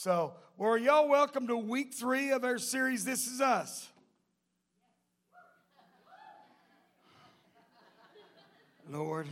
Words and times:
So, 0.00 0.34
well, 0.56 0.78
y'all 0.78 1.08
welcome 1.08 1.48
to 1.48 1.56
week 1.56 1.92
three 1.92 2.30
of 2.30 2.44
our 2.44 2.58
series, 2.58 3.04
This 3.04 3.26
Is 3.26 3.40
Us. 3.40 3.88
Lord, 8.88 9.26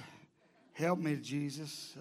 help 0.73 0.99
me, 0.99 1.19
Jesus. 1.23 1.97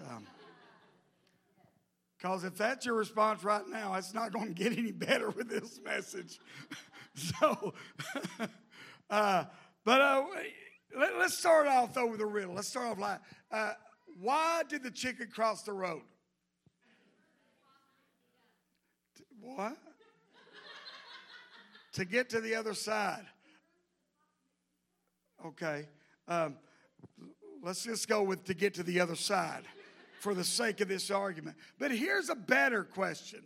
Because 2.18 2.42
um, 2.42 2.48
if 2.48 2.58
that's 2.58 2.84
your 2.84 2.96
response 2.96 3.44
right 3.44 3.62
now, 3.68 3.94
it's 3.94 4.12
not 4.12 4.32
going 4.32 4.52
to 4.52 4.52
get 4.52 4.76
any 4.76 4.90
better 4.90 5.30
with 5.30 5.48
this 5.48 5.78
message. 5.84 6.40
so, 7.14 7.72
uh, 9.10 9.44
but 9.84 10.00
uh, 10.00 10.24
let, 10.98 11.12
us 11.12 11.38
start 11.38 11.68
off 11.68 11.94
though 11.94 12.08
with 12.08 12.20
a 12.20 12.26
riddle. 12.26 12.56
Let's 12.56 12.66
start 12.66 12.88
off 12.88 12.98
like, 12.98 13.20
uh, 13.52 13.74
why 14.20 14.64
did 14.68 14.82
the 14.82 14.90
chicken 14.90 15.28
cross 15.32 15.62
the 15.62 15.72
road? 15.72 16.02
What? 19.54 19.76
to 21.92 22.04
get 22.04 22.28
to 22.30 22.40
the 22.40 22.56
other 22.56 22.74
side. 22.74 23.24
Okay. 25.46 25.86
Um, 26.26 26.56
let's 27.62 27.84
just 27.84 28.08
go 28.08 28.22
with 28.22 28.44
to 28.46 28.54
get 28.54 28.74
to 28.74 28.82
the 28.82 29.00
other 29.00 29.14
side 29.14 29.62
for 30.18 30.34
the 30.34 30.42
sake 30.44 30.80
of 30.80 30.88
this 30.88 31.10
argument. 31.10 31.56
But 31.78 31.92
here's 31.92 32.28
a 32.28 32.34
better 32.34 32.82
question. 32.82 33.44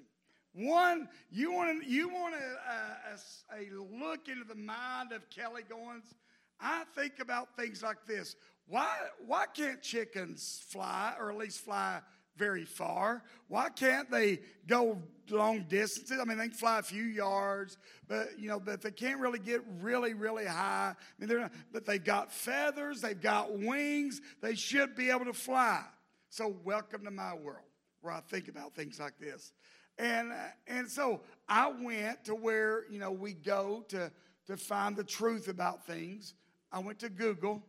One, 0.54 1.08
you 1.30 1.52
want 1.52 1.86
you 1.86 2.08
want 2.08 2.34
a, 2.34 3.54
a, 3.54 3.60
a 3.60 3.78
look 3.78 4.28
into 4.28 4.44
the 4.44 4.56
mind 4.56 5.12
of 5.12 5.28
Kelly 5.28 5.62
Goins. 5.62 6.14
I 6.60 6.84
think 6.96 7.20
about 7.20 7.56
things 7.56 7.82
like 7.82 8.06
this. 8.06 8.36
Why 8.66 8.88
why 9.26 9.44
can't 9.54 9.82
chickens 9.82 10.64
fly, 10.66 11.14
or 11.20 11.30
at 11.30 11.36
least 11.36 11.60
fly 11.60 12.00
very 12.36 12.64
far. 12.64 13.22
Why 13.48 13.68
can't 13.68 14.10
they 14.10 14.40
go 14.66 14.98
long 15.30 15.66
distances? 15.68 16.18
I 16.20 16.24
mean, 16.24 16.38
they 16.38 16.48
can 16.48 16.56
fly 16.56 16.78
a 16.78 16.82
few 16.82 17.04
yards, 17.04 17.76
but 18.08 18.38
you 18.38 18.48
know, 18.48 18.58
but 18.58 18.82
they 18.82 18.90
can't 18.90 19.20
really 19.20 19.38
get 19.38 19.62
really, 19.80 20.14
really 20.14 20.46
high. 20.46 20.94
I 20.94 21.12
mean, 21.18 21.28
they're 21.28 21.40
not, 21.40 21.52
but 21.72 21.84
they've 21.84 22.02
got 22.02 22.32
feathers, 22.32 23.00
they've 23.00 23.20
got 23.20 23.58
wings. 23.58 24.20
They 24.40 24.54
should 24.54 24.94
be 24.96 25.10
able 25.10 25.26
to 25.26 25.32
fly. 25.32 25.82
So, 26.30 26.54
welcome 26.64 27.04
to 27.04 27.10
my 27.10 27.34
world 27.34 27.64
where 28.00 28.14
I 28.14 28.20
think 28.20 28.48
about 28.48 28.74
things 28.74 28.98
like 28.98 29.18
this. 29.18 29.52
And 29.98 30.32
uh, 30.32 30.36
and 30.66 30.88
so 30.88 31.20
I 31.48 31.68
went 31.68 32.24
to 32.24 32.34
where 32.34 32.84
you 32.90 32.98
know 32.98 33.10
we 33.10 33.34
go 33.34 33.84
to 33.88 34.10
to 34.46 34.56
find 34.56 34.96
the 34.96 35.04
truth 35.04 35.48
about 35.48 35.86
things. 35.86 36.34
I 36.72 36.78
went 36.78 37.00
to 37.00 37.10
Google. 37.10 37.62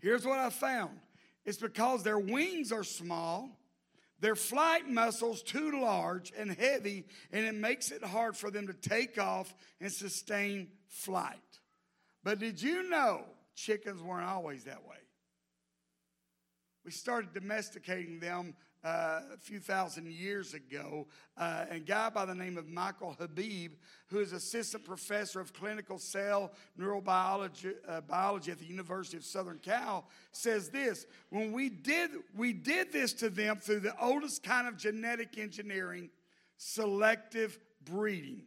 Here's 0.00 0.26
what 0.26 0.38
I 0.38 0.50
found 0.50 0.98
it's 1.44 1.58
because 1.58 2.02
their 2.02 2.18
wings 2.18 2.72
are 2.72 2.84
small, 2.84 3.58
their 4.20 4.36
flight 4.36 4.88
muscles 4.88 5.42
too 5.42 5.80
large 5.80 6.32
and 6.38 6.52
heavy, 6.52 7.04
and 7.32 7.44
it 7.44 7.54
makes 7.54 7.90
it 7.90 8.04
hard 8.04 8.36
for 8.36 8.50
them 8.50 8.68
to 8.68 8.74
take 8.74 9.18
off 9.18 9.52
and 9.80 9.92
sustain 9.92 10.68
flight. 10.88 11.36
But 12.22 12.38
did 12.38 12.62
you 12.62 12.88
know 12.88 13.24
chickens 13.56 14.00
weren't 14.00 14.28
always 14.28 14.64
that 14.64 14.84
way? 14.88 14.96
We 16.84 16.90
started 16.90 17.32
domesticating 17.32 18.20
them 18.20 18.54
uh, 18.84 19.20
a 19.32 19.36
few 19.38 19.60
thousand 19.60 20.10
years 20.10 20.54
ago. 20.54 21.06
Uh, 21.36 21.64
a 21.70 21.78
guy 21.78 22.10
by 22.10 22.24
the 22.24 22.34
name 22.34 22.58
of 22.58 22.68
Michael 22.68 23.16
Habib, 23.18 23.72
who 24.08 24.18
is 24.18 24.32
assistant 24.32 24.84
professor 24.84 25.40
of 25.40 25.52
clinical 25.52 25.98
cell 25.98 26.52
neurobiology 26.78 27.74
uh, 27.88 28.00
biology 28.02 28.50
at 28.50 28.58
the 28.58 28.64
University 28.64 29.16
of 29.16 29.24
Southern 29.24 29.58
Cal, 29.58 30.06
says 30.32 30.68
this: 30.68 31.06
When 31.30 31.52
we 31.52 31.68
did 31.68 32.10
we 32.36 32.52
did 32.52 32.92
this 32.92 33.12
to 33.14 33.30
them 33.30 33.58
through 33.58 33.80
the 33.80 33.98
oldest 34.00 34.42
kind 34.42 34.66
of 34.66 34.76
genetic 34.76 35.38
engineering, 35.38 36.10
selective 36.56 37.58
breeding. 37.84 38.42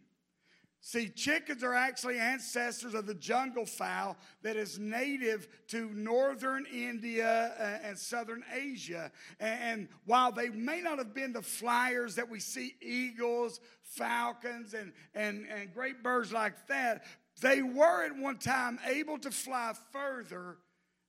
See, 0.88 1.10
chickens 1.10 1.64
are 1.64 1.74
actually 1.74 2.20
ancestors 2.20 2.94
of 2.94 3.08
the 3.08 3.16
jungle 3.16 3.66
fowl 3.66 4.18
that 4.44 4.56
is 4.56 4.78
native 4.78 5.48
to 5.70 5.90
northern 5.96 6.68
India 6.72 7.56
uh, 7.60 7.88
and 7.88 7.98
southern 7.98 8.44
Asia. 8.54 9.12
And 9.40 9.88
while 10.06 10.32
they 10.32 10.50
may 10.50 10.82
not 10.82 11.00
have 11.00 11.16
been 11.16 11.34
the 11.34 11.42
flyers 11.42 12.14
that 12.18 12.30
we 12.30 12.40
see 12.40 12.76
eagles, 12.84 13.62
falcons, 13.82 14.76
and, 14.76 14.94
and, 15.16 15.48
and 15.48 15.74
great 15.74 16.04
birds 16.04 16.32
like 16.32 16.68
that, 16.68 17.04
they 17.42 17.64
were 17.64 18.06
at 18.06 18.16
one 18.16 18.38
time 18.38 18.78
able 18.86 19.18
to 19.18 19.32
fly 19.32 19.74
further 19.92 20.58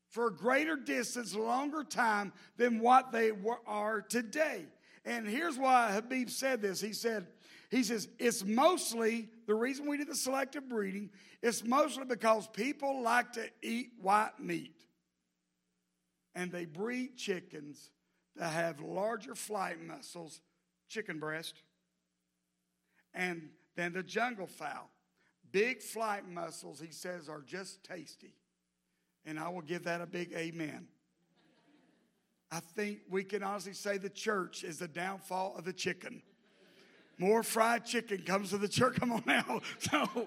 for 0.08 0.28
a 0.28 0.34
greater 0.34 0.76
distance, 0.76 1.34
longer 1.34 1.84
time 1.84 2.32
than 2.56 2.81
what 2.81 3.12
they 3.12 3.31
are 3.66 4.00
today. 4.00 4.64
And 5.04 5.28
here's 5.28 5.58
why 5.58 5.93
Habib 5.93 6.31
said 6.31 6.62
this. 6.62 6.81
He 6.81 6.94
said, 6.94 7.26
he 7.70 7.82
says, 7.82 8.08
it's 8.19 8.43
mostly, 8.43 9.28
the 9.46 9.54
reason 9.54 9.86
we 9.86 9.96
did 9.96 10.08
the 10.08 10.14
selective 10.14 10.68
breeding, 10.68 11.10
is 11.42 11.64
mostly 11.64 12.04
because 12.04 12.48
people 12.48 13.02
like 13.02 13.32
to 13.32 13.48
eat 13.62 13.92
white 14.00 14.38
meat. 14.40 14.74
And 16.34 16.50
they 16.52 16.64
breed 16.64 17.16
chickens 17.16 17.90
that 18.36 18.52
have 18.52 18.80
larger 18.80 19.34
flight 19.34 19.80
muscles, 19.80 20.40
chicken 20.88 21.18
breast, 21.18 21.62
and 23.14 23.48
than 23.76 23.92
the 23.92 24.02
jungle 24.02 24.46
fowl. 24.46 24.90
Big 25.52 25.80
flight 25.80 26.28
muscles, 26.28 26.80
he 26.80 26.90
says, 26.90 27.28
are 27.28 27.40
just 27.40 27.84
tasty. 27.84 28.34
And 29.24 29.38
I 29.38 29.48
will 29.48 29.62
give 29.62 29.84
that 29.84 30.00
a 30.00 30.06
big 30.06 30.32
amen. 30.34 30.88
I 32.50 32.60
think 32.60 33.00
we 33.08 33.24
can 33.24 33.42
honestly 33.42 33.72
say 33.72 33.98
the 33.98 34.08
church 34.08 34.64
is 34.64 34.78
the 34.78 34.88
downfall 34.88 35.54
of 35.56 35.64
the 35.64 35.72
chicken. 35.72 36.22
More 37.19 37.43
fried 37.43 37.87
chicken 37.87 38.22
comes 38.22 38.50
to 38.50 38.59
the 38.59 38.69
church. 38.69 38.97
Come 38.97 39.12
on 39.12 39.22
now. 39.27 39.60
So, 39.78 40.27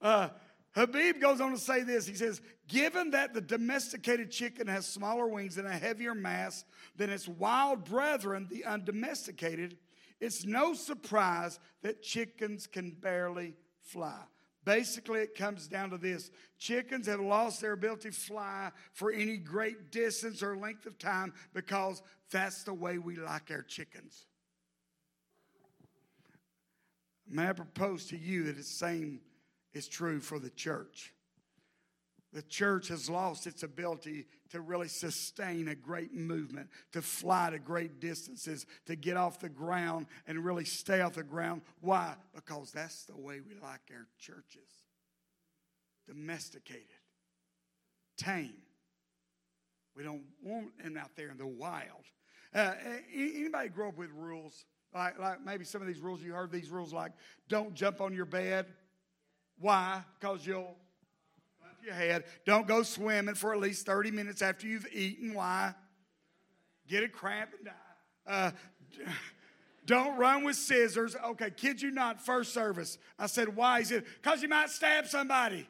uh, 0.00 0.28
Habib 0.72 1.20
goes 1.20 1.40
on 1.40 1.50
to 1.50 1.58
say 1.58 1.82
this. 1.82 2.06
He 2.06 2.14
says, 2.14 2.40
Given 2.68 3.10
that 3.10 3.34
the 3.34 3.40
domesticated 3.40 4.30
chicken 4.30 4.68
has 4.68 4.86
smaller 4.86 5.26
wings 5.26 5.58
and 5.58 5.66
a 5.66 5.72
heavier 5.72 6.14
mass 6.14 6.64
than 6.96 7.10
its 7.10 7.26
wild 7.26 7.84
brethren, 7.84 8.46
the 8.50 8.64
undomesticated, 8.64 9.76
it's 10.20 10.44
no 10.44 10.74
surprise 10.74 11.58
that 11.82 12.02
chickens 12.02 12.66
can 12.66 12.90
barely 12.90 13.56
fly. 13.80 14.20
Basically, 14.64 15.20
it 15.20 15.34
comes 15.34 15.66
down 15.66 15.90
to 15.90 15.98
this 15.98 16.30
chickens 16.58 17.06
have 17.06 17.20
lost 17.20 17.60
their 17.60 17.72
ability 17.72 18.10
to 18.10 18.14
fly 18.14 18.70
for 18.92 19.10
any 19.10 19.38
great 19.38 19.90
distance 19.90 20.42
or 20.42 20.56
length 20.56 20.84
of 20.84 20.98
time 20.98 21.32
because 21.54 22.02
that's 22.30 22.64
the 22.64 22.74
way 22.74 22.98
we 22.98 23.16
like 23.16 23.50
our 23.50 23.62
chickens. 23.62 24.26
May 27.28 27.48
I 27.48 27.52
propose 27.52 28.06
to 28.06 28.16
you 28.16 28.44
that 28.44 28.56
the 28.56 28.62
same 28.62 29.20
is 29.72 29.88
true 29.88 30.20
for 30.20 30.38
the 30.38 30.50
church. 30.50 31.12
The 32.32 32.42
church 32.42 32.88
has 32.88 33.08
lost 33.08 33.46
its 33.46 33.62
ability 33.62 34.26
to 34.50 34.60
really 34.60 34.88
sustain 34.88 35.68
a 35.68 35.74
great 35.74 36.12
movement, 36.12 36.68
to 36.92 37.00
fly 37.00 37.50
to 37.50 37.58
great 37.58 38.00
distances, 38.00 38.66
to 38.86 38.96
get 38.96 39.16
off 39.16 39.40
the 39.40 39.48
ground 39.48 40.06
and 40.26 40.44
really 40.44 40.66
stay 40.66 41.00
off 41.00 41.14
the 41.14 41.22
ground. 41.22 41.62
Why? 41.80 42.14
Because 42.34 42.70
that's 42.70 43.04
the 43.04 43.16
way 43.16 43.40
we 43.40 43.54
like 43.54 43.80
our 43.90 44.06
churches 44.18 44.84
domesticated, 46.08 46.86
tame. 48.16 48.54
We 49.94 50.02
don't 50.02 50.22
want 50.42 50.82
them 50.82 50.96
out 50.96 51.10
there 51.16 51.30
in 51.30 51.36
the 51.36 51.46
wild. 51.46 52.06
Uh, 52.54 52.72
anybody 53.14 53.68
grow 53.68 53.88
up 53.88 53.98
with 53.98 54.10
rules? 54.14 54.64
Like, 54.98 55.16
like 55.20 55.44
maybe 55.44 55.64
some 55.64 55.80
of 55.80 55.86
these 55.86 56.00
rules, 56.00 56.20
you 56.20 56.32
heard 56.32 56.50
these 56.50 56.70
rules 56.70 56.92
like 56.92 57.12
don't 57.48 57.72
jump 57.72 58.00
on 58.00 58.12
your 58.12 58.24
bed. 58.24 58.66
Why? 59.60 60.02
Because 60.18 60.44
you'll 60.44 60.76
bump 61.60 61.78
your 61.84 61.94
head. 61.94 62.24
Don't 62.44 62.66
go 62.66 62.82
swimming 62.82 63.36
for 63.36 63.54
at 63.54 63.60
least 63.60 63.86
30 63.86 64.10
minutes 64.10 64.42
after 64.42 64.66
you've 64.66 64.88
eaten. 64.92 65.34
Why? 65.34 65.72
Get 66.88 67.04
a 67.04 67.08
cramp 67.08 67.50
and 67.56 67.66
die. 67.66 67.72
Uh, 68.26 68.50
don't 69.86 70.18
run 70.18 70.42
with 70.42 70.56
scissors. 70.56 71.14
Okay, 71.24 71.50
kid 71.50 71.80
you 71.80 71.92
not, 71.92 72.20
first 72.20 72.52
service. 72.52 72.98
I 73.20 73.26
said, 73.26 73.54
why? 73.54 73.78
He 73.78 73.84
said, 73.84 74.04
because 74.20 74.42
you 74.42 74.48
might 74.48 74.68
stab 74.68 75.06
somebody. 75.06 75.68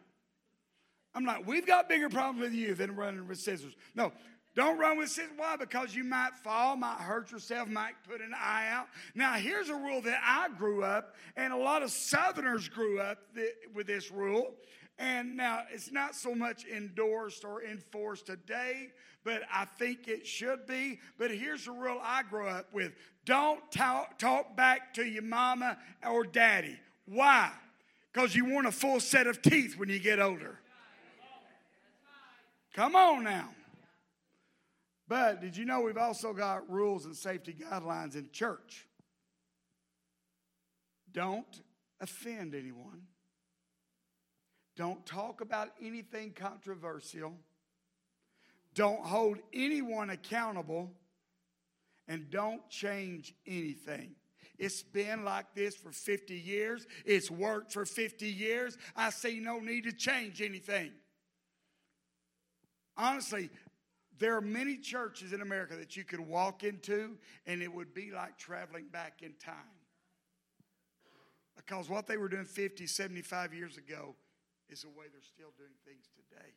I'm 1.15 1.27
like, 1.27 1.47
we've 1.47 1.67
got 1.67 1.89
bigger 1.89 2.09
problems 2.09 2.41
with 2.41 2.55
you 2.55 2.75
than 2.75 2.97
running 2.97 3.29
with 3.29 3.39
scissors. 3.39 3.75
No, 3.95 4.11
don't 4.59 4.77
run 4.77 4.99
with 4.99 5.09
sin. 5.09 5.29
Why? 5.37 5.55
Because 5.55 5.95
you 5.95 6.03
might 6.03 6.35
fall, 6.43 6.75
might 6.75 6.99
hurt 6.99 7.31
yourself, 7.31 7.69
might 7.69 7.95
put 8.09 8.21
an 8.21 8.35
eye 8.35 8.67
out. 8.69 8.89
Now, 9.15 9.35
here's 9.35 9.69
a 9.69 9.75
rule 9.77 10.03
that 10.03 10.21
I 10.21 10.49
grew 10.49 10.83
up, 10.83 11.15
and 11.37 11.53
a 11.53 11.57
lot 11.57 11.85
of 11.85 11.93
Southerners 11.93 12.69
grew 12.69 12.99
up 12.99 13.19
th- 13.37 13.55
with 13.73 13.87
this 13.87 14.11
rule. 14.11 14.57
And 14.99 15.37
now 15.37 15.63
it's 15.73 15.93
not 15.93 16.17
so 16.17 16.35
much 16.35 16.65
endorsed 16.67 17.45
or 17.45 17.63
enforced 17.63 18.27
today, 18.27 18.89
but 19.23 19.43
I 19.53 19.65
think 19.65 20.09
it 20.09 20.27
should 20.27 20.67
be. 20.67 20.99
But 21.19 21.31
here's 21.31 21.67
the 21.67 21.71
rule 21.71 22.01
I 22.03 22.25
grew 22.25 22.49
up 22.49 22.67
with 22.73 22.95
don't 23.25 23.61
talk, 23.71 24.19
talk 24.19 24.57
back 24.57 24.93
to 24.95 25.05
your 25.05 25.23
mama 25.23 25.79
or 26.05 26.25
daddy. 26.25 26.81
Why? 27.07 27.53
Because 28.13 28.35
you 28.35 28.45
want 28.45 28.67
a 28.67 28.73
full 28.73 28.99
set 28.99 29.29
of 29.29 29.41
teeth 29.41 29.79
when 29.79 29.89
you 29.89 30.01
get 30.01 30.19
older. 30.19 30.59
Come 32.75 32.97
on 32.97 33.23
now. 33.23 33.51
But 35.09 35.41
did 35.41 35.57
you 35.57 35.65
know 35.65 35.81
we've 35.81 35.97
also 35.97 36.35
got 36.35 36.71
rules 36.71 37.07
and 37.07 37.17
safety 37.17 37.57
guidelines 37.59 38.15
in 38.15 38.29
church? 38.31 38.87
Don't 41.11 41.63
offend 42.01 42.55
anyone. 42.55 43.03
Don't 44.77 45.05
talk 45.07 45.41
about 45.41 45.71
anything 45.83 46.33
controversial. 46.33 47.35
Don't 48.75 49.05
hold 49.05 49.39
anyone 49.53 50.11
accountable. 50.11 50.93
And 52.07 52.31
don't 52.31 52.69
change 52.71 53.35
anything. 53.47 54.15
It's 54.59 54.83
been 54.83 55.25
like 55.25 55.55
this 55.55 55.75
for 55.75 55.93
50 55.93 56.35
years. 56.35 56.87
It's 57.05 57.31
worked 57.31 57.73
for 57.73 57.85
50 57.85 58.27
years. 58.27 58.77
I 58.97 59.11
see 59.11 59.41
no 59.41 59.59
need 59.59 59.85
to 59.85 59.93
change 59.93 60.43
anything. 60.43 60.91
Honestly, 62.97 63.51
there 64.19 64.37
are 64.37 64.41
many 64.41 64.77
churches 64.77 65.33
in 65.33 65.41
America 65.41 65.77
that 65.77 65.97
you 65.97 66.05
could 66.05 66.21
walk 66.21 66.65
into 66.65 67.17
and 67.47 67.63
it 67.63 67.73
would 67.73 67.95
be 67.95 68.11
like 68.11 68.37
traveling 68.37 68.87
back 68.89 69.23
in 69.23 69.35
time. 69.35 69.55
Because 71.57 71.89
what 71.89 72.07
they 72.07 72.17
were 72.17 72.29
doing 72.29 72.45
50, 72.45 72.87
75 72.87 73.53
years 73.53 73.77
ago 73.77 74.15
is 74.69 74.83
the 74.83 74.89
way 74.89 75.07
they're 75.13 75.21
still 75.23 75.53
doing 75.57 75.71
things 75.85 76.09
today. 76.15 76.51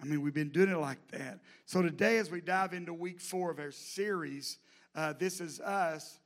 I 0.00 0.04
mean, 0.06 0.22
we've 0.22 0.34
been 0.34 0.50
doing 0.50 0.70
it 0.70 0.78
like 0.78 1.10
that. 1.10 1.40
So 1.66 1.82
today, 1.82 2.18
as 2.18 2.30
we 2.30 2.40
dive 2.40 2.72
into 2.72 2.94
week 2.94 3.20
four 3.20 3.50
of 3.50 3.58
our 3.58 3.70
series, 3.70 4.58
uh, 4.94 5.12
This 5.18 5.40
Is 5.40 5.60
Us, 5.60 6.18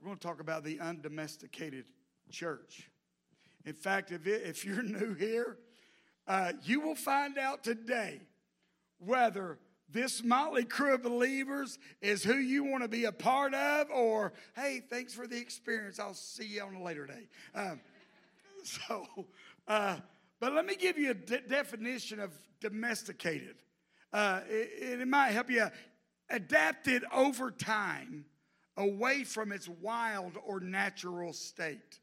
we're 0.00 0.06
going 0.06 0.18
to 0.18 0.26
talk 0.26 0.40
about 0.40 0.64
the 0.64 0.80
undomesticated 0.80 1.84
church. 2.30 2.90
In 3.64 3.74
fact, 3.74 4.10
if, 4.10 4.26
it, 4.26 4.42
if 4.44 4.64
you're 4.64 4.82
new 4.82 5.14
here, 5.14 5.58
uh, 6.26 6.52
you 6.64 6.80
will 6.80 6.96
find 6.96 7.38
out 7.38 7.62
today 7.62 8.20
whether 8.98 9.58
this 9.88 10.22
motley 10.22 10.64
crew 10.64 10.94
of 10.94 11.02
believers 11.02 11.78
is 12.00 12.24
who 12.24 12.34
you 12.34 12.64
want 12.64 12.82
to 12.82 12.88
be 12.88 13.04
a 13.04 13.12
part 13.12 13.54
of, 13.54 13.88
or 13.90 14.32
hey, 14.56 14.82
thanks 14.90 15.14
for 15.14 15.26
the 15.26 15.38
experience. 15.38 15.98
I'll 15.98 16.14
see 16.14 16.46
you 16.46 16.62
on 16.62 16.74
a 16.74 16.82
later 16.82 17.06
day. 17.06 17.28
Um, 17.54 17.80
so, 18.64 19.06
uh, 19.68 19.96
but 20.40 20.52
let 20.52 20.66
me 20.66 20.76
give 20.76 20.98
you 20.98 21.12
a 21.12 21.14
de- 21.14 21.40
definition 21.40 22.20
of 22.20 22.32
domesticated. 22.60 23.56
Uh, 24.12 24.40
it, 24.48 25.00
it 25.00 25.08
might 25.08 25.30
help 25.30 25.50
you 25.50 25.66
adapted 26.30 27.04
over 27.12 27.50
time 27.50 28.24
away 28.76 29.24
from 29.24 29.52
its 29.52 29.68
wild 29.68 30.32
or 30.44 30.60
natural 30.60 31.32
state. 31.32 32.00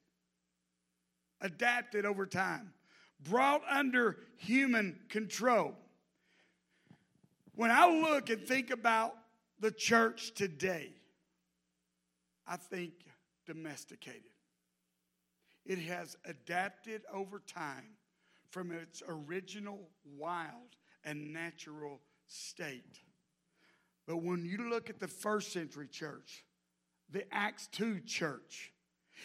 Adapted 1.42 2.06
over 2.06 2.26
time, 2.26 2.74
brought 3.22 3.62
under 3.70 4.18
human 4.38 4.98
control. 5.10 5.74
When 7.56 7.72
I 7.72 7.88
look 7.88 8.30
and 8.30 8.46
think 8.46 8.72
about 8.72 9.14
the 9.60 9.72
church 9.72 10.34
today, 10.34 10.90
I 12.48 12.58
think 12.58 12.94
domesticated. 13.46 14.32
It 15.66 15.80
has 15.80 16.18
adapted 16.26 17.04
over 17.14 17.40
time 17.40 17.96
from 18.50 18.72
its 18.72 19.02
original 19.08 19.80
wild 20.18 20.76
and 21.06 21.32
natural 21.32 22.02
state. 22.28 23.00
But 24.06 24.18
when 24.18 24.46
you 24.46 24.70
look 24.70 24.90
at 24.90 25.00
the 25.00 25.08
first 25.08 25.54
century 25.54 25.88
church, 25.88 26.44
the 27.10 27.24
Acts 27.34 27.68
2 27.72 28.02
church, 28.02 28.74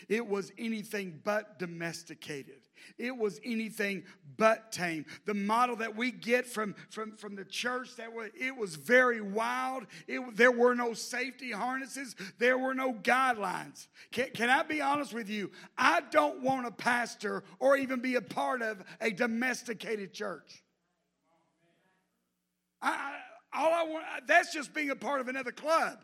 it 0.08 0.26
was 0.26 0.52
anything 0.58 1.20
but 1.24 1.58
domesticated. 1.58 2.60
It 2.96 3.16
was 3.16 3.40
anything 3.44 4.04
but 4.36 4.72
tame. 4.72 5.04
The 5.24 5.34
model 5.34 5.76
that 5.76 5.96
we 5.96 6.10
get 6.10 6.46
from, 6.46 6.74
from, 6.90 7.16
from 7.16 7.34
the 7.34 7.44
church, 7.44 7.96
that 7.96 8.12
was, 8.12 8.30
it 8.34 8.56
was 8.56 8.76
very 8.76 9.20
wild. 9.20 9.86
It, 10.06 10.36
there 10.36 10.52
were 10.52 10.74
no 10.74 10.94
safety 10.94 11.50
harnesses. 11.50 12.14
There 12.38 12.58
were 12.58 12.74
no 12.74 12.92
guidelines. 12.92 13.88
Can, 14.12 14.30
can 14.30 14.50
I 14.50 14.62
be 14.62 14.80
honest 14.80 15.12
with 15.12 15.28
you? 15.28 15.50
I 15.76 16.02
don't 16.10 16.42
want 16.42 16.66
a 16.66 16.70
pastor 16.70 17.44
or 17.58 17.76
even 17.76 18.00
be 18.00 18.14
a 18.14 18.22
part 18.22 18.62
of 18.62 18.82
a 19.00 19.10
domesticated 19.10 20.12
church. 20.12 20.62
I, 22.80 22.90
I, 22.90 23.14
all 23.58 23.72
I 23.72 23.82
want, 23.84 24.04
that's 24.26 24.52
just 24.52 24.72
being 24.74 24.90
a 24.90 24.96
part 24.96 25.20
of 25.20 25.28
another 25.28 25.52
club. 25.52 25.98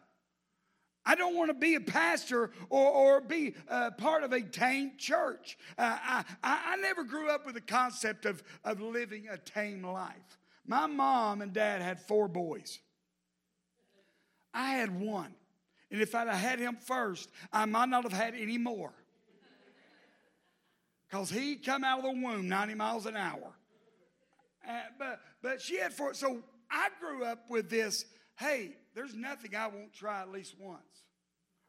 I 1.07 1.15
don't 1.15 1.37
want 1.37 1.51
to 1.51 1.55
be 1.55 1.75
a 1.75 1.81
pastor 1.81 2.51
or, 2.71 2.91
or 2.91 3.21
be 3.21 3.55
a 3.69 3.91
part 3.91 4.23
of 4.25 4.33
a 4.33 4.41
tame 4.41 4.93
church. 4.97 5.59
Uh, 5.77 5.99
I, 6.03 6.25
I 6.43 6.77
never 6.77 7.05
grew 7.05 7.29
up 7.29 7.45
with 7.45 7.55
the 7.55 7.61
concept 7.61 8.25
of, 8.25 8.43
of 8.65 8.81
living 8.81 9.29
a 9.31 9.37
tame 9.37 9.83
life. 9.83 10.39
My 10.67 10.87
mom 10.87 11.43
and 11.43 11.53
dad 11.53 11.83
had 11.83 12.01
four 12.01 12.27
boys. 12.27 12.79
I 14.55 14.73
had 14.73 14.99
one. 14.99 15.35
And 15.91 16.01
if 16.01 16.15
I'd 16.15 16.29
have 16.29 16.39
had 16.39 16.59
him 16.59 16.77
first, 16.77 17.29
I 17.53 17.67
might 17.67 17.89
not 17.89 18.05
have 18.05 18.13
had 18.13 18.35
any 18.35 18.57
more. 18.57 18.93
Because 21.09 21.31
he'd 21.31 21.65
come 21.65 21.85
out 21.85 21.99
of 21.99 22.05
the 22.05 22.11
womb 22.11 22.49
90 22.49 22.75
miles 22.75 23.07
an 23.07 23.17
hour. 23.17 23.53
Uh, 24.67 24.73
but, 24.99 25.21
but 25.43 25.61
she 25.61 25.79
had 25.79 25.93
four. 25.93 26.15
So 26.15 26.43
I 26.71 26.89
grew 26.99 27.25
up 27.25 27.51
with 27.51 27.69
this 27.69 28.07
hey, 28.37 28.77
there's 28.95 29.15
nothing 29.15 29.55
I 29.57 29.67
won't 29.67 29.93
try 29.93 30.21
at 30.21 30.31
least 30.31 30.55
once. 30.59 30.81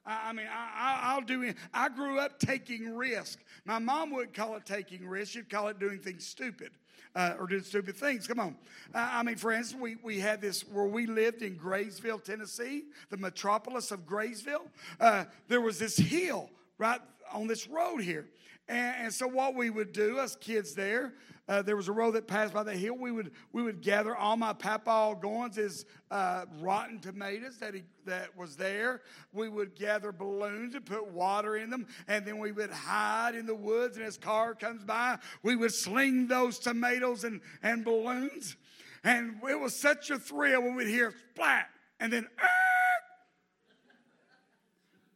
I, 0.06 0.30
I 0.30 0.34
mean, 0.34 0.48
I, 0.52 1.16
will 1.16 1.26
do 1.26 1.44
it. 1.44 1.58
I 1.74 1.90
grew 1.90 2.20
up 2.20 2.40
taking 2.40 2.96
risk. 2.96 3.40
My 3.66 3.80
mom 3.80 4.12
wouldn't 4.12 4.34
call 4.34 4.56
it 4.56 4.66
taking 4.66 5.08
risk. 5.08 5.34
She'd 5.34 5.50
call 5.50 5.68
it 5.70 5.80
doing 5.80 6.00
things 6.00 6.26
stupid. 6.26 6.72
Uh, 7.16 7.34
or 7.40 7.48
doing 7.48 7.64
stupid 7.64 7.96
things. 7.96 8.28
Come 8.28 8.42
on. 8.42 8.58
Uh, 8.94 9.10
I 9.14 9.24
mean, 9.24 9.38
for 9.38 9.54
instance, 9.54 9.82
we, 9.82 9.96
we 10.04 10.20
had 10.20 10.42
this 10.42 10.68
where 10.68 10.86
we 10.86 11.06
lived 11.06 11.44
in 11.44 11.56
Graysville, 11.56 12.20
Tennessee, 12.20 12.84
the 13.10 13.16
metropolis 13.16 13.92
of 13.92 14.06
Graysville. 14.06 14.68
Uh, 15.00 15.24
there 15.48 15.62
was 15.62 15.80
this 15.80 15.96
hill 15.96 16.50
right 16.78 17.00
on 17.32 17.48
this 17.48 17.70
road 17.70 18.00
here. 18.00 18.26
And, 18.68 18.96
and, 19.06 19.14
so 19.14 19.28
what 19.28 19.54
we 19.54 19.70
would 19.70 19.92
do, 19.92 20.18
us 20.18 20.36
kids 20.36 20.74
there, 20.74 21.14
uh, 21.48 21.62
there 21.62 21.76
was 21.76 21.88
a 21.88 21.92
road 21.92 22.16
that 22.16 22.28
passed 22.28 22.52
by 22.52 22.64
the 22.64 22.74
hill. 22.74 22.98
We 22.98 23.12
would 23.12 23.32
we 23.54 23.62
would 23.62 23.82
gather 23.82 24.16
all 24.16 24.36
my 24.36 24.54
papa 24.54 25.16
Goins 25.22 25.56
his 25.56 25.86
uh, 26.10 26.46
rotten 26.60 27.00
tomatoes 27.00 27.60
that 27.60 27.76
he 27.76 27.84
that 28.06 28.36
was 28.36 28.56
there. 28.56 29.02
We 29.32 29.50
would 29.50 29.76
gather 29.76 30.12
balloons 30.12 30.74
and 30.74 30.84
put 30.84 31.08
water 31.12 31.58
in 31.58 31.70
them, 31.70 31.86
and 32.08 32.26
then 32.26 32.40
we 32.40 32.52
would 32.52 32.72
hide 32.72 33.36
in 33.36 33.46
the 33.46 33.54
woods. 33.54 33.98
And 33.98 34.06
as 34.08 34.18
car 34.18 34.56
comes 34.56 34.84
by, 34.84 35.20
we 35.44 35.56
would 35.56 35.74
sling 35.74 36.28
those 36.28 36.58
tomatoes 36.58 37.24
and 37.24 37.42
and 37.62 37.86
balloons, 37.86 38.56
and 39.04 39.36
it 39.48 39.60
was 39.60 39.76
such 39.76 40.10
a 40.10 40.18
thrill 40.18 40.64
when 40.64 40.76
we'd 40.76 40.88
hear 40.88 41.14
splat 41.34 41.70
and 42.00 42.12
then. 42.12 42.28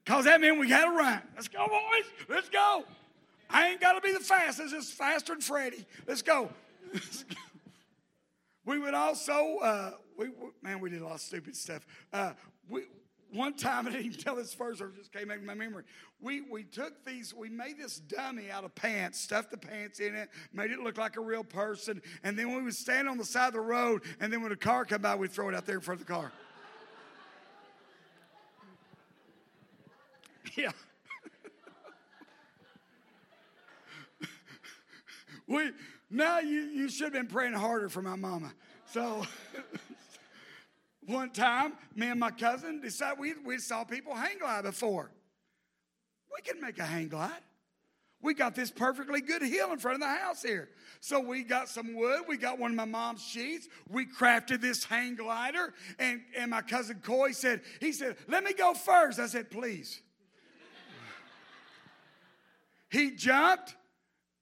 Cause 0.06 0.26
that 0.26 0.42
meant 0.42 0.60
we 0.60 0.68
got 0.68 0.86
to 0.86 0.92
run. 0.92 1.22
Let's 1.36 1.48
go, 1.48 1.68
boys. 1.68 2.06
Let's 2.28 2.50
go. 2.50 2.84
I 3.50 3.70
ain't 3.70 3.82
got 3.82 3.94
to 3.94 4.02
be 4.02 4.14
the 4.14 4.20
fastest, 4.20 4.74
it's 4.74 4.92
faster 4.92 5.34
than 5.34 5.42
Freddie. 5.42 5.86
Let's 6.08 6.22
go. 6.22 6.50
we 8.66 8.80
would 8.80 8.94
also, 8.94 9.58
uh, 9.58 9.92
we, 10.18 10.30
man, 10.62 10.80
we 10.80 10.90
did 10.90 11.02
a 11.02 11.06
lot 11.06 11.16
of 11.16 11.22
stupid 11.22 11.56
stuff. 11.56 11.86
Uh, 12.14 12.34
we, 12.70 12.84
one 13.32 13.54
time, 13.54 13.88
I 13.90 13.92
didn't 13.92 14.20
tell 14.20 14.36
this 14.36 14.54
first, 14.54 14.82
or 14.82 14.90
just 14.90 15.12
came 15.12 15.28
back 15.30 15.40
to 15.40 15.46
my 15.46 15.54
memory. 15.54 15.84
We, 16.22 16.42
we 16.42 16.64
took 16.64 17.06
these, 17.06 17.34
we 17.34 17.50
made 17.50 17.80
this 17.80 18.00
dummy 18.00 18.52
out 18.52 18.64
of 18.64 18.76
pants, 18.76 19.20
stuffed 19.20 19.52
the 19.52 19.58
pants 19.58 20.00
in 20.00 20.16
it, 20.16 20.30
made 20.54 20.72
it 20.72 20.80
look 20.80 20.98
like 20.98 21.18
a 21.18 21.22
real 21.22 21.44
person, 21.44 22.02
and 22.24 22.38
then 22.38 22.56
we 22.56 22.62
would 22.62 22.76
stand 22.76 23.08
on 23.08 23.18
the 23.18 23.26
side 23.26 23.48
of 23.48 23.54
the 23.54 23.62
road, 23.62 24.04
and 24.20 24.32
then 24.32 24.42
when 24.44 24.52
a 24.52 24.58
car 24.58 24.86
come 24.86 25.02
by, 25.02 25.16
we'd 25.16 25.32
throw 25.32 25.50
it 25.50 25.56
out 25.56 25.66
there 25.66 25.76
in 25.76 25.82
front 25.82 26.02
of 26.02 26.08
the 26.08 26.14
car. 26.14 26.32
yeah. 30.56 30.72
We 35.50 35.72
now 36.10 36.40
you, 36.40 36.62
you 36.62 36.90
should 36.90 37.06
have 37.06 37.14
been 37.14 37.28
praying 37.28 37.54
harder 37.54 37.90
for 37.90 38.02
my 38.02 38.16
mama. 38.16 38.54
So 38.92 39.26
one 41.06 41.32
time, 41.32 41.74
me 41.96 42.08
and 42.08 42.20
my 42.20 42.32
cousin 42.32 42.82
decided 42.82 43.20
we, 43.20 43.34
we 43.46 43.58
saw 43.58 43.84
people 43.84 44.16
hang 44.16 44.38
glide 44.38 44.64
before. 44.64 45.12
We 46.34 46.42
can 46.42 46.62
make 46.62 46.80
a 46.80 46.86
hang 46.86 47.10
glide. 47.10 47.42
We 48.22 48.34
got 48.34 48.54
this 48.54 48.70
perfectly 48.70 49.22
good 49.22 49.42
hill 49.42 49.72
in 49.72 49.80
front 49.80 49.96
of 49.96 50.02
the 50.02 50.08
house 50.08 50.44
here. 50.44 50.70
So 51.00 51.20
we 51.22 51.44
got 51.44 51.70
some 51.70 51.96
wood. 51.96 52.24
We 52.28 52.38
got 52.38 52.60
one 52.60 52.72
of 52.72 52.78
my 52.78 52.86
mom's 52.86 53.24
sheets. 53.24 53.70
We 53.90 54.06
crafted 54.06 54.62
this 54.62 54.84
hang 54.84 55.16
glider. 55.16 55.74
And, 55.98 56.22
and 56.38 56.52
my 56.52 56.62
cousin 56.62 57.00
Coy 57.02 57.32
said, 57.32 57.62
he 57.80 57.94
said, 57.94 58.18
let 58.28 58.44
me 58.44 58.54
go 58.54 58.74
first. 58.74 59.20
I 59.20 59.28
said, 59.28 59.50
please. 59.50 60.02
he 62.90 63.12
jumped. 63.12 63.76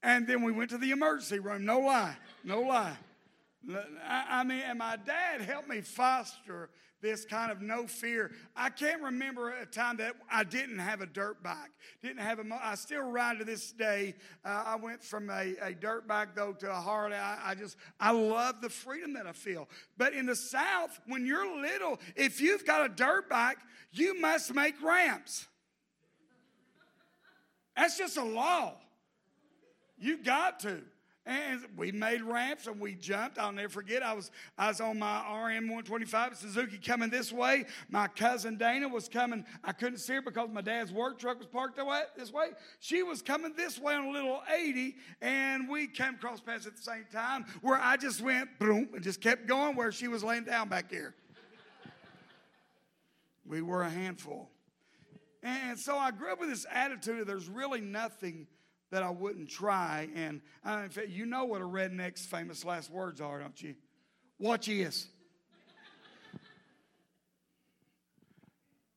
And 0.07 0.25
then 0.25 0.41
we 0.41 0.53
went 0.53 0.69
to 0.69 0.77
the 0.77 0.91
emergency 0.91 1.37
room. 1.37 1.65
No 1.65 1.79
lie. 1.81 2.15
No 2.41 2.61
lie. 2.61 2.95
I 4.07 4.45
mean, 4.45 4.61
and 4.65 4.79
my 4.79 4.95
dad 4.95 5.41
helped 5.41 5.67
me 5.67 5.81
foster 5.81 6.69
this 7.01 7.25
kind 7.25 7.51
of 7.51 7.61
no 7.61 7.87
fear. 7.87 8.31
I 8.55 8.69
can't 8.69 9.01
remember 9.01 9.49
a 9.49 9.65
time 9.65 9.97
that 9.97 10.15
I 10.31 10.45
didn't 10.45 10.79
have 10.79 11.01
a 11.01 11.05
dirt 11.05 11.43
bike. 11.43 11.71
Didn't 12.01 12.21
have 12.21 12.39
a. 12.39 12.43
I 12.63 12.75
still 12.75 13.01
ride 13.01 13.39
to 13.39 13.43
this 13.43 13.73
day. 13.73 14.15
Uh, 14.45 14.63
I 14.65 14.77
went 14.77 15.03
from 15.03 15.29
a, 15.29 15.55
a, 15.61 15.73
dirt 15.73 16.07
bike 16.07 16.29
though 16.35 16.53
to 16.53 16.71
a 16.71 16.75
Harley. 16.75 17.17
I, 17.17 17.51
I 17.51 17.55
just 17.55 17.75
I 17.99 18.11
love 18.11 18.61
the 18.61 18.69
freedom 18.69 19.11
that 19.15 19.27
I 19.27 19.33
feel. 19.33 19.67
But 19.97 20.13
in 20.13 20.25
the 20.25 20.37
South, 20.37 20.97
when 21.05 21.25
you're 21.25 21.61
little, 21.61 21.99
if 22.15 22.39
you've 22.39 22.65
got 22.65 22.85
a 22.85 22.89
dirt 22.89 23.27
bike, 23.29 23.57
you 23.91 24.17
must 24.21 24.55
make 24.55 24.81
ramps. 24.81 25.47
That's 27.75 27.97
just 27.97 28.15
a 28.15 28.23
law. 28.23 28.77
You 29.97 30.17
got 30.23 30.59
to. 30.61 30.81
And 31.27 31.59
we 31.75 31.91
made 31.91 32.21
ramps 32.21 32.67
and 32.67 32.79
we 32.79 32.95
jumped. 32.95 33.37
I'll 33.37 33.51
never 33.51 33.67
forget. 33.67 34.01
I 34.01 34.13
was 34.13 34.31
I 34.57 34.69
was 34.69 34.79
on 34.79 34.97
my 34.97 35.17
RM 35.17 35.67
125 35.67 36.37
Suzuki 36.37 36.77
coming 36.77 37.09
this 37.09 37.33
way. 37.33 37.65
My 37.89 38.07
cousin 38.07 38.55
Dana 38.55 38.87
was 38.87 39.09
coming. 39.09 39.43
I 39.61 39.73
couldn't 39.73 39.97
see 39.97 40.13
her 40.13 40.21
because 40.21 40.47
my 40.49 40.61
dad's 40.61 40.93
work 40.93 41.19
truck 41.19 41.37
was 41.37 41.47
parked 41.47 41.77
this 42.15 42.31
way. 42.31 42.51
She 42.79 43.03
was 43.03 43.21
coming 43.21 43.51
this 43.57 43.77
way 43.77 43.95
on 43.95 44.05
a 44.05 44.09
little 44.09 44.41
80, 44.57 44.95
and 45.21 45.67
we 45.67 45.87
came 45.87 46.13
across 46.13 46.39
paths 46.39 46.65
at 46.65 46.77
the 46.77 46.81
same 46.81 47.05
time 47.11 47.43
where 47.59 47.77
I 47.77 47.97
just 47.97 48.21
went 48.21 48.57
boom 48.57 48.87
and 48.93 49.03
just 49.03 49.19
kept 49.19 49.47
going 49.47 49.75
where 49.75 49.91
she 49.91 50.07
was 50.07 50.23
laying 50.23 50.45
down 50.45 50.69
back 50.69 50.89
here. 50.89 51.13
we 53.45 53.61
were 53.61 53.81
a 53.81 53.89
handful. 53.89 54.49
And 55.43 55.77
so 55.77 55.97
I 55.97 56.11
grew 56.11 56.31
up 56.31 56.39
with 56.39 56.49
this 56.49 56.65
attitude 56.71 57.19
of 57.19 57.27
there's 57.27 57.49
really 57.49 57.81
nothing 57.81 58.47
that 58.91 59.03
I 59.03 59.09
wouldn't 59.09 59.49
try. 59.49 60.09
And 60.15 60.41
uh, 60.65 60.81
in 60.83 60.89
fact, 60.89 61.09
you 61.09 61.25
know 61.25 61.45
what 61.45 61.61
a 61.61 61.65
redneck's 61.65 62.25
famous 62.25 62.63
last 62.63 62.89
words 62.89 63.21
are, 63.21 63.39
don't 63.39 63.61
you? 63.61 63.75
Watch 64.39 64.67
is. 64.69 65.07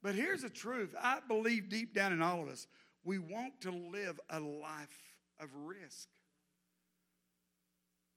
but 0.02 0.14
here's 0.14 0.42
the 0.42 0.50
truth 0.50 0.94
I 1.00 1.18
believe 1.26 1.68
deep 1.68 1.94
down 1.94 2.12
in 2.12 2.22
all 2.22 2.42
of 2.42 2.48
us, 2.48 2.66
we 3.04 3.18
want 3.18 3.60
to 3.62 3.70
live 3.70 4.20
a 4.28 4.38
life 4.38 5.14
of 5.40 5.48
risk. 5.64 6.08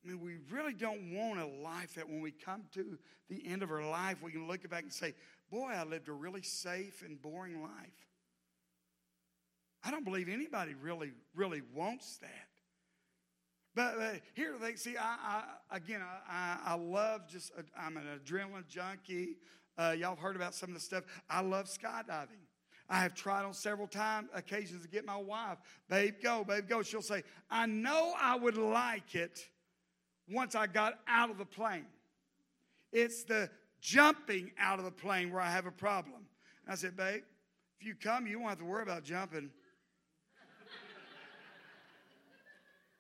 I 0.04 0.10
mean, 0.10 0.20
we 0.20 0.38
really 0.52 0.74
don't 0.74 1.14
want 1.14 1.40
a 1.40 1.46
life 1.46 1.96
that 1.96 2.10
when 2.10 2.22
we 2.22 2.32
come 2.32 2.64
to 2.74 2.98
the 3.30 3.42
end 3.48 3.64
of 3.64 3.72
our 3.72 3.88
life, 3.88 4.18
we 4.22 4.32
can 4.32 4.48
look 4.48 4.70
back 4.70 4.84
and 4.84 4.92
say, 4.92 5.14
Boy, 5.50 5.72
I 5.74 5.84
lived 5.84 6.10
a 6.10 6.14
really 6.14 6.42
safe 6.42 7.04
and 7.06 7.22
boring 7.22 7.62
life. 7.62 8.13
I 9.84 9.92
don't 9.92 10.06
believe 10.06 10.30
anybody 10.30 10.74
really, 10.82 11.12
really 11.36 11.62
wants 11.74 12.18
that. 12.18 12.48
But 13.76 13.98
uh, 14.00 14.12
here 14.34 14.56
they 14.62 14.76
see. 14.76 14.96
I, 14.98 15.44
I 15.72 15.76
again, 15.76 16.02
I, 16.30 16.58
I, 16.64 16.76
love 16.76 17.28
just. 17.28 17.52
Uh, 17.58 17.64
I'm 17.78 17.98
an 17.98 18.04
adrenaline 18.24 18.68
junkie. 18.68 19.38
Uh, 19.78 19.96
y'all 19.98 20.12
have 20.12 20.20
heard 20.20 20.36
about 20.36 20.54
some 20.54 20.70
of 20.70 20.76
the 20.76 20.82
stuff. 20.82 21.04
I 21.30 21.42
love 21.42 21.66
skydiving. 21.66 22.44
I 22.90 23.00
have 23.00 23.16
tried 23.16 23.44
on 23.44 23.54
several 23.54 23.88
time 23.88 24.30
occasions 24.36 24.84
to 24.84 24.88
get 24.88 25.06
my 25.06 25.18
wife, 25.18 25.58
babe, 25.90 26.16
go, 26.22 26.44
babe, 26.44 26.68
go. 26.68 26.84
She'll 26.84 27.02
say, 27.02 27.24
I 27.50 27.66
know 27.66 28.14
I 28.20 28.36
would 28.36 28.58
like 28.58 29.16
it 29.16 29.40
once 30.30 30.54
I 30.54 30.68
got 30.68 31.00
out 31.08 31.32
of 31.32 31.38
the 31.38 31.46
plane. 31.46 31.86
It's 32.92 33.24
the 33.24 33.50
jumping 33.82 34.52
out 34.60 34.80
of 34.80 34.86
the 34.86 34.92
plane 34.92 35.32
where 35.32 35.42
I 35.42 35.50
have 35.50 35.66
a 35.66 35.72
problem. 35.72 36.28
I 36.68 36.76
said, 36.76 36.96
babe, 36.96 37.24
if 37.80 37.88
you 37.88 37.96
come, 37.96 38.28
you 38.28 38.38
won't 38.38 38.50
have 38.50 38.60
to 38.60 38.66
worry 38.66 38.84
about 38.84 39.04
jumping. 39.04 39.50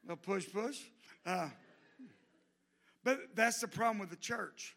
No 0.05 0.15
push, 0.15 0.51
push. 0.51 0.79
Uh, 1.25 1.49
but 3.03 3.35
that's 3.35 3.59
the 3.59 3.67
problem 3.67 3.99
with 3.99 4.09
the 4.09 4.15
church 4.15 4.75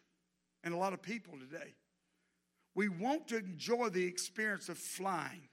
and 0.63 0.73
a 0.73 0.77
lot 0.77 0.93
of 0.93 1.01
people 1.01 1.33
today. 1.37 1.73
We 2.75 2.89
want 2.89 3.29
to 3.29 3.37
enjoy 3.37 3.89
the 3.89 4.05
experience 4.05 4.69
of 4.69 4.77
flying 4.77 5.49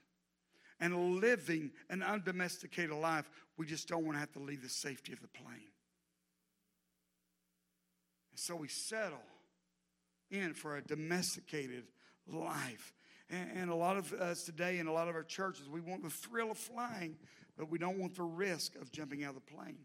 and 0.79 1.19
living 1.19 1.71
an 1.89 2.03
undomesticated 2.03 2.95
life. 2.95 3.29
We 3.57 3.65
just 3.65 3.87
don't 3.87 4.03
want 4.03 4.15
to 4.15 4.19
have 4.19 4.33
to 4.33 4.39
leave 4.39 4.61
the 4.61 4.69
safety 4.69 5.13
of 5.13 5.21
the 5.21 5.27
plane. 5.27 5.71
And 8.31 8.39
so 8.39 8.55
we 8.55 8.67
settle 8.67 9.23
in 10.29 10.53
for 10.53 10.77
a 10.77 10.83
domesticated 10.83 11.85
life. 12.27 12.93
And, 13.29 13.49
and 13.55 13.69
a 13.71 13.75
lot 13.75 13.97
of 13.97 14.11
us 14.13 14.43
today 14.43 14.79
in 14.79 14.87
a 14.87 14.93
lot 14.93 15.07
of 15.07 15.15
our 15.15 15.23
churches, 15.23 15.69
we 15.69 15.81
want 15.81 16.03
the 16.03 16.09
thrill 16.09 16.51
of 16.51 16.57
flying, 16.57 17.15
but 17.57 17.69
we 17.69 17.77
don't 17.77 17.97
want 17.97 18.15
the 18.15 18.23
risk 18.23 18.75
of 18.75 18.91
jumping 18.91 19.23
out 19.23 19.35
of 19.35 19.35
the 19.35 19.53
plane. 19.53 19.77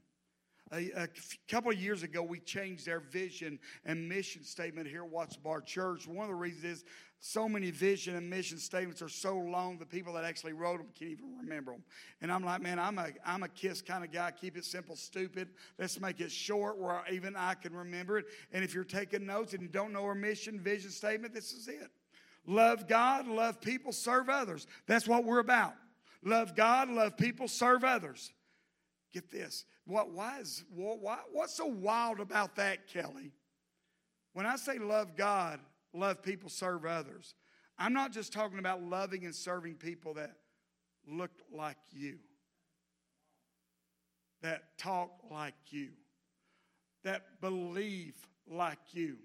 A, 0.72 1.08
couple 1.48 1.72
of 1.72 1.80
years 1.80 2.04
ago, 2.04 2.22
we 2.22 2.38
changed 2.38 2.88
our 2.88 3.00
vision 3.00 3.58
and 3.84 4.08
mission 4.08 4.44
statement 4.44 4.86
here 4.86 5.02
at 5.02 5.10
Watts 5.10 5.36
Bar 5.36 5.62
Church. 5.62 6.06
One 6.06 6.26
of 6.26 6.28
the 6.28 6.36
reasons 6.36 6.64
is 6.64 6.84
so 7.18 7.48
many 7.48 7.72
vision 7.72 8.14
and 8.14 8.30
mission 8.30 8.56
statements 8.56 9.02
are 9.02 9.08
so 9.08 9.36
long, 9.36 9.78
the 9.78 9.84
people 9.84 10.12
that 10.12 10.24
actually 10.24 10.52
wrote 10.52 10.78
them 10.78 10.86
can't 10.96 11.10
even 11.10 11.36
remember 11.38 11.72
them. 11.72 11.82
And 12.22 12.30
I'm 12.30 12.44
like, 12.44 12.62
man, 12.62 12.78
I'm 12.78 12.98
a, 12.98 13.08
I'm 13.26 13.42
a 13.42 13.48
kiss 13.48 13.82
kind 13.82 14.04
of 14.04 14.12
guy. 14.12 14.30
Keep 14.30 14.56
it 14.56 14.64
simple, 14.64 14.94
stupid. 14.94 15.48
Let's 15.76 16.00
make 16.00 16.20
it 16.20 16.30
short 16.30 16.78
where 16.78 17.02
even 17.10 17.34
I 17.34 17.54
can 17.54 17.74
remember 17.74 18.18
it. 18.18 18.26
And 18.52 18.62
if 18.62 18.72
you're 18.72 18.84
taking 18.84 19.26
notes 19.26 19.54
and 19.54 19.62
you 19.62 19.68
don't 19.68 19.92
know 19.92 20.04
our 20.04 20.14
mission, 20.14 20.60
vision 20.60 20.90
statement, 20.90 21.34
this 21.34 21.52
is 21.52 21.66
it. 21.66 21.90
Love 22.46 22.86
God, 22.86 23.26
love 23.26 23.60
people, 23.60 23.90
serve 23.90 24.28
others. 24.28 24.68
That's 24.86 25.08
what 25.08 25.24
we're 25.24 25.40
about. 25.40 25.74
Love 26.22 26.54
God, 26.54 26.90
love 26.90 27.16
people, 27.16 27.48
serve 27.48 27.84
others. 27.84 28.32
Get 29.12 29.30
this. 29.30 29.64
What, 29.86 30.10
why 30.10 30.40
is, 30.40 30.64
why, 30.70 31.18
what's 31.32 31.54
so 31.54 31.66
wild 31.66 32.20
about 32.20 32.56
that, 32.56 32.86
Kelly? 32.86 33.32
When 34.34 34.46
I 34.46 34.56
say 34.56 34.78
love 34.78 35.16
God, 35.16 35.60
love 35.92 36.22
people, 36.22 36.48
serve 36.48 36.84
others, 36.84 37.34
I'm 37.78 37.92
not 37.92 38.12
just 38.12 38.32
talking 38.32 38.58
about 38.58 38.82
loving 38.82 39.24
and 39.24 39.34
serving 39.34 39.74
people 39.76 40.14
that 40.14 40.36
look 41.08 41.30
like 41.52 41.78
you, 41.90 42.18
that 44.42 44.76
talk 44.78 45.10
like 45.30 45.54
you, 45.70 45.88
that 47.02 47.40
believe 47.40 48.14
like 48.46 48.78
you. 48.92 49.16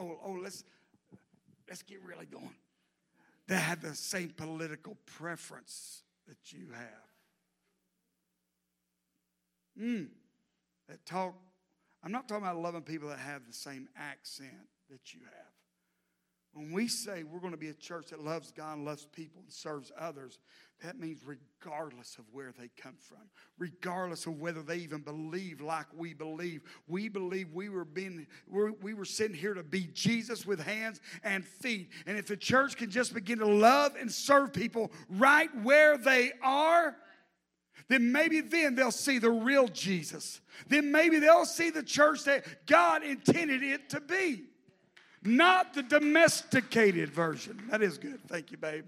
Oh, 0.00 0.18
oh, 0.24 0.38
let's 0.42 0.64
let's 1.68 1.82
get 1.82 2.02
really 2.02 2.26
going. 2.26 2.56
That 3.48 3.58
have 3.58 3.82
the 3.82 3.94
same 3.94 4.30
political 4.30 4.96
preference 5.04 6.03
that 6.28 6.52
you 6.52 6.68
have. 6.72 7.04
Mm, 9.80 10.08
that 10.88 11.04
talk, 11.04 11.34
I'm 12.02 12.12
not 12.12 12.28
talking 12.28 12.44
about 12.44 12.58
loving 12.58 12.82
people 12.82 13.08
that 13.08 13.18
have 13.18 13.46
the 13.46 13.52
same 13.52 13.88
accent 13.96 14.68
that 14.90 15.12
you 15.12 15.20
have. 15.24 15.53
When 16.64 16.72
we 16.72 16.88
say 16.88 17.24
we're 17.24 17.40
going 17.40 17.52
to 17.52 17.58
be 17.58 17.68
a 17.68 17.74
church 17.74 18.06
that 18.08 18.24
loves 18.24 18.50
God 18.50 18.78
and 18.78 18.86
loves 18.86 19.04
people 19.04 19.42
and 19.42 19.52
serves 19.52 19.92
others, 19.98 20.38
that 20.82 20.98
means 20.98 21.20
regardless 21.26 22.16
of 22.16 22.24
where 22.32 22.54
they 22.58 22.70
come 22.80 22.94
from, 22.98 23.18
regardless 23.58 24.24
of 24.24 24.40
whether 24.40 24.62
they 24.62 24.78
even 24.78 25.02
believe 25.02 25.60
like 25.60 25.84
we 25.94 26.14
believe, 26.14 26.62
we 26.88 27.10
believe 27.10 27.52
we 27.52 27.68
were 27.68 27.84
being 27.84 28.26
we 28.80 28.94
were 28.94 29.04
sitting 29.04 29.36
here 29.36 29.52
to 29.52 29.62
be 29.62 29.90
Jesus 29.92 30.46
with 30.46 30.58
hands 30.58 31.02
and 31.22 31.44
feet. 31.44 31.90
And 32.06 32.16
if 32.16 32.28
the 32.28 32.36
church 32.36 32.78
can 32.78 32.90
just 32.90 33.12
begin 33.12 33.40
to 33.40 33.46
love 33.46 33.94
and 34.00 34.10
serve 34.10 34.54
people 34.54 34.90
right 35.10 35.50
where 35.62 35.98
they 35.98 36.32
are, 36.42 36.96
then 37.88 38.10
maybe 38.10 38.40
then 38.40 38.74
they'll 38.74 38.90
see 38.90 39.18
the 39.18 39.30
real 39.30 39.68
Jesus. 39.68 40.40
Then 40.68 40.90
maybe 40.90 41.18
they'll 41.18 41.44
see 41.44 41.68
the 41.68 41.82
church 41.82 42.24
that 42.24 42.66
God 42.66 43.02
intended 43.04 43.62
it 43.62 43.90
to 43.90 44.00
be 44.00 44.44
not 45.24 45.74
the 45.74 45.82
domesticated 45.82 47.10
version. 47.10 47.62
That 47.70 47.82
is 47.82 47.98
good. 47.98 48.20
Thank 48.28 48.50
you, 48.50 48.58
babe. 48.58 48.84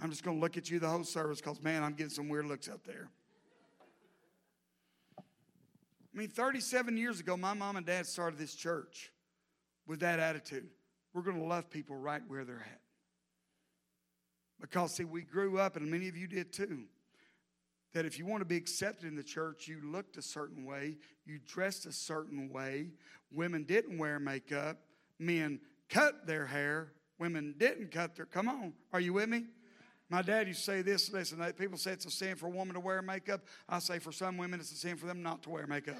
I'm 0.00 0.10
just 0.10 0.22
going 0.22 0.36
to 0.36 0.40
look 0.40 0.56
at 0.56 0.70
you 0.70 0.78
the 0.78 0.88
whole 0.88 1.04
service 1.04 1.40
because, 1.40 1.62
man, 1.62 1.82
I'm 1.82 1.92
getting 1.92 2.10
some 2.10 2.28
weird 2.28 2.46
looks 2.46 2.68
out 2.68 2.84
there. 2.84 3.08
I 5.18 6.18
mean, 6.18 6.28
37 6.28 6.96
years 6.96 7.20
ago, 7.20 7.36
my 7.36 7.54
mom 7.54 7.76
and 7.76 7.84
dad 7.84 8.06
started 8.06 8.38
this 8.38 8.54
church 8.54 9.12
with 9.86 10.00
that 10.00 10.18
attitude. 10.18 10.68
We're 11.12 11.22
going 11.22 11.38
to 11.38 11.44
love 11.44 11.68
people 11.70 11.96
right 11.96 12.22
where 12.28 12.44
they're 12.44 12.56
at. 12.56 12.80
Because, 14.60 14.94
see, 14.94 15.04
we 15.04 15.22
grew 15.22 15.58
up, 15.58 15.76
and 15.76 15.90
many 15.90 16.08
of 16.08 16.16
you 16.16 16.26
did 16.26 16.52
too, 16.52 16.84
that 17.92 18.06
if 18.06 18.18
you 18.18 18.26
want 18.26 18.40
to 18.40 18.46
be 18.46 18.56
accepted 18.56 19.06
in 19.06 19.16
the 19.16 19.22
church, 19.22 19.68
you 19.68 19.80
looked 19.82 20.16
a 20.16 20.22
certain 20.22 20.64
way, 20.64 20.96
you 21.24 21.38
dressed 21.46 21.86
a 21.86 21.92
certain 21.92 22.50
way. 22.50 22.90
Women 23.30 23.64
didn't 23.64 23.98
wear 23.98 24.18
makeup, 24.18 24.78
men 25.18 25.60
cut 25.88 26.26
their 26.26 26.46
hair, 26.46 26.92
women 27.18 27.54
didn't 27.58 27.90
cut 27.90 28.16
their. 28.16 28.26
Come 28.26 28.48
on, 28.48 28.72
are 28.92 29.00
you 29.00 29.12
with 29.12 29.28
me? 29.28 29.44
My 30.08 30.22
dad 30.22 30.46
used 30.46 30.60
to 30.60 30.64
say 30.64 30.82
this. 30.82 31.12
Listen, 31.12 31.42
people 31.58 31.76
say 31.76 31.92
it's 31.92 32.06
a 32.06 32.10
sin 32.10 32.36
for 32.36 32.46
a 32.46 32.50
woman 32.50 32.74
to 32.74 32.80
wear 32.80 33.02
makeup. 33.02 33.40
I 33.68 33.80
say 33.80 33.98
for 33.98 34.12
some 34.12 34.36
women, 34.36 34.60
it's 34.60 34.70
a 34.70 34.76
sin 34.76 34.96
for 34.96 35.06
them 35.06 35.22
not 35.22 35.42
to 35.44 35.50
wear 35.50 35.66
makeup. 35.66 35.96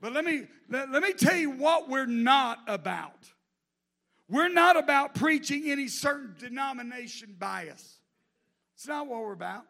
but 0.00 0.12
let 0.12 0.24
me 0.24 0.46
let, 0.70 0.90
let 0.90 1.02
me 1.02 1.12
tell 1.12 1.36
you 1.36 1.50
what 1.50 1.88
we're 1.88 2.06
not 2.06 2.60
about. 2.66 3.30
We're 4.30 4.48
not 4.48 4.76
about 4.76 5.14
preaching 5.14 5.70
any 5.70 5.88
certain 5.88 6.34
denomination 6.38 7.36
bias. 7.38 7.98
It's 8.74 8.86
not 8.86 9.06
what 9.06 9.20
we're 9.20 9.32
about. 9.32 9.64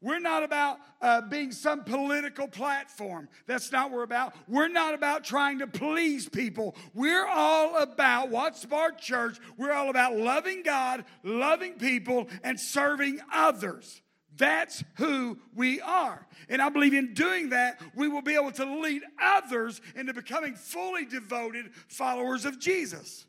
We're 0.00 0.20
not 0.20 0.44
about 0.44 0.78
uh, 1.02 1.22
being 1.22 1.50
some 1.50 1.82
political 1.82 2.46
platform. 2.46 3.28
That's 3.46 3.72
not 3.72 3.90
what 3.90 3.96
we're 3.96 4.02
about. 4.04 4.34
We're 4.46 4.68
not 4.68 4.94
about 4.94 5.24
trying 5.24 5.58
to 5.58 5.66
please 5.66 6.28
people. 6.28 6.76
We're 6.94 7.26
all 7.26 7.78
about 7.78 8.30
what's 8.30 8.64
our 8.70 8.92
church. 8.92 9.38
We're 9.56 9.72
all 9.72 9.90
about 9.90 10.16
loving 10.16 10.62
God, 10.62 11.04
loving 11.24 11.74
people, 11.74 12.28
and 12.44 12.60
serving 12.60 13.20
others. 13.32 14.00
That's 14.36 14.84
who 14.98 15.38
we 15.56 15.80
are. 15.80 16.24
And 16.48 16.62
I 16.62 16.68
believe 16.68 16.94
in 16.94 17.12
doing 17.12 17.48
that, 17.48 17.80
we 17.96 18.06
will 18.06 18.22
be 18.22 18.36
able 18.36 18.52
to 18.52 18.80
lead 18.80 19.02
others 19.20 19.80
into 19.96 20.14
becoming 20.14 20.54
fully 20.54 21.06
devoted 21.06 21.70
followers 21.88 22.44
of 22.44 22.60
Jesus. 22.60 23.26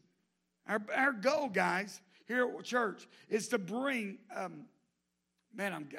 Our, 0.67 0.79
our 0.95 1.13
goal, 1.13 1.49
guys, 1.49 1.99
here 2.27 2.47
at 2.47 2.63
church 2.63 3.07
is 3.27 3.47
to 3.47 3.57
bring, 3.57 4.19
um, 4.35 4.65
man, 5.51 5.73
I'm, 5.73 5.89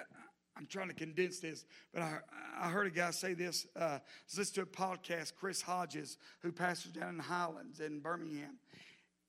I'm 0.60 0.66
trying 0.66 0.88
to 0.88 0.94
condense 0.94 1.38
this, 1.38 1.64
but 1.90 2.02
I, 2.02 2.18
I 2.60 2.68
heard 2.68 2.86
a 2.86 2.90
guy 2.90 3.12
say 3.12 3.32
this. 3.32 3.66
Uh, 3.74 3.98
I 3.98 4.00
listening 4.36 4.66
to 4.66 4.70
a 4.70 4.86
podcast, 4.86 5.32
Chris 5.34 5.62
Hodges, 5.62 6.18
who 6.40 6.52
pastors 6.52 6.92
down 6.92 7.08
in 7.08 7.16
the 7.16 7.22
Highlands 7.22 7.80
in 7.80 8.00
Birmingham. 8.00 8.58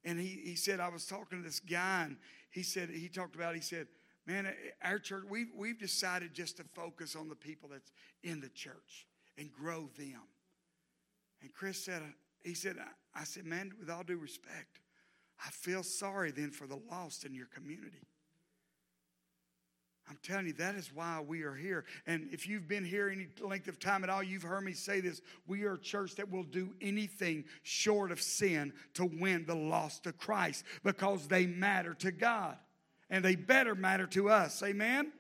And 0.04 0.20
he, 0.20 0.42
he 0.44 0.56
said, 0.56 0.82
I 0.82 0.90
was 0.90 1.06
talking 1.06 1.42
to 1.42 1.44
this 1.44 1.62
guy, 1.62 2.04
and 2.04 2.18
he 2.50 2.64
said, 2.64 2.90
he 2.90 3.08
talked 3.08 3.36
about, 3.36 3.56
he 3.56 3.62
said, 3.62 3.88
man, 4.28 4.54
our 4.84 5.00
church, 5.00 5.24
we've, 5.30 5.52
we've 5.56 5.80
decided 5.80 6.34
just 6.34 6.58
to 6.58 6.66
focus 6.76 7.16
on 7.16 7.30
the 7.30 7.36
people 7.36 7.70
that's 7.72 7.94
in 8.24 8.42
the 8.42 8.50
church 8.50 9.08
and 9.38 9.50
grow 9.54 9.90
them. 9.98 10.24
And 11.42 11.54
Chris 11.54 11.82
said, 11.82 12.02
he 12.44 12.56
said, 12.56 12.76
I 13.16 13.24
said, 13.24 13.46
man, 13.46 13.72
with 13.80 13.90
all 13.90 14.04
due 14.04 14.18
respect, 14.18 14.82
I 15.46 15.50
feel 15.52 15.84
sorry 15.84 16.32
then 16.32 16.52
for 16.52 16.68
the 16.68 16.80
lost 16.92 17.24
in 17.24 17.34
your 17.34 17.48
community. 17.48 18.06
I'm 20.12 20.18
telling 20.24 20.48
you, 20.48 20.54
that 20.54 20.76
is 20.76 20.92
why 20.94 21.24
we 21.26 21.44
are 21.44 21.56
here. 21.56 21.86
And 22.06 22.28
if 22.34 22.46
you've 22.46 22.68
been 22.68 22.84
here 22.84 23.08
any 23.10 23.28
length 23.40 23.70
of 23.70 23.80
time 23.80 24.04
at 24.04 24.10
all, 24.10 24.22
you've 24.22 24.44
heard 24.44 24.62
me 24.62 24.74
say 24.74 25.00
this. 25.00 25.22
We 25.48 25.64
are 25.64 25.76
a 25.76 25.80
church 25.80 26.16
that 26.16 26.30
will 26.30 26.44
do 26.44 26.74
anything 26.82 27.46
short 27.64 28.12
of 28.12 28.22
sin 28.22 28.74
to 28.96 29.06
win 29.06 29.46
the 29.46 29.56
lost 29.56 30.04
to 30.04 30.12
Christ 30.12 30.66
because 30.84 31.30
they 31.30 31.46
matter 31.46 31.94
to 31.94 32.12
God 32.12 32.58
and 33.10 33.24
they 33.24 33.38
better 33.38 33.74
matter 33.74 34.06
to 34.08 34.30
us. 34.30 34.62
Amen? 34.62 35.00
Amen. 35.00 35.14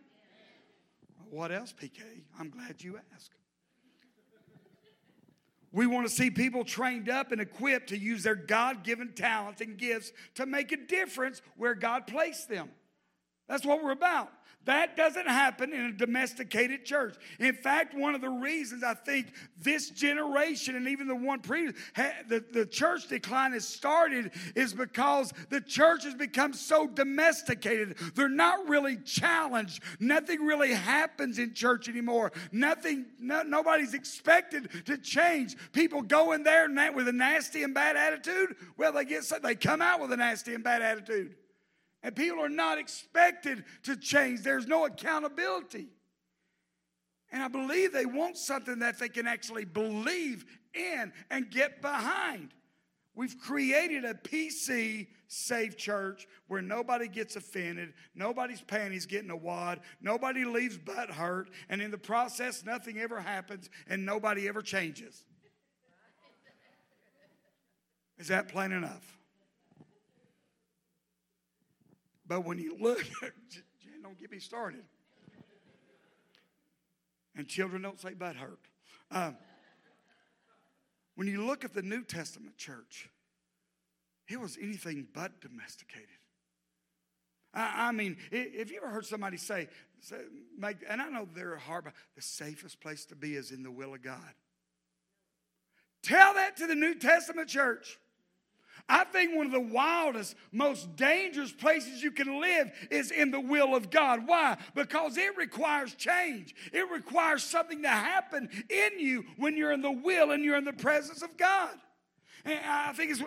What 1.30 1.54
else, 1.54 1.74
PK? 1.74 2.02
I'm 2.38 2.50
glad 2.50 2.84
you 2.84 3.00
asked. 3.16 3.32
We 5.72 5.88
want 5.88 6.06
to 6.06 6.14
see 6.14 6.30
people 6.32 6.66
trained 6.66 7.08
up 7.08 7.32
and 7.32 7.40
equipped 7.40 7.88
to 7.90 7.98
use 7.98 8.24
their 8.24 8.36
God 8.36 8.84
given 8.84 9.14
talents 9.14 9.62
and 9.62 9.78
gifts 9.78 10.12
to 10.36 10.46
make 10.46 10.74
a 10.74 10.78
difference 10.86 11.42
where 11.56 11.76
God 11.76 12.08
placed 12.08 12.50
them. 12.50 12.72
That's 13.48 13.66
what 13.66 13.82
we're 13.82 13.92
about. 13.92 14.32
That 14.66 14.96
doesn't 14.96 15.28
happen 15.28 15.74
in 15.74 15.86
a 15.86 15.92
domesticated 15.92 16.86
church. 16.86 17.16
In 17.40 17.54
fact, 17.54 17.96
one 17.96 18.14
of 18.14 18.22
the 18.22 18.30
reasons 18.30 18.84
I 18.84 18.94
think 18.94 19.34
this 19.60 19.90
generation 19.90 20.76
and 20.76 20.88
even 20.88 21.08
the 21.08 21.16
one 21.16 21.40
previous, 21.40 21.74
the, 22.28 22.44
the 22.52 22.68
church 22.68 23.08
decline 23.08 23.54
has 23.54 23.68
started 23.68 24.32
is 24.56 24.74
because 24.74 25.34
the 25.50 25.62
church 25.62 26.04
has 26.04 26.14
become 26.14 26.54
so 26.54 26.88
domesticated. 26.88 27.98
They're 28.14 28.30
not 28.30 28.70
really 28.70 28.98
challenged. 28.98 29.82
Nothing 30.00 30.46
really 30.46 30.74
happens 30.74 31.40
in 31.40 31.56
church 31.56 31.90
anymore. 31.90 32.32
Nothing, 32.52 33.08
no, 33.20 33.42
nobody's 33.42 33.96
expected 33.96 34.70
to 34.86 34.98
change. 34.98 35.56
People 35.72 36.04
go 36.04 36.34
in 36.34 36.44
there 36.44 36.70
with 36.94 37.08
a 37.08 37.14
nasty 37.14 37.64
and 37.64 37.74
bad 37.74 37.96
attitude. 37.96 38.56
Well, 38.78 38.94
they 38.94 39.06
get 39.06 39.24
they 39.42 39.56
come 39.56 39.82
out 39.82 40.00
with 40.00 40.12
a 40.12 40.18
nasty 40.18 40.54
and 40.54 40.64
bad 40.64 40.82
attitude. 40.82 41.36
And 42.04 42.16
people 42.16 42.40
are 42.40 42.50
not 42.50 42.78
expected 42.78 43.64
to 43.84 43.96
change, 43.96 44.42
there's 44.42 44.68
no 44.68 44.86
accountability. 44.86 45.88
And 47.32 47.42
I 47.42 47.48
believe 47.48 47.94
they 47.94 48.06
want 48.06 48.38
something 48.38 48.80
that 48.80 49.00
they 49.00 49.08
can 49.08 49.28
actually 49.28 49.66
believe 49.66 50.46
in 50.74 51.14
and 51.30 51.50
get 51.50 51.82
behind. 51.82 52.54
We've 53.14 53.38
created 53.38 54.06
a 54.06 54.14
PC 54.14 55.08
safe 55.28 55.78
church 55.78 56.28
where 56.48 56.62
nobody 56.62 57.08
gets 57.08 57.36
offended, 57.36 57.94
nobody's 58.16 58.62
panties 58.62 59.06
getting 59.06 59.30
a 59.30 59.36
wad, 59.36 59.82
nobody 60.02 60.44
leaves 60.44 60.78
butt 60.78 61.10
hurt, 61.10 61.50
and 61.70 61.82
in 61.82 61.92
the 61.92 61.98
process, 61.98 62.66
nothing 62.66 63.00
ever 63.00 63.20
happens 63.20 63.70
and 63.88 64.06
nobody 64.06 64.48
ever 64.48 64.62
changes. 64.62 65.26
Is 68.18 68.28
that 68.28 68.48
plain 68.48 68.72
enough? 68.72 69.18
But 72.32 72.46
when 72.46 72.60
you 72.60 72.78
look, 72.80 73.04
Jan, 73.22 74.02
don't 74.02 74.18
get 74.18 74.32
me 74.32 74.40
started. 74.40 74.86
And 77.36 77.46
children 77.46 77.82
don't 77.82 78.00
say 78.00 78.14
butt 78.14 78.38
hurt. 78.38 78.62
Um, 79.12 79.36
when 81.16 81.28
you 81.28 81.46
look 81.46 81.66
at 81.66 81.74
the 81.74 81.82
New 81.82 82.06
Testament 82.06 82.56
church, 82.56 83.10
it 84.30 84.40
was 84.40 84.58
anything 84.62 85.10
but 85.14 85.42
domesticated. 85.42 86.08
I, 87.54 87.90
I 87.90 87.92
mean, 87.92 88.16
if 88.32 88.72
you 88.72 88.78
ever 88.78 88.88
heard 88.88 89.06
somebody 89.06 89.36
say, 89.36 89.68
say 90.00 90.16
make, 90.58 90.78
and 90.88 91.02
I 91.02 91.10
know 91.10 91.28
they're 91.36 91.58
hard, 91.58 91.84
but 91.84 91.94
the 92.16 92.22
safest 92.22 92.80
place 92.80 93.04
to 93.08 93.16
be 93.18 93.36
is 93.36 93.52
in 93.52 93.62
the 93.62 93.72
will 93.72 93.94
of 93.94 94.04
God. 94.04 94.34
Tell 96.02 96.34
that 96.36 96.56
to 96.56 96.66
the 96.66 96.76
New 96.76 96.96
Testament 96.96 97.50
church. 97.50 98.00
I 98.90 99.04
think 99.06 99.36
one 99.36 99.46
of 99.46 99.52
the 99.52 99.62
wildest, 99.62 100.36
most 100.52 100.96
dangerous 100.96 101.52
places 101.52 102.04
you 102.04 102.12
can 102.12 102.42
live 102.42 102.72
is 102.90 103.12
in 103.12 103.32
the 103.32 103.40
will 103.40 103.76
of 103.76 103.90
God. 103.90 104.28
Why? 104.28 104.58
Because 104.76 105.18
it 105.18 105.38
requires 105.38 105.94
change. 105.96 106.56
It 106.74 106.90
requires 106.92 107.44
something 107.44 107.82
to 107.84 107.90
happen 107.90 108.50
in 108.70 109.00
you 109.00 109.26
when 109.38 109.56
you're 109.56 109.72
in 109.72 109.82
the 109.82 109.92
will 109.92 110.32
and 110.32 110.44
you're 110.44 110.58
in 110.58 110.66
the 110.66 110.74
presence 110.74 111.22
of 111.22 111.38
God. 111.38 111.76
And 112.44 112.60
I 112.66 112.94
think 112.94 113.12
it's. 113.12 113.22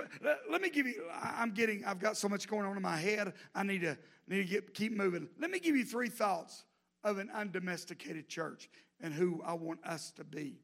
Let 0.50 0.60
me 0.60 0.70
give 0.70 0.86
you. 0.86 1.04
I'm 1.12 1.52
getting. 1.52 1.84
I've 1.84 2.00
got 2.00 2.16
so 2.16 2.28
much 2.28 2.48
going 2.48 2.66
on 2.66 2.76
in 2.76 2.82
my 2.82 2.96
head. 2.96 3.32
I 3.54 3.62
need 3.62 3.82
to 3.82 3.96
need 4.26 4.42
to 4.42 4.44
get, 4.44 4.74
keep 4.74 4.92
moving. 4.92 5.28
Let 5.38 5.50
me 5.50 5.60
give 5.60 5.76
you 5.76 5.84
three 5.84 6.08
thoughts 6.08 6.64
of 7.04 7.18
an 7.18 7.30
undomesticated 7.32 8.28
church 8.28 8.68
and 9.00 9.12
who 9.12 9.40
I 9.44 9.52
want 9.54 9.84
us 9.84 10.10
to 10.16 10.24
be 10.24 10.58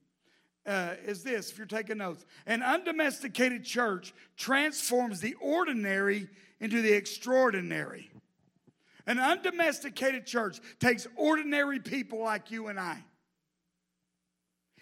uh, 0.66 0.94
is 1.04 1.22
this 1.22 1.50
if 1.50 1.58
you're 1.58 1.66
taking 1.66 1.98
notes. 1.98 2.24
An 2.46 2.62
undomesticated 2.62 3.64
church 3.64 4.12
transforms 4.36 5.20
the 5.20 5.34
ordinary 5.34 6.28
into 6.60 6.82
the 6.82 6.92
extraordinary. 6.92 8.10
An 9.06 9.18
undomesticated 9.18 10.26
church 10.26 10.60
takes 10.78 11.06
ordinary 11.16 11.80
people 11.80 12.20
like 12.20 12.50
you 12.50 12.68
and 12.68 12.78
i 12.78 13.02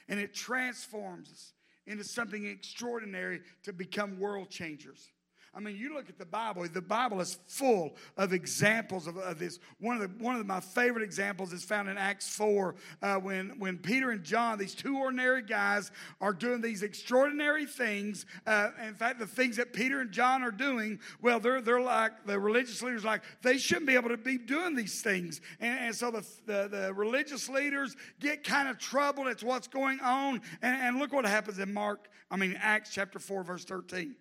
and 0.08 0.18
it 0.18 0.34
transforms 0.34 1.30
us 1.30 1.52
into 1.86 2.04
something 2.04 2.46
extraordinary 2.46 3.40
to 3.62 3.72
become 3.72 4.18
world 4.18 4.50
changers 4.50 5.08
I 5.54 5.60
mean, 5.60 5.76
you 5.76 5.94
look 5.94 6.08
at 6.08 6.18
the 6.18 6.26
Bible, 6.26 6.66
the 6.72 6.80
Bible 6.80 7.20
is 7.20 7.38
full 7.46 7.96
of 8.16 8.32
examples 8.32 9.06
of, 9.06 9.16
of 9.16 9.38
this. 9.38 9.58
One 9.80 9.96
of, 9.96 10.02
the, 10.02 10.24
one 10.24 10.36
of 10.36 10.46
my 10.46 10.60
favorite 10.60 11.02
examples 11.02 11.52
is 11.52 11.64
found 11.64 11.88
in 11.88 11.96
Acts 11.98 12.28
4 12.36 12.74
uh, 13.02 13.16
when, 13.16 13.58
when 13.58 13.78
Peter 13.78 14.10
and 14.10 14.22
John, 14.22 14.58
these 14.58 14.74
two 14.74 14.98
ordinary 14.98 15.42
guys, 15.42 15.90
are 16.20 16.32
doing 16.32 16.60
these 16.60 16.82
extraordinary 16.82 17.66
things. 17.66 18.26
Uh, 18.46 18.70
in 18.86 18.94
fact, 18.94 19.18
the 19.18 19.26
things 19.26 19.56
that 19.56 19.72
Peter 19.72 20.00
and 20.00 20.12
John 20.12 20.42
are 20.42 20.50
doing, 20.50 21.00
well, 21.22 21.40
they're, 21.40 21.60
they're 21.60 21.80
like, 21.80 22.26
the 22.26 22.38
religious 22.38 22.82
leaders 22.82 23.04
like, 23.04 23.22
they 23.42 23.58
shouldn't 23.58 23.86
be 23.86 23.94
able 23.94 24.10
to 24.10 24.16
be 24.16 24.38
doing 24.38 24.74
these 24.74 25.00
things. 25.02 25.40
And, 25.60 25.78
and 25.80 25.94
so 25.94 26.10
the, 26.10 26.26
the, 26.46 26.68
the, 26.68 26.94
religious 26.94 27.48
leaders 27.48 27.96
get 28.20 28.44
kind 28.44 28.68
of 28.68 28.78
troubled. 28.78 29.26
It's 29.28 29.42
what's 29.42 29.68
going 29.68 30.00
on. 30.00 30.40
And, 30.62 30.82
and 30.82 30.98
look 30.98 31.12
what 31.12 31.24
happens 31.24 31.58
in 31.58 31.72
Mark, 31.72 32.08
I 32.30 32.36
mean, 32.36 32.56
Acts 32.60 32.90
chapter 32.92 33.18
4, 33.18 33.42
verse 33.42 33.64
13. 33.64 34.14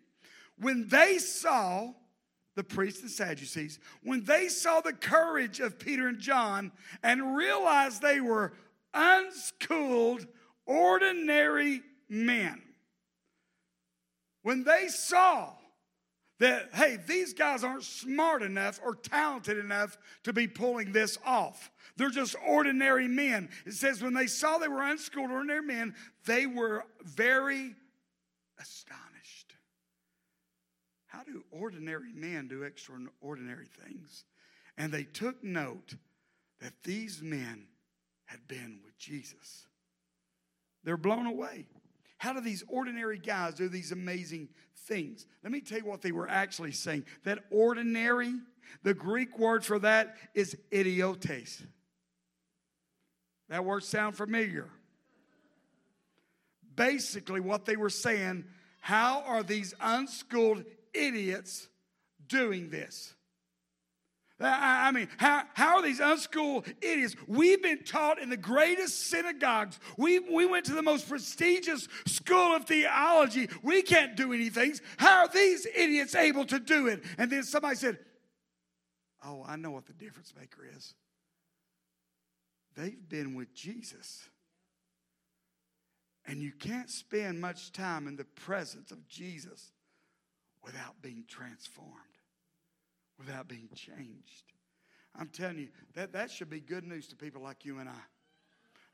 When 0.60 0.88
they 0.88 1.20
saw 1.20 1.93
the 2.56 2.63
priests 2.63 3.02
and 3.02 3.12
Sadducees, 3.12 3.80
when 4.04 4.24
they 4.24 4.48
saw 4.48 4.82
the 4.82 4.93
courage 4.93 5.60
of 5.60 5.78
Peter 5.78 6.08
and 6.08 6.20
John 6.20 6.72
and 7.04 7.36
realized 7.36 8.02
they 8.02 8.20
were 8.20 8.54
unschooled, 8.93 10.26
ordinary 10.65 11.82
men, 12.10 12.62
when 14.41 14.63
they 14.63 14.88
saw 14.88 15.52
that, 16.39 16.70
hey, 16.74 16.98
these 17.08 17.34
guys 17.34 17.63
aren't 17.63 17.84
smart 17.84 18.43
enough 18.43 18.80
or 18.84 18.96
talented 18.96 19.58
enough 19.58 19.98
to 20.24 20.34
be 20.34 20.48
pulling 20.48 20.91
this 20.91 21.17
off. 21.26 21.72
They're 21.96 22.10
just 22.10 22.36
ordinary 22.46 23.08
men. 23.08 23.50
It 23.65 23.74
says 23.74 24.02
when 24.04 24.13
they 24.13 24.28
saw 24.28 24.58
they 24.58 24.67
were 24.67 24.84
unschooled, 24.84 25.32
ordinary 25.32 25.63
men, 25.63 25.96
they 26.26 26.46
were 26.46 26.86
very 27.04 27.76
astonished. 28.60 29.07
How 31.17 31.23
do 31.23 31.43
ordinary 31.49 32.13
men 32.13 32.47
do 32.47 32.62
extraordinary 32.62 33.65
things? 33.84 34.23
And 34.77 34.91
they 34.91 35.03
took 35.03 35.43
note 35.43 35.95
that 36.62 36.73
these 36.84 37.23
men 37.23 37.63
had 38.25 38.47
been 38.47 38.82
with 38.86 38.99
Jesus. 38.99 39.65
They're 40.84 40.95
blown 40.95 41.25
away. 41.25 41.65
How 42.19 42.34
do 42.34 42.41
these 42.41 42.63
ordinary 42.67 43.17
guys 43.17 43.56
do 43.56 43.67
these 43.67 43.91
amazing 43.91 44.49
things? 44.86 45.25
Let 45.43 45.51
me 45.51 45.60
tell 45.60 45.80
you 45.80 45.86
what 45.86 46.03
they 46.03 46.12
were 46.12 46.30
actually 46.30 46.71
saying. 46.71 47.06
That 47.23 47.39
ordinary, 47.49 48.34
the 48.84 48.93
Greek 48.93 49.39
word 49.39 49.65
for 49.65 49.80
that 49.80 50.17
is 50.36 50.56
idiotes. 50.69 51.63
That 53.49 53.65
word 53.65 53.84
sound 53.84 54.15
familiar? 54.15 54.69
Basically, 56.75 57.39
what 57.39 57.65
they 57.65 57.75
were 57.75 57.89
saying, 57.89 58.45
how 58.82 59.23
are 59.25 59.41
these 59.41 59.73
unschooled 59.82 60.63
idiots 60.93 61.67
doing 62.28 62.69
this? 62.69 63.13
I 64.39 64.91
mean, 64.91 65.08
how, 65.17 65.43
how 65.56 65.78
are 65.78 65.82
these 65.82 66.00
unschooled 66.00 66.67
idiots? 66.82 67.15
We've 67.26 67.62
been 67.62 67.84
taught 67.84 68.19
in 68.19 68.30
the 68.30 68.38
greatest 68.38 69.08
synagogues. 69.08 69.80
We, 69.97 70.19
we 70.19 70.45
went 70.45 70.65
to 70.65 70.76
the 70.76 70.84
most 70.84 71.10
prestigious 71.10 71.88
school 72.06 72.56
of 72.56 72.65
theology. 72.65 73.50
We 73.63 73.82
can't 73.82 74.15
do 74.15 74.34
anything. 74.34 74.76
How 74.97 75.21
are 75.21 75.28
these 75.28 75.65
idiots 75.65 76.13
able 76.13 76.45
to 76.45 76.60
do 76.60 76.86
it? 76.88 77.04
And 77.17 77.32
then 77.32 77.43
somebody 77.43 77.78
said, 77.78 77.97
Oh, 79.26 79.43
I 79.47 79.56
know 79.56 79.71
what 79.71 79.88
the 79.88 79.93
difference 79.93 80.32
maker 80.39 80.62
is. 80.78 80.93
They've 82.76 83.10
been 83.10 83.34
with 83.34 83.56
Jesus. 83.56 84.30
And 86.28 86.41
you 86.41 86.52
can't 86.52 86.91
spend 86.91 87.41
much 87.41 87.71
time 87.71 88.08
in 88.08 88.15
the 88.15 88.26
presence 88.26 88.91
of 88.91 89.08
Jesus 89.08 89.71
without 90.67 91.01
being 91.01 91.23
transformed 91.27 91.93
without 93.17 93.47
being 93.47 93.69
changed. 93.73 94.53
I'm 95.19 95.30
telling 95.30 95.58
you, 95.58 95.69
that, 95.95 96.13
that 96.13 96.30
should 96.30 96.49
be 96.49 96.60
good 96.60 96.86
news 96.86 97.08
to 97.08 97.15
people 97.15 97.41
like 97.41 97.65
you 97.65 97.80
and 97.80 97.89
I. 97.89 97.93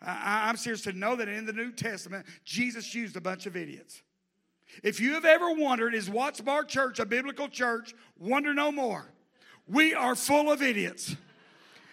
I. 0.02 0.50
I'm 0.50 0.58
serious 0.58 0.82
to 0.84 0.94
know 0.94 1.16
that 1.16 1.28
in 1.28 1.46
the 1.46 1.54
New 1.54 1.72
Testament, 1.72 2.26
Jesus 2.46 2.96
used 2.96 3.18
a 3.18 3.22
bunch 3.22 3.46
of 3.46 3.58
idiots. 3.58 4.02
If 4.82 5.00
you 5.00 5.14
have 5.14 5.26
ever 5.26 5.54
wondered, 5.54 5.94
is 5.94 6.10
Watts 6.10 6.40
Bar 6.42 6.64
Church 6.64 7.00
a 7.00 7.06
biblical 7.06 7.50
church? 7.50 7.94
Wonder 8.18 8.54
no 8.54 8.72
more. 8.72 9.06
We 9.68 9.94
are 9.94 10.16
full 10.16 10.52
of 10.52 10.62
idiots. 10.62 11.16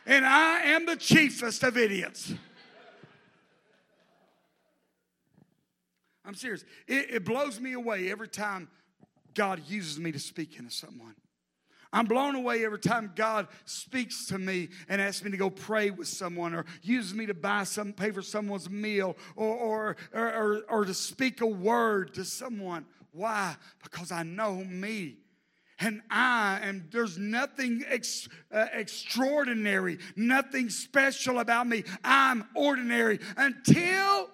And 0.07 0.25
I 0.25 0.61
am 0.61 0.87
the 0.87 0.97
chiefest 0.97 1.62
of 1.62 1.77
idiots. 1.77 2.33
I'm 6.25 6.35
serious. 6.35 6.64
It, 6.87 7.11
it 7.11 7.25
blows 7.25 7.61
me 7.61 7.73
away 7.73 8.11
every 8.11 8.29
time 8.29 8.69
God 9.35 9.62
uses 9.69 9.99
me 9.99 10.12
to 10.12 10.19
speak 10.19 10.59
into 10.59 10.71
someone. 10.71 11.14
I'm 11.93 12.07
blown 12.07 12.37
away 12.37 12.64
every 12.64 12.79
time 12.79 13.12
God 13.16 13.49
speaks 13.64 14.27
to 14.27 14.38
me 14.38 14.69
and 14.88 15.01
asks 15.01 15.25
me 15.25 15.33
to 15.33 15.37
go 15.37 15.51
pray 15.51 15.90
with 15.90 16.07
someone 16.07 16.55
or 16.55 16.64
uses 16.83 17.14
me 17.14 17.27
to 17.27 17.35
buy 17.35 17.64
some, 17.64 17.93
pay 17.93 18.12
for 18.12 18.23
someone's 18.23 18.71
meal 18.71 19.16
or, 19.35 19.57
or, 19.57 19.97
or, 20.12 20.62
or, 20.69 20.85
to 20.85 20.95
speak 20.95 21.40
a 21.40 21.47
word 21.47 22.14
to 22.14 22.25
someone. 22.25 22.87
Why? 23.12 23.57
Because 23.83 24.12
I 24.12 24.23
know 24.23 24.55
me. 24.55 25.16
And 25.81 26.03
I 26.11 26.61
am, 26.62 26.88
there's 26.93 27.19
nothing 27.19 27.83
ex, 27.88 28.29
uh, 28.53 28.66
extraordinary, 28.73 29.99
nothing 30.14 30.69
special 30.69 31.40
about 31.40 31.66
me. 31.66 31.85
I'm 32.05 32.47
ordinary 32.55 33.19
until 33.37 34.29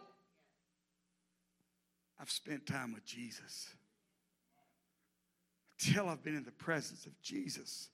I've 2.21 2.31
spent 2.31 2.67
time 2.67 2.93
with 2.93 3.07
Jesus 3.07 3.76
till 5.79 6.09
I've 6.09 6.23
been 6.23 6.37
in 6.37 6.45
the 6.45 6.53
presence 6.53 7.07
of 7.07 7.21
Jesus. 7.23 7.91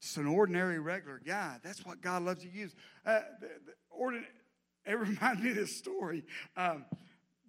Just 0.00 0.16
an 0.16 0.26
ordinary, 0.26 0.78
regular 0.78 1.20
guy. 1.24 1.56
That's 1.62 1.84
what 1.84 2.00
God 2.00 2.22
loves 2.22 2.42
to 2.42 2.50
use. 2.50 2.74
Uh, 3.06 3.20
the, 3.40 3.48
the 3.66 4.22
it 4.86 4.98
reminds 4.98 5.42
me 5.42 5.50
of 5.50 5.56
this 5.56 5.76
story. 5.76 6.24
Um, 6.56 6.84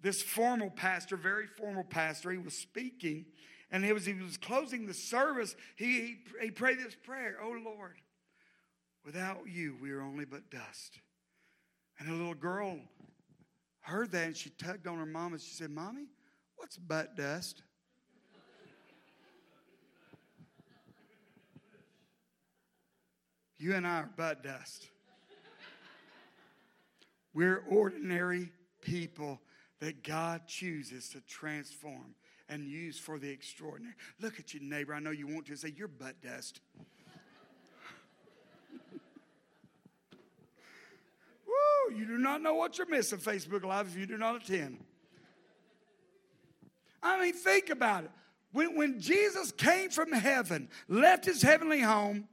this 0.02 0.22
formal 0.22 0.70
pastor, 0.70 1.16
very 1.16 1.46
formal 1.46 1.84
pastor, 1.84 2.30
he 2.30 2.38
was 2.38 2.56
speaking, 2.56 3.26
and 3.70 3.84
he 3.84 3.92
was, 3.92 4.06
he 4.06 4.14
was 4.14 4.36
closing 4.36 4.86
the 4.86 4.94
service. 4.94 5.54
He, 5.76 5.84
he, 5.84 6.16
he 6.42 6.50
prayed 6.50 6.78
this 6.78 6.94
prayer 6.94 7.36
Oh 7.42 7.56
Lord, 7.64 7.96
without 9.04 9.48
you, 9.48 9.76
we 9.80 9.90
are 9.90 10.00
only 10.00 10.24
but 10.24 10.50
dust. 10.50 11.00
And 11.98 12.08
a 12.08 12.12
little 12.12 12.34
girl 12.34 12.78
heard 13.80 14.10
that 14.12 14.26
and 14.26 14.36
she 14.36 14.50
tugged 14.50 14.86
on 14.86 14.98
her 14.98 15.06
mom 15.06 15.32
and 15.32 15.40
she 15.40 15.52
said, 15.52 15.70
Mommy, 15.70 16.06
what's 16.56 16.76
butt 16.76 17.16
dust? 17.16 17.62
You 23.58 23.74
and 23.74 23.86
I 23.86 24.00
are 24.00 24.10
butt 24.16 24.42
dust. 24.42 24.88
We're 27.32 27.62
ordinary 27.68 28.50
people 28.80 29.40
that 29.80 30.02
God 30.02 30.46
chooses 30.46 31.08
to 31.10 31.20
transform 31.20 32.14
and 32.48 32.66
use 32.66 32.98
for 32.98 33.18
the 33.18 33.28
extraordinary. 33.28 33.94
Look 34.20 34.38
at 34.38 34.54
your 34.54 34.62
neighbor. 34.62 34.94
I 34.94 35.00
know 35.00 35.10
you 35.10 35.26
want 35.26 35.46
to 35.46 35.56
say, 35.56 35.72
You're 35.76 35.88
butt 35.88 36.20
dust. 36.22 36.60
Woo, 41.46 41.94
you 41.94 42.06
do 42.06 42.18
not 42.18 42.42
know 42.42 42.54
what 42.54 42.78
you're 42.78 42.88
missing, 42.88 43.18
Facebook 43.18 43.64
Live, 43.64 43.88
if 43.88 43.96
you 43.96 44.06
do 44.06 44.16
not 44.16 44.42
attend. 44.42 44.78
I 47.02 47.22
mean, 47.22 47.34
think 47.34 47.70
about 47.70 48.04
it. 48.04 48.10
When, 48.52 48.76
when 48.76 49.00
Jesus 49.00 49.52
came 49.52 49.90
from 49.90 50.12
heaven, 50.12 50.68
left 50.88 51.24
his 51.24 51.42
heavenly 51.42 51.80
home, 51.80 52.28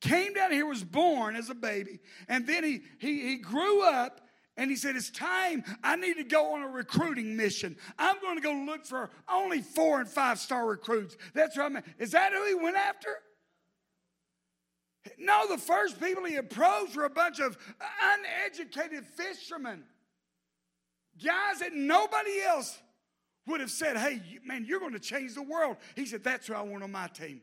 came 0.00 0.34
down 0.34 0.52
here, 0.52 0.66
was 0.66 0.84
born 0.84 1.36
as 1.36 1.50
a 1.50 1.54
baby, 1.54 2.00
and 2.28 2.46
then 2.46 2.64
he, 2.64 2.82
he, 2.98 3.28
he 3.28 3.36
grew 3.36 3.82
up 3.82 4.20
and 4.58 4.70
he 4.70 4.76
said, 4.76 4.96
It's 4.96 5.10
time. 5.10 5.64
I 5.82 5.96
need 5.96 6.14
to 6.14 6.24
go 6.24 6.54
on 6.54 6.62
a 6.62 6.68
recruiting 6.68 7.36
mission. 7.36 7.76
I'm 7.98 8.20
going 8.20 8.36
to 8.36 8.42
go 8.42 8.52
look 8.52 8.84
for 8.84 9.08
only 9.30 9.62
four 9.62 10.00
and 10.00 10.08
five 10.08 10.38
star 10.38 10.66
recruits. 10.66 11.16
That's 11.32 11.56
what 11.56 11.66
I 11.66 11.68
mean. 11.68 11.84
Is 11.98 12.10
that 12.10 12.32
who 12.32 12.44
he 12.44 12.54
went 12.54 12.76
after? 12.76 13.08
No, 15.16 15.46
the 15.48 15.58
first 15.58 16.00
people 16.00 16.24
he 16.24 16.36
approached 16.36 16.96
were 16.96 17.04
a 17.04 17.10
bunch 17.10 17.40
of 17.40 17.56
uneducated 18.02 19.06
fishermen, 19.06 19.84
guys 21.24 21.60
that 21.60 21.72
nobody 21.72 22.42
else 22.42 22.78
would 23.46 23.60
have 23.60 23.70
said, 23.70 23.96
Hey, 23.96 24.20
man, 24.44 24.66
you're 24.68 24.80
going 24.80 24.92
to 24.92 24.98
change 24.98 25.34
the 25.34 25.42
world. 25.42 25.76
He 25.94 26.04
said, 26.04 26.24
That's 26.24 26.48
who 26.48 26.54
I 26.54 26.62
want 26.62 26.82
on 26.82 26.90
my 26.90 27.06
team. 27.06 27.42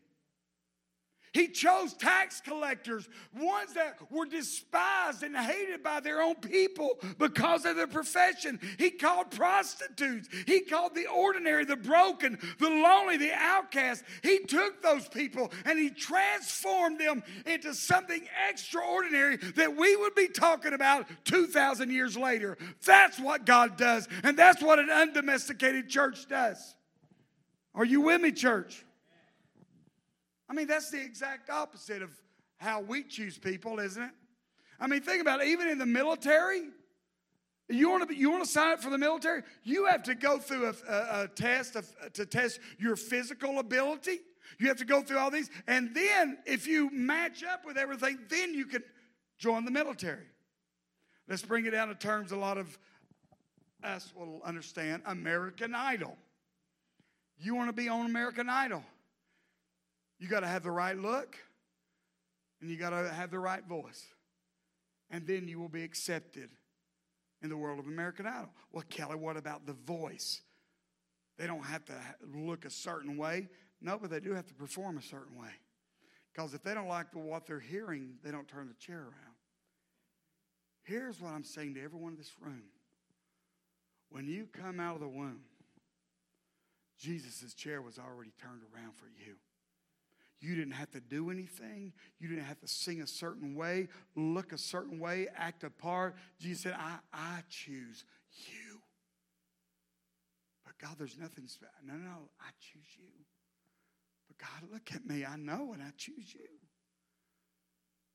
He 1.36 1.50
chose 1.50 1.93
tax 1.93 2.39
collectors, 2.39 3.10
ones 3.38 3.74
that 3.74 3.98
were 4.10 4.26
despised 4.26 5.21
and 5.21 5.36
hated 5.36 5.84
by 5.84 6.00
their 6.00 6.21
own 6.21 6.36
people 6.36 6.98
because 7.17 7.65
of 7.65 7.76
their 7.76 7.88
profession. 7.88 8.58
He 8.80 8.89
called 8.89 9.32
prostitutes. 9.32 10.30
He 10.48 10.62
called 10.62 10.95
the 10.95 11.08
ordinary, 11.08 11.65
the 11.65 11.76
broken, 11.76 12.39
the 12.58 12.69
lonely, 12.69 13.17
the 13.17 13.34
outcast. 13.34 14.06
He 14.24 14.45
took 14.45 14.82
those 14.82 15.10
people 15.10 15.52
and 15.65 15.78
he 15.78 15.89
transformed 15.89 17.02
them 17.02 17.21
into 17.45 17.74
something 17.74 18.26
extraordinary 18.50 19.36
that 19.36 19.76
we 19.76 19.93
would 19.98 20.15
be 20.15 20.30
talking 20.30 20.71
about 20.71 21.06
2,000 21.26 21.91
years 21.91 22.15
later. 22.15 22.58
That's 22.86 23.19
what 23.19 23.45
God 23.45 23.76
does, 23.76 24.08
and 24.24 24.39
that's 24.39 24.63
what 24.63 24.80
an 24.80 24.89
undomesticated 24.89 25.89
church 25.89 26.30
does. 26.30 26.76
Are 27.74 27.84
you 27.84 28.00
with 28.00 28.21
me, 28.21 28.32
church? 28.32 28.85
I 30.50 30.54
mean, 30.54 30.68
that's 30.68 30.92
the 30.92 31.02
exact 31.02 31.50
opposite 31.50 32.02
of 32.02 32.12
how 32.58 32.82
we 32.82 33.04
choose 33.04 33.38
people, 33.38 33.80
isn't 33.80 34.02
it? 34.02 34.12
I 34.80 34.88
mean, 34.88 35.02
think 35.02 35.22
about 35.22 35.42
it. 35.42 35.48
Even 35.48 35.68
in 35.70 35.78
the 35.78 35.86
military, 35.86 36.64
you 37.70 37.90
want 37.90 38.08
to 38.08 38.16
you 38.16 38.30
want 38.30 38.44
to 38.44 38.50
sign 38.50 38.74
up 38.74 38.82
for 38.82 38.90
the 38.90 38.98
military? 38.98 39.42
You 39.64 39.86
have 39.86 40.04
to 40.04 40.16
go 40.16 40.38
through 40.38 40.68
a, 40.68 40.92
a, 40.92 41.24
a 41.24 41.28
test 41.28 41.76
of, 41.76 41.88
to 42.14 42.26
test 42.26 42.60
your 42.78 42.96
physical 42.96 43.60
ability. 43.60 44.20
You 44.60 44.68
have 44.68 44.78
to 44.78 44.86
go 44.86 45.02
through 45.02 45.18
all 45.18 45.32
these, 45.32 45.50
and 45.68 45.94
then 45.96 46.38
if 46.46 46.68
you 46.68 46.92
match 46.92 47.44
up 47.44 47.66
with 47.66 47.78
everything, 47.78 48.20
then 48.30 48.54
you 48.54 48.66
can 48.66 48.84
join 49.40 49.66
the 49.66 49.72
military. 49.72 50.28
Let's 51.28 51.42
bring 51.42 51.66
it 51.66 51.72
down 51.72 51.88
to 51.88 51.96
terms 51.96 52.32
a 52.32 52.38
lot 52.38 52.60
of 52.60 52.78
us 53.84 54.14
will 54.16 54.42
understand. 54.44 55.02
American 55.06 55.74
Idol. 55.74 56.16
You 57.38 57.56
want 57.56 57.70
to 57.70 57.74
be 57.74 57.90
on 57.90 58.06
American 58.06 58.50
Idol? 58.50 58.84
You 60.19 60.28
got 60.28 60.41
to 60.41 60.47
have 60.47 60.63
the 60.63 60.71
right 60.71 60.97
look 60.97 61.38
and 62.62 62.69
you 62.69 62.78
got 62.78 62.91
to 62.91 63.10
have 63.10 63.32
the 63.32 63.39
right 63.39 63.63
voice. 63.65 64.06
And 65.10 65.28
then 65.28 65.47
you 65.47 65.60
will 65.60 65.69
be 65.69 65.84
accepted 65.84 66.49
in 67.41 67.49
the 67.49 67.58
world 67.58 67.80
of 67.80 67.86
American 67.86 68.25
Idol. 68.25 68.49
Well, 68.71 68.84
Kelly, 68.89 69.15
what 69.15 69.38
about 69.38 69.65
the 69.65 69.73
voice? 69.73 70.41
They 71.38 71.47
don't 71.47 71.65
have 71.65 71.86
to 71.86 71.93
look 72.34 72.65
a 72.65 72.69
certain 72.69 73.17
way. 73.17 73.49
No, 73.82 73.97
but 73.99 74.10
they 74.10 74.19
do 74.19 74.34
have 74.34 74.47
to 74.47 74.54
perform 74.54 74.97
a 74.97 75.01
certain 75.01 75.38
way. 75.38 75.51
Because 76.34 76.54
if 76.54 76.63
they 76.63 76.73
don't 76.73 76.88
like 76.88 77.08
what 77.13 77.45
they're 77.45 77.60
hearing, 77.60 78.15
they 78.23 78.32
don't 78.32 78.47
turn 78.47 78.67
the 78.67 78.73
chair 78.73 78.99
around. 78.99 79.36
Here's 80.84 81.19
what 81.19 81.34
I'm 81.34 81.43
saying 81.43 81.75
to 81.75 81.84
everyone 81.84 82.13
in 82.13 82.17
this 82.17 82.34
room. 82.39 82.63
When 84.10 84.28
you 84.28 84.47
come 84.51 84.80
out 84.80 84.95
of 84.95 85.01
the 85.01 85.08
womb, 85.08 85.41
Jesus' 86.97 87.54
chair 87.54 87.82
was 87.82 87.99
already 87.99 88.32
turned 88.41 88.62
around 88.73 88.95
for 88.95 89.08
you. 89.08 89.36
You 90.41 90.56
didn't 90.56 90.74
have 90.74 90.91
to 90.91 91.00
do 91.00 91.30
anything. 91.30 91.93
You 92.19 92.28
didn't 92.28 92.43
have 92.45 92.60
to 92.60 92.67
sing 92.67 93.02
a 93.02 93.08
certain 93.08 93.56
way, 93.56 93.88
look 94.15 94.54
a 94.54 94.58
certain 94.58 95.00
way, 95.00 95.28
act 95.36 95.63
a 95.63 95.69
part. 95.69 96.15
Jesus 96.39 96.63
said, 96.63 96.76
I, 96.78 96.98
I 97.13 97.39
choose 97.50 98.04
you. 98.48 98.80
But 100.65 100.78
God, 100.78 100.95
there's 101.00 101.17
nothing 101.17 101.48
special. 101.48 101.74
No, 101.86 101.93
no, 101.93 102.30
I 102.39 102.50
choose 102.60 102.88
you. 102.98 103.08
But 104.28 104.38
God, 104.38 104.71
look 104.71 104.89
at 104.93 105.06
me. 105.06 105.26
I 105.26 105.38
know 105.38 105.71
and 105.74 105.82
I 105.82 105.91
choose 105.98 106.34
you. 106.34 106.41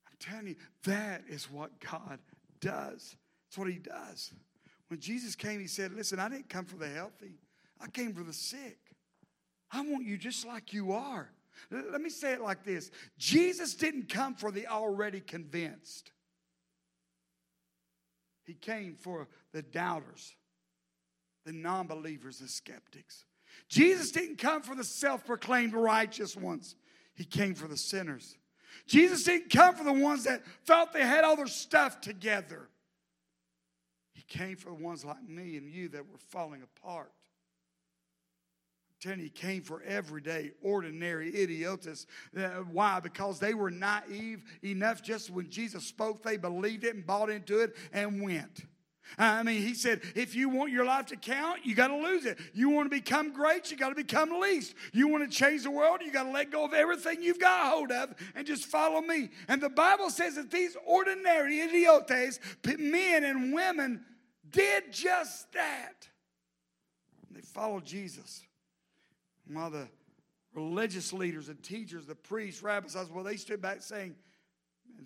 I'm 0.07 0.17
telling 0.19 0.47
you, 0.47 0.55
that 0.85 1.23
is 1.27 1.49
what 1.49 1.71
God 1.79 2.19
does. 2.59 3.15
That's 3.49 3.57
what 3.57 3.67
he 3.67 3.79
does. 3.79 4.31
When 4.87 4.99
Jesus 4.99 5.35
came, 5.35 5.59
he 5.59 5.67
said, 5.67 5.93
Listen, 5.93 6.19
I 6.19 6.29
didn't 6.29 6.49
come 6.49 6.65
for 6.65 6.77
the 6.77 6.87
healthy, 6.87 7.39
I 7.79 7.87
came 7.87 8.13
for 8.13 8.23
the 8.23 8.33
sick. 8.33 8.77
I 9.73 9.81
want 9.81 10.05
you 10.05 10.17
just 10.17 10.45
like 10.45 10.73
you 10.73 10.91
are. 10.91 11.29
Let 11.69 12.01
me 12.01 12.09
say 12.09 12.33
it 12.33 12.41
like 12.41 12.63
this 12.63 12.91
Jesus 13.17 13.75
didn't 13.75 14.09
come 14.09 14.35
for 14.35 14.51
the 14.51 14.67
already 14.67 15.19
convinced, 15.19 16.11
He 18.43 18.53
came 18.53 18.95
for 18.95 19.27
the 19.53 19.61
doubters, 19.61 20.35
the 21.45 21.53
non 21.53 21.87
believers, 21.87 22.39
the 22.39 22.47
skeptics. 22.47 23.25
Jesus 23.67 24.11
didn't 24.11 24.37
come 24.37 24.61
for 24.61 24.75
the 24.75 24.83
self 24.83 25.25
proclaimed 25.25 25.73
righteous 25.73 26.35
ones, 26.35 26.75
He 27.13 27.23
came 27.23 27.53
for 27.53 27.67
the 27.67 27.77
sinners. 27.77 28.37
Jesus 28.87 29.23
didn't 29.23 29.49
come 29.49 29.75
for 29.75 29.83
the 29.83 29.91
ones 29.91 30.23
that 30.23 30.43
felt 30.65 30.93
they 30.93 31.05
had 31.05 31.23
all 31.25 31.35
their 31.35 31.47
stuff 31.47 31.99
together. 31.99 32.69
He 34.13 34.23
came 34.23 34.55
for 34.55 34.69
the 34.69 34.75
ones 34.75 35.03
like 35.03 35.27
me 35.27 35.57
and 35.57 35.69
you 35.69 35.89
that 35.89 36.09
were 36.09 36.17
falling 36.17 36.63
apart 36.63 37.11
telling 39.01 39.19
you, 39.19 39.25
he 39.25 39.29
came 39.29 39.63
for 39.63 39.81
everyday, 39.81 40.51
ordinary 40.61 41.31
idiotas. 41.31 42.05
Uh, 42.37 42.63
why? 42.71 42.99
Because 42.99 43.39
they 43.39 43.53
were 43.53 43.71
naive 43.71 44.43
enough 44.63 45.01
just 45.01 45.29
when 45.29 45.49
Jesus 45.49 45.85
spoke, 45.85 46.23
they 46.23 46.37
believed 46.37 46.83
it 46.83 46.95
and 46.95 47.05
bought 47.05 47.29
into 47.29 47.59
it 47.59 47.75
and 47.91 48.21
went. 48.21 48.65
I 49.17 49.43
mean, 49.43 49.61
he 49.61 49.73
said, 49.73 50.01
if 50.15 50.35
you 50.35 50.47
want 50.47 50.71
your 50.71 50.85
life 50.85 51.07
to 51.07 51.17
count, 51.17 51.65
you 51.65 51.75
got 51.75 51.87
to 51.87 51.97
lose 51.97 52.25
it. 52.25 52.37
You 52.53 52.69
want 52.69 52.89
to 52.89 52.95
become 52.95 53.33
great, 53.33 53.69
you 53.69 53.75
got 53.75 53.89
to 53.89 53.95
become 53.95 54.39
least. 54.39 54.75
You 54.93 55.07
want 55.07 55.29
to 55.29 55.37
change 55.37 55.63
the 55.63 55.71
world, 55.71 55.99
you 56.05 56.11
got 56.11 56.23
to 56.23 56.31
let 56.31 56.51
go 56.51 56.63
of 56.63 56.73
everything 56.73 57.21
you've 57.21 57.39
got 57.39 57.71
hold 57.71 57.91
of 57.91 58.13
and 58.35 58.47
just 58.47 58.65
follow 58.65 59.01
me. 59.01 59.29
And 59.47 59.61
the 59.61 59.69
Bible 59.69 60.09
says 60.09 60.35
that 60.35 60.51
these 60.51 60.77
ordinary 60.85 61.59
idiotes, 61.59 62.39
men 62.77 63.23
and 63.23 63.53
women, 63.53 64.05
did 64.49 64.91
just 64.91 65.51
that. 65.53 66.07
They 67.31 67.41
followed 67.41 67.85
Jesus. 67.85 68.43
While 69.47 69.69
the 69.69 69.87
religious 70.53 71.13
leaders 71.13 71.49
and 71.49 71.61
teachers, 71.61 72.05
the 72.05 72.15
priests, 72.15 72.61
rabbis, 72.61 72.95
well, 73.11 73.23
they 73.23 73.37
stood 73.37 73.61
back 73.61 73.81
saying, 73.81 74.15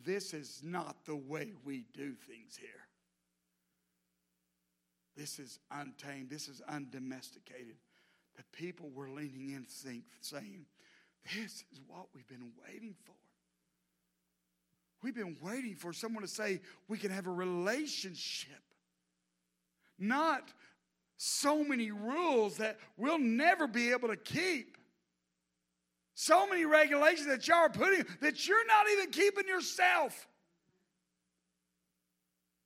This 0.06 0.34
is 0.34 0.62
not 0.64 1.06
the 1.06 1.16
way 1.16 1.54
we 1.64 1.86
do 1.94 2.14
things 2.14 2.58
here. 2.58 2.70
This 5.16 5.40
is 5.40 5.60
untamed, 5.72 6.30
this 6.30 6.48
is 6.48 6.62
undomesticated. 6.68 7.76
The 8.36 8.44
people 8.52 8.90
were 8.94 9.10
leaning 9.10 9.52
in, 9.52 9.64
think, 9.64 10.04
saying, 10.20 10.66
This 11.36 11.64
is 11.72 11.80
what 11.88 12.08
we've 12.14 12.28
been 12.28 12.52
waiting 12.68 12.96
for. 13.06 13.16
We've 15.02 15.16
been 15.16 15.38
waiting 15.42 15.76
for 15.76 15.94
someone 15.94 16.24
to 16.24 16.28
say 16.28 16.62
we 16.88 16.98
can 16.98 17.12
have 17.12 17.28
a 17.28 17.32
relationship, 17.32 18.62
not 20.00 20.52
so 21.18 21.64
many 21.64 21.92
rules 21.92 22.58
that 22.58 22.78
we'll 22.98 23.20
never 23.20 23.68
be 23.68 23.92
able 23.92 24.10
to 24.10 24.18
keep. 24.18 24.78
So 26.14 26.48
many 26.48 26.66
regulations 26.66 27.28
that 27.28 27.48
y'all 27.48 27.58
are 27.58 27.70
putting 27.70 28.06
that 28.22 28.48
you're 28.48 28.68
not 28.68 28.86
even 28.94 29.12
keeping 29.12 29.48
yourself. 29.48 30.28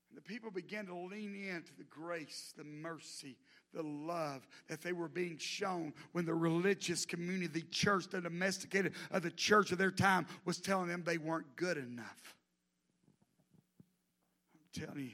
And 0.09 0.17
the 0.17 0.21
people 0.21 0.51
began 0.51 0.85
to 0.85 0.95
lean 0.95 1.33
into 1.35 1.75
the 1.77 1.83
grace, 1.83 2.53
the 2.57 2.63
mercy, 2.63 3.37
the 3.73 3.83
love 3.83 4.47
that 4.67 4.81
they 4.81 4.93
were 4.93 5.07
being 5.07 5.37
shown 5.37 5.93
when 6.11 6.25
the 6.25 6.33
religious 6.33 7.05
community, 7.05 7.47
the 7.47 7.61
church, 7.69 8.07
the 8.07 8.21
domesticated 8.21 8.93
of 9.11 9.23
the 9.23 9.31
church 9.31 9.71
of 9.71 9.77
their 9.77 9.91
time 9.91 10.25
was 10.45 10.59
telling 10.59 10.87
them 10.87 11.03
they 11.05 11.17
weren't 11.17 11.55
good 11.55 11.77
enough. 11.77 12.35
I'm 14.53 14.85
telling 14.85 15.05
you, 15.05 15.11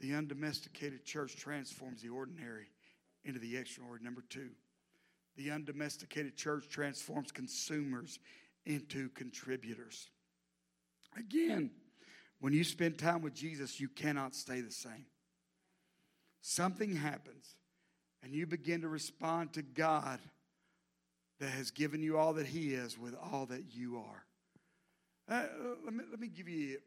the 0.00 0.14
undomesticated 0.14 1.04
church 1.04 1.36
transforms 1.36 2.02
the 2.02 2.08
ordinary 2.08 2.66
into 3.24 3.38
the 3.38 3.56
extraordinary. 3.56 4.02
Number 4.02 4.24
two, 4.28 4.50
the 5.36 5.50
undomesticated 5.50 6.36
church 6.36 6.68
transforms 6.68 7.30
consumers 7.32 8.18
into 8.66 9.08
contributors. 9.10 10.08
Again, 11.18 11.70
when 12.40 12.52
you 12.52 12.64
spend 12.64 12.98
time 12.98 13.22
with 13.22 13.34
Jesus, 13.34 13.78
you 13.78 13.88
cannot 13.88 14.34
stay 14.34 14.60
the 14.60 14.72
same. 14.72 15.06
Something 16.40 16.96
happens, 16.96 17.56
and 18.22 18.34
you 18.34 18.46
begin 18.46 18.80
to 18.80 18.88
respond 18.88 19.52
to 19.54 19.62
God 19.62 20.20
that 21.38 21.50
has 21.50 21.70
given 21.70 22.02
you 22.02 22.16
all 22.16 22.32
that 22.34 22.46
He 22.46 22.74
is 22.74 22.98
with 22.98 23.14
all 23.14 23.46
that 23.46 23.74
you 23.74 23.98
are. 23.98 24.24
Uh, 25.28 25.46
let, 25.84 25.94
me, 25.94 26.04
let 26.10 26.18
me 26.18 26.28
give 26.28 26.48
you 26.48 26.78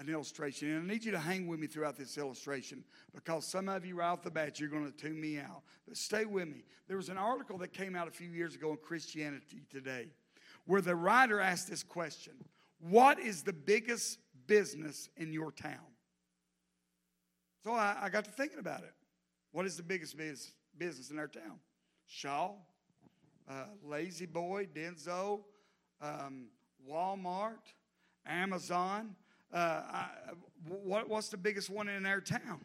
an 0.00 0.08
illustration. 0.08 0.70
And 0.70 0.90
I 0.90 0.92
need 0.92 1.04
you 1.04 1.12
to 1.12 1.18
hang 1.18 1.46
with 1.46 1.60
me 1.60 1.66
throughout 1.66 1.96
this 1.96 2.16
illustration 2.16 2.82
because 3.14 3.46
some 3.46 3.68
of 3.68 3.84
you 3.84 3.96
right 3.96 4.08
off 4.08 4.22
the 4.22 4.30
bat, 4.30 4.58
you're 4.58 4.70
going 4.70 4.90
to 4.90 4.96
tune 4.96 5.20
me 5.20 5.38
out. 5.38 5.62
But 5.86 5.96
stay 5.96 6.24
with 6.24 6.48
me. 6.48 6.64
There 6.88 6.96
was 6.96 7.10
an 7.10 7.18
article 7.18 7.58
that 7.58 7.72
came 7.72 7.94
out 7.94 8.08
a 8.08 8.10
few 8.10 8.30
years 8.30 8.54
ago 8.54 8.70
in 8.70 8.78
Christianity 8.78 9.62
Today 9.70 10.08
where 10.64 10.80
the 10.80 10.96
writer 10.96 11.40
asked 11.40 11.68
this 11.68 11.82
question 11.82 12.32
What 12.80 13.20
is 13.20 13.42
the 13.42 13.52
biggest 13.52 14.18
business 14.46 15.10
in 15.16 15.32
your 15.32 15.52
town? 15.52 15.78
So 17.62 17.72
I, 17.72 17.96
I 18.02 18.08
got 18.08 18.24
to 18.24 18.30
thinking 18.30 18.58
about 18.58 18.80
it. 18.80 18.94
What 19.52 19.66
is 19.66 19.76
the 19.76 19.82
biggest 19.82 20.16
biz, 20.16 20.52
business 20.78 21.10
in 21.10 21.18
our 21.18 21.28
town? 21.28 21.58
Shaw, 22.06 22.52
uh, 23.48 23.64
La-Z-Boy, 23.84 24.68
Denso, 24.74 25.40
um, 26.00 26.46
Walmart, 26.88 27.74
Amazon 28.26 29.14
uh, 29.52 29.56
I, 29.56 30.06
what, 30.66 31.08
what's 31.08 31.28
the 31.28 31.36
biggest 31.36 31.70
one 31.70 31.88
in 31.88 32.06
our 32.06 32.20
town? 32.20 32.60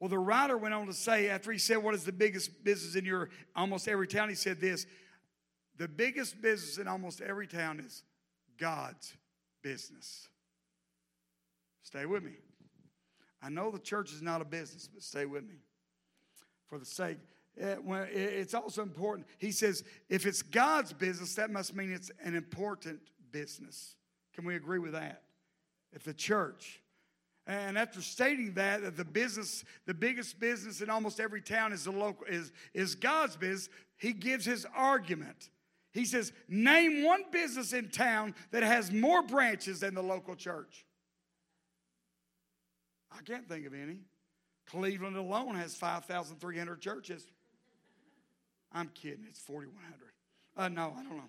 Well, 0.00 0.08
the 0.08 0.18
writer 0.18 0.56
went 0.56 0.72
on 0.74 0.86
to 0.86 0.94
say, 0.94 1.28
after 1.28 1.52
he 1.52 1.58
said, 1.58 1.76
What 1.78 1.94
is 1.94 2.04
the 2.04 2.12
biggest 2.12 2.64
business 2.64 2.96
in 2.96 3.04
your 3.04 3.28
almost 3.54 3.86
every 3.86 4.08
town? 4.08 4.28
He 4.28 4.34
said 4.34 4.60
this 4.60 4.86
The 5.76 5.88
biggest 5.88 6.40
business 6.40 6.78
in 6.78 6.88
almost 6.88 7.20
every 7.20 7.46
town 7.46 7.80
is 7.80 8.02
God's 8.58 9.14
business. 9.62 10.28
Stay 11.82 12.06
with 12.06 12.22
me. 12.22 12.32
I 13.42 13.50
know 13.50 13.70
the 13.70 13.78
church 13.78 14.12
is 14.12 14.22
not 14.22 14.40
a 14.40 14.44
business, 14.44 14.88
but 14.92 15.02
stay 15.02 15.26
with 15.26 15.44
me. 15.44 15.56
For 16.68 16.78
the 16.78 16.86
sake, 16.86 17.18
eh, 17.58 17.76
it's 18.12 18.54
also 18.54 18.82
important. 18.82 19.26
He 19.38 19.50
says, 19.50 19.82
if 20.08 20.24
it's 20.24 20.42
God's 20.42 20.92
business, 20.92 21.34
that 21.34 21.50
must 21.50 21.74
mean 21.74 21.90
it's 21.90 22.10
an 22.22 22.34
important 22.34 23.00
business. 23.32 23.96
Can 24.34 24.44
we 24.44 24.56
agree 24.56 24.78
with 24.78 24.92
that? 24.92 25.22
At 25.94 26.04
the 26.04 26.14
church. 26.14 26.80
And 27.46 27.76
after 27.76 28.00
stating 28.00 28.54
that, 28.54 28.82
that 28.82 28.96
the 28.96 29.04
business, 29.04 29.64
the 29.86 29.94
biggest 29.94 30.38
business 30.38 30.80
in 30.80 30.90
almost 30.90 31.18
every 31.18 31.40
town 31.40 31.72
is 31.72 31.84
the 31.84 31.90
local 31.90 32.26
is, 32.26 32.52
is 32.74 32.94
God's 32.94 33.36
business, 33.36 33.68
he 33.96 34.12
gives 34.12 34.44
his 34.44 34.66
argument. 34.74 35.50
He 35.92 36.04
says, 36.04 36.32
name 36.48 37.02
one 37.02 37.22
business 37.32 37.72
in 37.72 37.88
town 37.88 38.34
that 38.52 38.62
has 38.62 38.92
more 38.92 39.22
branches 39.22 39.80
than 39.80 39.94
the 39.94 40.02
local 40.02 40.36
church. 40.36 40.86
I 43.10 43.22
can't 43.22 43.48
think 43.48 43.66
of 43.66 43.74
any. 43.74 43.98
Cleveland 44.66 45.16
alone 45.16 45.56
has 45.56 45.74
5,300 45.74 46.80
churches. 46.80 47.26
I'm 48.72 48.88
kidding, 48.94 49.24
it's 49.28 49.40
4,100. 49.40 50.10
Uh, 50.56 50.68
no, 50.68 50.94
I 50.96 51.02
don't 51.02 51.16
know. 51.16 51.28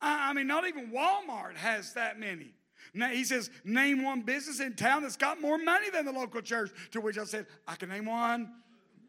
I, 0.00 0.30
I 0.30 0.32
mean, 0.32 0.46
not 0.46 0.68
even 0.68 0.92
Walmart 0.92 1.56
has 1.56 1.94
that 1.94 2.20
many. 2.20 2.54
Now, 2.94 3.08
he 3.08 3.24
says, 3.24 3.50
name 3.64 4.02
one 4.02 4.22
business 4.22 4.60
in 4.60 4.74
town 4.74 5.02
that's 5.02 5.16
got 5.16 5.40
more 5.40 5.58
money 5.58 5.90
than 5.90 6.04
the 6.04 6.12
local 6.12 6.40
church. 6.40 6.70
To 6.92 7.00
which 7.00 7.18
I 7.18 7.24
said, 7.24 7.46
I 7.66 7.76
can 7.76 7.88
name 7.88 8.06
one. 8.06 8.52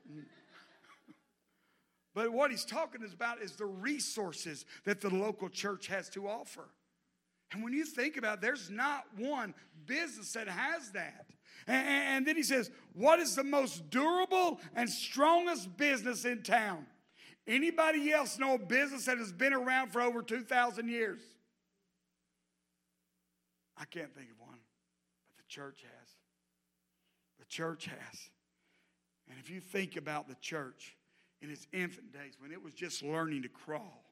but 2.14 2.32
what 2.32 2.52
he's 2.52 2.66
talking 2.66 3.02
about 3.14 3.42
is 3.42 3.54
the 3.54 3.66
resources 3.66 4.66
that 4.86 5.02
the 5.02 5.10
local 5.10 5.50
church 5.50 5.88
has 5.88 6.10
to 6.10 6.28
offer. 6.28 6.70
And 7.52 7.64
when 7.64 7.74
you 7.74 7.86
think 7.86 8.18
about 8.18 8.38
it, 8.38 8.42
there's 8.42 8.70
not 8.70 9.06
one 9.18 9.54
business 9.86 10.32
that 10.34 10.48
has 10.48 10.92
that. 10.92 11.26
And, 11.68 11.88
and 11.88 12.28
then 12.28 12.36
he 12.36 12.44
says, 12.44 12.72
What 12.94 13.20
is 13.20 13.36
the 13.36 13.44
most 13.44 13.90
durable 13.90 14.60
and 14.76 14.90
strongest 14.90 15.76
business 15.78 16.26
in 16.26 16.44
town? 16.44 16.86
Anybody 17.48 18.12
else 18.12 18.38
know 18.38 18.56
a 18.56 18.60
business 18.60 19.06
that 19.06 19.18
has 19.18 19.32
been 19.32 19.54
around 19.54 19.92
for 19.92 20.02
over 20.02 20.22
2,000 20.22 20.88
years? 20.88 21.22
I 23.78 23.86
can't 23.86 24.14
think 24.16 24.30
of 24.30 24.40
one, 24.40 24.60
but 25.28 25.38
the 25.38 25.48
church 25.48 25.82
has. 25.82 26.10
The 27.40 27.46
church 27.46 27.86
has. 27.86 28.30
And 29.30 29.40
if 29.40 29.50
you 29.50 29.60
think 29.60 29.96
about 29.96 30.28
the 30.28 30.36
church 30.42 30.96
in 31.42 31.50
its 31.50 31.68
infant 31.72 32.14
days 32.14 32.34
when 32.40 32.52
it 32.52 32.62
was 32.62 32.74
just 32.74 33.02
learning 33.02 33.44
to 33.44 33.50
crawl, 33.50 34.04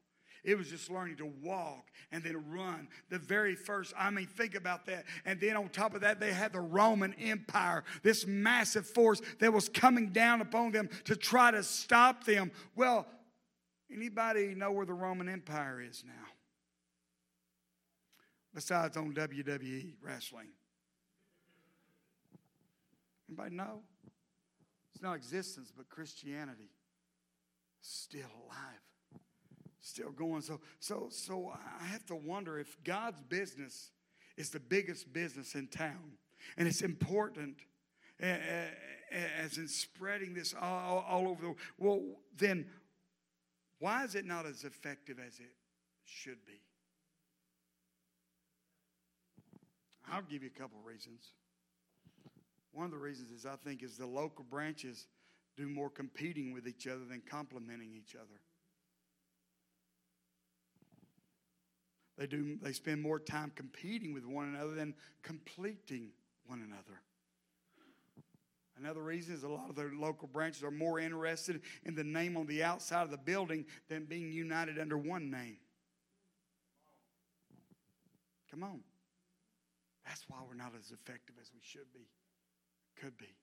it 0.43 0.57
was 0.57 0.69
just 0.69 0.89
learning 0.89 1.17
to 1.17 1.31
walk 1.43 1.87
and 2.11 2.23
then 2.23 2.49
run. 2.49 2.87
The 3.09 3.19
very 3.19 3.55
first, 3.55 3.93
I 3.97 4.09
mean, 4.09 4.25
think 4.25 4.55
about 4.55 4.85
that. 4.85 5.05
And 5.25 5.39
then 5.39 5.57
on 5.57 5.69
top 5.69 5.95
of 5.95 6.01
that, 6.01 6.19
they 6.19 6.31
had 6.31 6.53
the 6.53 6.61
Roman 6.61 7.13
Empire, 7.15 7.83
this 8.03 8.25
massive 8.25 8.87
force 8.87 9.21
that 9.39 9.51
was 9.51 9.67
coming 9.67 10.09
down 10.09 10.41
upon 10.41 10.71
them 10.71 10.89
to 11.05 11.15
try 11.15 11.51
to 11.51 11.61
stop 11.61 12.23
them. 12.23 12.51
Well, 12.75 13.05
anybody 13.93 14.55
know 14.55 14.71
where 14.71 14.85
the 14.85 14.93
Roman 14.93 15.27
Empire 15.27 15.81
is 15.81 16.03
now? 16.05 16.13
Besides 18.53 18.97
on 18.97 19.13
WWE 19.13 19.93
wrestling. 20.01 20.49
Anybody 23.27 23.55
know? 23.55 23.81
It's 24.93 25.03
not 25.03 25.15
existence, 25.15 25.71
but 25.75 25.87
Christianity 25.89 26.71
still 27.81 28.27
alive, 28.45 29.21
still 29.81 30.11
going. 30.11 30.41
So, 30.41 30.59
so, 30.79 31.07
so 31.09 31.53
I 31.81 31.85
have 31.85 32.05
to 32.07 32.15
wonder 32.15 32.59
if 32.59 32.75
God's 32.83 33.21
business 33.21 33.91
is 34.35 34.49
the 34.49 34.59
biggest 34.59 35.13
business 35.13 35.55
in 35.55 35.67
town, 35.67 36.13
and 36.57 36.67
it's 36.67 36.81
important 36.81 37.57
eh, 38.19 38.27
eh, 38.27 38.65
eh, 39.11 39.23
as 39.43 39.57
in 39.57 39.67
spreading 39.67 40.33
this 40.33 40.53
all, 40.59 41.05
all 41.07 41.27
over 41.27 41.41
the 41.41 41.47
world. 41.47 41.59
Well, 41.77 42.01
then 42.35 42.65
why 43.79 44.03
is 44.03 44.15
it 44.15 44.25
not 44.25 44.45
as 44.45 44.63
effective 44.63 45.17
as 45.19 45.39
it 45.39 45.53
should 46.05 46.45
be? 46.45 46.61
I'll 50.11 50.21
give 50.21 50.43
you 50.43 50.49
a 50.55 50.59
couple 50.59 50.79
of 50.79 50.85
reasons. 50.85 51.31
One 52.71 52.85
of 52.85 52.91
the 52.91 52.97
reasons 52.97 53.31
is 53.31 53.45
I 53.45 53.55
think 53.55 53.83
is 53.83 53.97
the 53.97 54.05
local 54.05 54.45
branches 54.49 55.07
do 55.57 55.67
more 55.67 55.89
competing 55.89 56.53
with 56.53 56.67
each 56.67 56.87
other 56.87 57.05
than 57.05 57.21
complementing 57.29 57.93
each 57.95 58.15
other. 58.15 58.39
They 62.17 62.27
do 62.27 62.57
they 62.61 62.73
spend 62.73 63.01
more 63.01 63.19
time 63.19 63.51
competing 63.55 64.13
with 64.13 64.25
one 64.25 64.53
another 64.53 64.73
than 64.73 64.93
completing 65.23 66.09
one 66.45 66.61
another. 66.61 66.99
Another 68.77 69.01
reason 69.01 69.35
is 69.35 69.43
a 69.43 69.49
lot 69.49 69.69
of 69.69 69.75
the 69.75 69.89
local 69.93 70.27
branches 70.27 70.63
are 70.63 70.71
more 70.71 70.99
interested 70.99 71.61
in 71.83 71.95
the 71.95 72.03
name 72.03 72.37
on 72.37 72.45
the 72.47 72.63
outside 72.63 73.03
of 73.03 73.11
the 73.11 73.17
building 73.17 73.65
than 73.89 74.05
being 74.05 74.31
united 74.31 74.79
under 74.79 74.97
one 74.97 75.29
name. 75.29 75.57
Come 78.49 78.63
on. 78.63 78.79
That's 80.09 80.25
why 80.27 80.39
we're 80.45 80.55
not 80.55 80.73
as 80.77 80.89
effective 80.91 81.35
as 81.39 81.51
we 81.53 81.59
should 81.61 81.93
be, 81.93 82.07
could 82.99 83.15
be. 83.19 83.37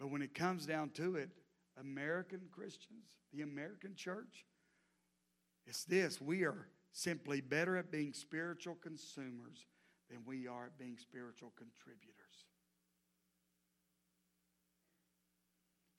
But 0.00 0.10
when 0.10 0.20
it 0.20 0.34
comes 0.34 0.66
down 0.66 0.90
to 0.94 1.14
it, 1.14 1.30
American 1.80 2.40
Christians, 2.50 3.06
the 3.32 3.42
American 3.42 3.94
church, 3.94 4.44
it's 5.64 5.84
this 5.84 6.20
we 6.20 6.42
are 6.42 6.66
simply 6.90 7.40
better 7.40 7.76
at 7.76 7.92
being 7.92 8.12
spiritual 8.12 8.76
consumers 8.82 9.64
than 10.10 10.18
we 10.26 10.48
are 10.48 10.66
at 10.66 10.78
being 10.78 10.98
spiritual 10.98 11.52
contributors. 11.56 12.16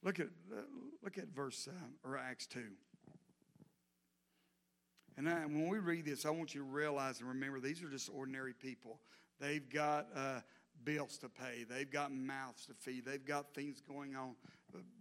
Look 0.03 0.19
at, 0.19 0.27
look 1.01 1.17
at 1.17 1.29
verse 1.33 1.69
uh, 1.71 2.07
or 2.07 2.17
Acts 2.17 2.47
2. 2.47 2.59
And 5.15 5.29
I, 5.29 5.45
when 5.45 5.69
we 5.69 5.79
read 5.79 6.03
this, 6.03 6.25
I 6.25 6.31
want 6.31 6.53
you 6.53 6.59
to 6.61 6.67
realize 6.67 7.21
and 7.21 7.29
remember 7.29 7.61
these 7.61 7.81
are 7.81 7.89
just 7.89 8.09
ordinary 8.13 8.53
people. 8.53 8.99
They've 9.39 9.67
got 9.67 10.07
uh, 10.15 10.39
bills 10.83 11.17
to 11.19 11.29
pay, 11.29 11.65
they've 11.69 11.89
got 11.89 12.11
mouths 12.11 12.65
to 12.67 12.73
feed, 12.73 13.05
they've 13.05 13.25
got 13.25 13.53
things 13.53 13.81
going 13.81 14.15
on. 14.15 14.35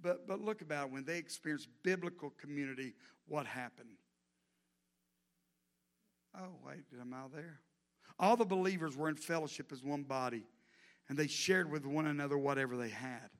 But, 0.02 0.26
but, 0.26 0.40
look 0.40 0.60
about 0.60 0.90
when 0.90 1.04
they 1.04 1.16
experienced 1.16 1.68
biblical 1.82 2.30
community, 2.30 2.94
what 3.26 3.46
happened? 3.46 3.88
Oh, 6.36 6.56
wait, 6.66 6.88
did 6.90 7.00
I'm 7.00 7.14
out 7.14 7.32
there? 7.32 7.60
All 8.18 8.36
the 8.36 8.44
believers 8.44 8.96
were 8.96 9.08
in 9.08 9.16
fellowship 9.16 9.72
as 9.72 9.82
one 9.82 10.02
body, 10.02 10.44
and 11.08 11.18
they 11.18 11.26
shared 11.26 11.70
with 11.70 11.86
one 11.86 12.06
another 12.06 12.36
whatever 12.36 12.76
they 12.76 12.88
had. 12.90 13.30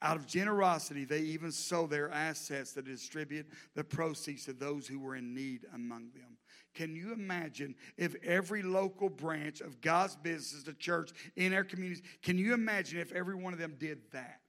Out 0.00 0.16
of 0.16 0.26
generosity, 0.26 1.04
they 1.04 1.20
even 1.20 1.52
sold 1.52 1.90
their 1.90 2.10
assets 2.10 2.72
to 2.72 2.82
distribute 2.82 3.46
the 3.74 3.84
proceeds 3.84 4.44
to 4.46 4.52
those 4.52 4.86
who 4.88 4.98
were 4.98 5.14
in 5.14 5.32
need 5.34 5.66
among 5.74 6.10
them. 6.14 6.38
Can 6.74 6.96
you 6.96 7.12
imagine 7.12 7.74
if 7.96 8.14
every 8.24 8.62
local 8.62 9.10
branch 9.10 9.60
of 9.60 9.80
God's 9.80 10.16
business, 10.16 10.62
the 10.62 10.72
church 10.72 11.10
in 11.36 11.52
our 11.52 11.64
communities, 11.64 12.02
can 12.22 12.38
you 12.38 12.54
imagine 12.54 12.98
if 12.98 13.12
every 13.12 13.34
one 13.34 13.52
of 13.52 13.58
them 13.58 13.76
did 13.78 13.98
that? 14.12 14.40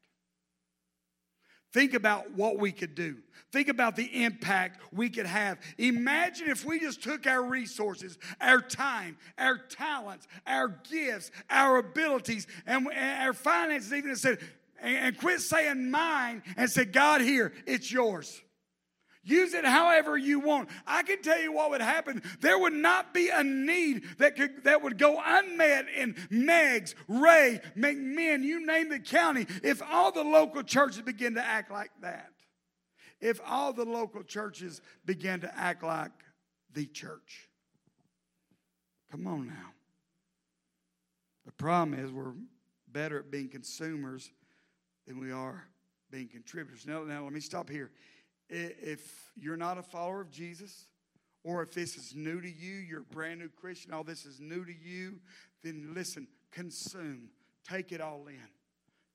Think 1.74 1.96
about 1.96 2.32
what 2.34 2.60
we 2.60 2.72
could 2.72 2.94
do. 2.94 3.18
Think 3.52 3.68
about 3.68 3.96
the 3.96 4.24
impact 4.24 4.80
we 4.94 5.10
could 5.10 5.26
have. 5.26 5.58
Imagine 5.80 6.50
if 6.50 6.64
we 6.64 6.80
just 6.80 7.02
took 7.02 7.26
our 7.26 7.44
resources, 7.44 8.20
our 8.40 8.62
time, 8.62 9.18
our 9.40 9.58
talents, 9.58 10.28
our 10.46 10.80
gifts, 10.90 11.32
our 11.50 11.78
abilities, 11.78 12.46
and 12.68 12.88
our 12.96 13.34
finances, 13.34 13.92
even 13.92 14.12
and 14.12 14.20
said, 14.20 14.38
and 14.80 15.18
quit 15.18 15.42
saying 15.42 15.90
mine 15.90 16.44
and 16.58 16.70
say, 16.70 16.86
God, 16.86 17.22
here, 17.22 17.54
it's 17.66 17.92
yours. 17.92 18.40
Use 19.24 19.54
it 19.54 19.64
however 19.64 20.18
you 20.18 20.40
want. 20.40 20.70
I 20.86 21.02
can 21.04 21.22
tell 21.22 21.40
you 21.42 21.54
what 21.54 21.70
would 21.70 21.82
happen. 21.82 22.22
There 22.42 22.60
would 22.60 22.74
not 22.74 23.14
be 23.14 23.30
a 23.30 23.42
need 23.44 24.04
that 24.18 24.36
could 24.36 24.66
that 24.66 24.84
would 24.84 24.98
go 24.98 25.22
unmet 25.24 25.86
in 25.96 26.16
Meigs, 26.30 26.94
Rhea, 27.08 27.62
McMinn, 27.78 28.44
you 28.44 28.66
name 28.66 28.90
the 28.90 29.00
county, 29.00 29.48
if 29.64 29.82
all 29.82 30.12
the 30.12 30.24
local 30.24 30.62
churches 30.62 31.02
begin 31.02 31.36
to 31.36 31.44
act 31.44 31.72
like 31.72 31.92
that. 32.02 32.32
If 33.22 33.40
all 33.48 33.72
the 33.72 33.86
local 33.86 34.24
churches 34.24 34.82
begin 35.06 35.40
to 35.42 35.58
act 35.58 35.84
like 35.84 36.12
the 36.74 36.86
church. 36.86 37.50
Come 39.10 39.26
on 39.28 39.48
now. 39.48 39.72
The 41.46 41.54
problem 41.54 41.98
is 41.98 42.12
we're 42.12 42.34
better 42.92 43.20
at 43.20 43.32
being 43.32 43.48
consumers 43.48 44.32
than 45.08 45.20
we 45.20 45.32
are 45.32 45.66
being 46.12 46.28
contributors. 46.28 46.86
Now, 46.86 47.04
now 47.04 47.24
let 47.24 47.32
me 47.32 47.40
stop 47.40 47.70
here. 47.70 47.92
If 48.50 49.32
you're 49.36 49.58
not 49.58 49.78
a 49.78 49.84
follower 49.84 50.22
of 50.22 50.32
Jesus, 50.32 50.88
or 51.44 51.62
if 51.62 51.74
this 51.74 51.98
is 51.98 52.16
new 52.16 52.40
to 52.42 52.50
you, 52.50 52.76
you're 52.76 53.02
a 53.02 53.14
brand 53.14 53.40
new 53.40 53.50
Christian, 53.50 53.94
all 53.94 54.04
this 54.04 54.26
is 54.26 54.40
new 54.40 54.64
to 54.64 54.74
you, 54.74 55.20
then 55.64 55.92
listen, 55.94 56.28
consume, 56.52 57.30
take 57.68 57.92
it 57.92 58.02
all 58.02 58.28
in. 58.28 58.48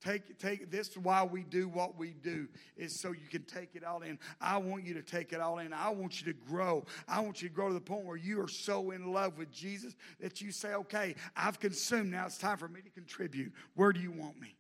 Take, 0.01 0.39
take 0.39 0.71
this 0.71 0.91
is 0.91 0.99
why 0.99 1.25
we 1.25 1.43
do 1.43 1.69
what 1.69 1.99
we 1.99 2.13
do 2.13 2.47
is 2.77 3.01
so 3.01 3.11
you 3.11 3.27
can 3.29 3.43
take 3.43 3.75
it 3.75 3.83
all 3.83 4.03
in. 4.03 4.17
I 4.41 4.57
want 4.59 4.85
you 4.85 4.95
to 4.95 5.03
take 5.03 5.33
it 5.33 5.41
all 5.41 5.59
in. 5.59 5.73
I 5.73 5.91
want 5.91 6.21
you 6.21 6.33
to 6.33 6.39
grow. 6.39 6.85
I 7.09 7.19
want 7.19 7.43
you 7.43 7.49
to 7.49 7.55
grow 7.55 7.67
to 7.69 7.75
the 7.75 7.81
point 7.81 8.05
where 8.05 8.17
you 8.17 8.41
are 8.41 8.49
so 8.49 8.93
in 8.93 9.13
love 9.13 9.39
with 9.39 9.51
jesus 9.51 9.97
that 10.21 10.41
you 10.41 10.53
say 10.53 10.75
okay 10.75 11.17
i've 11.37 11.59
consumed. 11.59 12.13
Now 12.13 12.27
it's 12.27 12.39
time 12.39 12.59
for 12.59 12.69
me 12.69 12.81
to 12.81 12.91
contribute. 12.91 13.53
Where 13.75 13.93
do 13.93 13.99
you 13.99 14.13
want 14.13 14.41
me? 14.41 14.55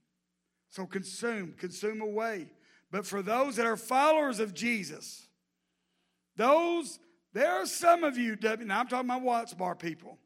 So 0.70 0.86
consume, 0.86 1.54
consume 1.56 2.00
away. 2.00 2.48
But 2.90 3.06
for 3.06 3.22
those 3.22 3.56
that 3.56 3.66
are 3.66 3.76
followers 3.76 4.40
of 4.40 4.54
Jesus, 4.54 5.28
those, 6.36 6.98
there 7.32 7.52
are 7.52 7.66
some 7.66 8.04
of 8.04 8.16
you, 8.16 8.36
now 8.40 8.80
I'm 8.80 8.88
talking 8.88 9.10
about 9.10 9.22
Watts 9.22 9.54
Bar 9.54 9.74
people. 9.74 10.18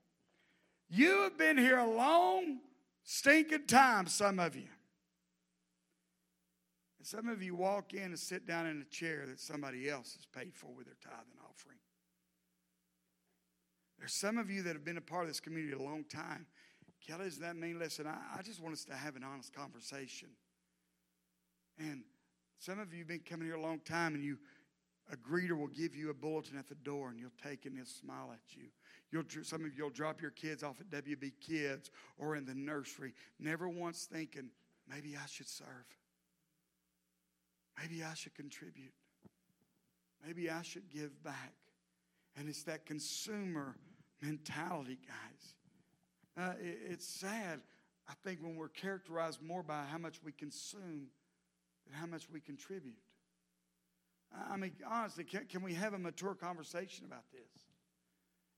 You 0.88 1.22
have 1.22 1.38
been 1.38 1.59
here 1.59 1.79
a 1.79 1.90
long, 1.90 2.61
stinking 3.03 3.66
time, 3.66 4.07
some 4.07 4.38
of 4.38 4.55
you. 4.55 4.68
And 6.98 7.07
some 7.07 7.29
of 7.29 7.42
you 7.42 7.57
walk 7.57 7.94
in 7.94 8.03
and 8.03 8.18
sit 8.18 8.46
down 8.46 8.66
in 8.66 8.81
a 8.81 8.94
chair 8.94 9.25
that 9.27 9.40
somebody 9.40 9.88
else 9.88 10.14
has 10.14 10.27
paid 10.27 10.55
for 10.55 10.70
with 10.77 10.87
their 10.87 10.96
tithe 11.03 11.14
and 11.31 11.40
offering. 11.48 11.79
There's 13.98 14.14
some 14.14 14.38
of 14.38 14.51
you 14.51 14.62
that 14.62 14.75
have 14.75 14.85
been 14.85 14.98
a 14.98 15.03
part 15.03 15.22
of 15.22 15.29
this 15.29 15.40
community 15.40 15.75
a 15.75 15.83
long 15.83 16.05
time, 16.05 16.46
Kelly, 17.07 17.25
does 17.25 17.38
that 17.38 17.57
mean, 17.57 17.79
listen, 17.79 18.07
I, 18.07 18.38
I 18.38 18.42
just 18.42 18.61
want 18.61 18.75
us 18.75 18.85
to 18.85 18.94
have 18.94 19.16
an 19.16 19.25
honest 19.25 19.53
conversation. 19.53 20.29
And 21.79 22.05
some 22.64 22.79
of 22.79 22.92
you 22.92 23.01
have 23.01 23.09
been 23.09 23.20
coming 23.29 23.48
here 23.48 23.57
a 23.57 23.61
long 23.61 23.81
time 23.81 24.14
and 24.14 24.22
you, 24.22 24.38
a 25.12 25.16
greeter 25.16 25.59
will 25.59 25.66
give 25.66 25.96
you 25.96 26.11
a 26.11 26.14
bulletin 26.14 26.57
at 26.57 26.68
the 26.68 26.77
door 26.77 27.09
and 27.09 27.18
you'll 27.18 27.31
take 27.42 27.66
it 27.66 27.70
and 27.70 27.77
he'll 27.77 27.85
smile 27.85 28.31
at 28.33 28.57
you. 28.57 28.66
You'll, 29.11 29.25
some 29.42 29.64
of 29.64 29.77
you 29.77 29.83
will 29.83 29.90
drop 29.90 30.22
your 30.22 30.31
kids 30.31 30.62
off 30.62 30.77
at 30.81 30.88
WB 31.05 31.33
Kids 31.40 31.90
or 32.18 32.37
in 32.37 32.44
the 32.44 32.55
nursery, 32.55 33.14
never 33.40 33.68
once 33.68 34.05
thinking, 34.05 34.48
maybe 34.88 35.16
I 35.16 35.27
should 35.27 35.48
serve. 35.48 35.66
Maybe 37.81 38.05
I 38.05 38.14
should 38.14 38.37
contribute. 38.37 38.92
Maybe 40.25 40.48
I 40.48 40.62
should 40.62 40.88
give 40.88 41.20
back. 41.25 41.55
And 42.37 42.48
it's 42.48 42.62
that 42.64 42.87
consumer 42.87 43.75
mentality, 44.22 44.98
guys. 45.09 45.55
Uh, 46.38 46.53
it, 46.61 46.79
it's 46.90 47.09
sad, 47.09 47.61
I 48.09 48.12
think, 48.22 48.40
when 48.40 48.55
we're 48.55 48.68
characterized 48.68 49.42
more 49.42 49.64
by 49.64 49.83
how 49.90 49.98
much 49.98 50.20
we 50.25 50.31
consume 50.31 51.09
than 51.92 52.00
how 52.00 52.07
much 52.07 52.28
we 52.33 52.40
contribute. 52.40 52.96
I 54.50 54.57
mean, 54.57 54.72
honestly, 54.88 55.24
can, 55.24 55.44
can 55.46 55.62
we 55.62 55.74
have 55.74 55.92
a 55.92 55.98
mature 55.98 56.35
conversation 56.35 57.05
about 57.05 57.24
this? 57.33 57.40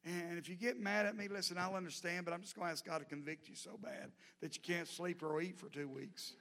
And 0.04 0.38
if 0.38 0.48
you 0.48 0.54
get 0.54 0.78
mad 0.78 1.06
at 1.06 1.16
me, 1.16 1.28
listen, 1.28 1.56
I'll 1.58 1.74
understand, 1.74 2.24
but 2.24 2.34
I'm 2.34 2.42
just 2.42 2.54
going 2.54 2.68
to 2.68 2.72
ask 2.72 2.84
God 2.84 2.98
to 2.98 3.04
convict 3.04 3.48
you 3.48 3.56
so 3.56 3.78
bad 3.82 4.12
that 4.40 4.54
you 4.54 4.62
can't 4.62 4.86
sleep 4.86 5.22
or 5.22 5.40
eat 5.40 5.58
for 5.58 5.68
two 5.68 5.88
weeks. 5.88 6.34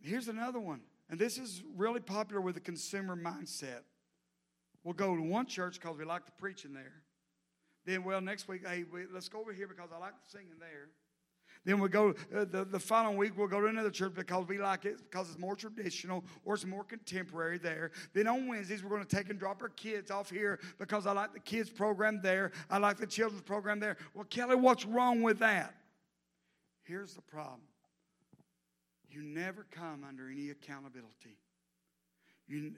Here's 0.00 0.28
another 0.28 0.58
one, 0.58 0.80
and 1.10 1.20
this 1.20 1.36
is 1.36 1.62
really 1.76 2.00
popular 2.00 2.40
with 2.40 2.54
the 2.54 2.60
consumer 2.60 3.14
mindset. 3.14 3.82
We'll 4.82 4.94
go 4.94 5.14
to 5.14 5.22
one 5.22 5.44
church 5.44 5.78
because 5.78 5.98
we 5.98 6.06
like 6.06 6.24
the 6.24 6.32
preaching 6.32 6.72
there. 6.72 7.02
Then, 7.84 8.02
well, 8.02 8.22
next 8.22 8.48
week, 8.48 8.66
hey, 8.66 8.84
we, 8.90 9.02
let's 9.12 9.28
go 9.28 9.40
over 9.40 9.52
here 9.52 9.68
because 9.68 9.90
I 9.94 9.98
like 9.98 10.14
the 10.14 10.38
singing 10.38 10.58
there. 10.58 10.88
Then 11.64 11.78
we 11.78 11.88
go 11.90 12.14
uh, 12.34 12.46
the, 12.46 12.64
the 12.64 12.78
following 12.78 13.18
week. 13.18 13.36
We'll 13.36 13.48
go 13.48 13.60
to 13.60 13.66
another 13.66 13.90
church 13.90 14.14
because 14.14 14.48
we 14.48 14.58
like 14.58 14.86
it 14.86 14.98
because 15.10 15.28
it's 15.28 15.38
more 15.38 15.54
traditional 15.54 16.24
or 16.44 16.54
it's 16.54 16.64
more 16.64 16.84
contemporary 16.84 17.58
there. 17.58 17.90
Then 18.14 18.26
on 18.28 18.48
Wednesdays 18.48 18.82
we're 18.82 18.88
going 18.88 19.04
to 19.04 19.16
take 19.16 19.28
and 19.28 19.38
drop 19.38 19.60
our 19.60 19.68
kids 19.68 20.10
off 20.10 20.30
here 20.30 20.58
because 20.78 21.06
I 21.06 21.12
like 21.12 21.34
the 21.34 21.40
kids 21.40 21.68
program 21.68 22.20
there. 22.22 22.52
I 22.70 22.78
like 22.78 22.96
the 22.96 23.06
children's 23.06 23.42
program 23.42 23.78
there. 23.78 23.98
Well, 24.14 24.24
Kelly, 24.24 24.56
what's 24.56 24.86
wrong 24.86 25.22
with 25.22 25.38
that? 25.40 25.74
Here's 26.82 27.14
the 27.14 27.22
problem 27.22 27.60
you 29.10 29.22
never 29.22 29.66
come 29.70 30.04
under 30.08 30.30
any 30.30 30.50
accountability. 30.50 31.36
You, 32.50 32.72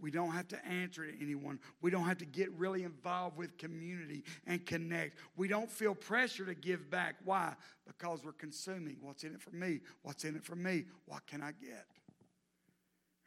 we 0.00 0.10
don't 0.10 0.30
have 0.32 0.48
to 0.48 0.66
answer 0.66 1.06
to 1.06 1.12
anyone. 1.20 1.60
We 1.82 1.90
don't 1.90 2.04
have 2.04 2.16
to 2.18 2.24
get 2.24 2.50
really 2.52 2.84
involved 2.84 3.36
with 3.36 3.58
community 3.58 4.24
and 4.46 4.64
connect. 4.64 5.18
We 5.36 5.46
don't 5.46 5.70
feel 5.70 5.94
pressure 5.94 6.46
to 6.46 6.54
give 6.54 6.90
back. 6.90 7.16
Why? 7.24 7.54
Because 7.86 8.24
we're 8.24 8.32
consuming. 8.32 8.96
What's 9.02 9.22
in 9.22 9.34
it 9.34 9.42
for 9.42 9.50
me? 9.50 9.80
What's 10.02 10.24
in 10.24 10.36
it 10.36 10.44
for 10.44 10.56
me? 10.56 10.86
What 11.04 11.26
can 11.26 11.42
I 11.42 11.52
get? 11.52 11.86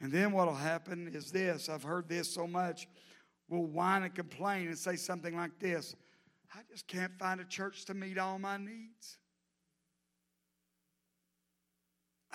And 0.02 0.12
then 0.12 0.32
what 0.32 0.48
will 0.48 0.56
happen 0.56 1.12
is 1.14 1.32
this 1.32 1.70
I've 1.70 1.84
heard 1.84 2.10
this 2.10 2.34
so 2.34 2.48
much. 2.48 2.88
We'll 3.48 3.66
whine 3.66 4.02
and 4.02 4.16
complain 4.16 4.70
and 4.70 4.78
say 4.78 4.96
something 4.96 5.36
like 5.36 5.60
this 5.60 5.96
I 6.56 6.62
just 6.72 6.88
can't 6.88 7.14
find 7.20 7.40
a 7.40 7.46
church 7.46 7.86
to 7.86 7.94
meet 7.94 8.18
all 8.18 8.40
my 8.40 8.58
needs. 8.58 9.20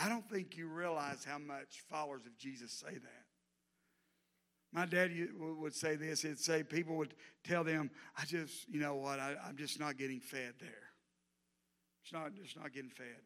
I 0.00 0.08
don't 0.08 0.28
think 0.30 0.56
you 0.56 0.68
realize 0.68 1.24
how 1.24 1.38
much 1.38 1.82
followers 1.90 2.24
of 2.24 2.38
Jesus 2.38 2.70
say 2.70 2.92
that. 2.92 3.27
My 4.72 4.84
dad 4.84 5.10
would 5.38 5.74
say 5.74 5.96
this. 5.96 6.22
He'd 6.22 6.38
say 6.38 6.62
people 6.62 6.96
would 6.96 7.14
tell 7.42 7.64
them, 7.64 7.90
"I 8.16 8.24
just, 8.24 8.68
you 8.68 8.80
know 8.80 8.96
what? 8.96 9.18
I, 9.18 9.34
am 9.48 9.56
just 9.56 9.80
not 9.80 9.96
getting 9.96 10.20
fed 10.20 10.54
there. 10.60 10.90
It's 12.02 12.12
not, 12.12 12.34
just 12.34 12.56
not 12.56 12.72
getting 12.72 12.90
fed." 12.90 13.22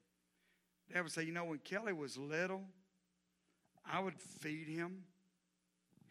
Dad 0.93 1.03
would 1.03 1.13
say, 1.13 1.25
"You 1.25 1.33
know, 1.33 1.45
when 1.45 1.59
Kelly 1.59 1.93
was 1.93 2.17
little, 2.17 2.69
I 3.85 3.99
would 3.99 4.21
feed 4.21 4.69
him. 4.69 5.05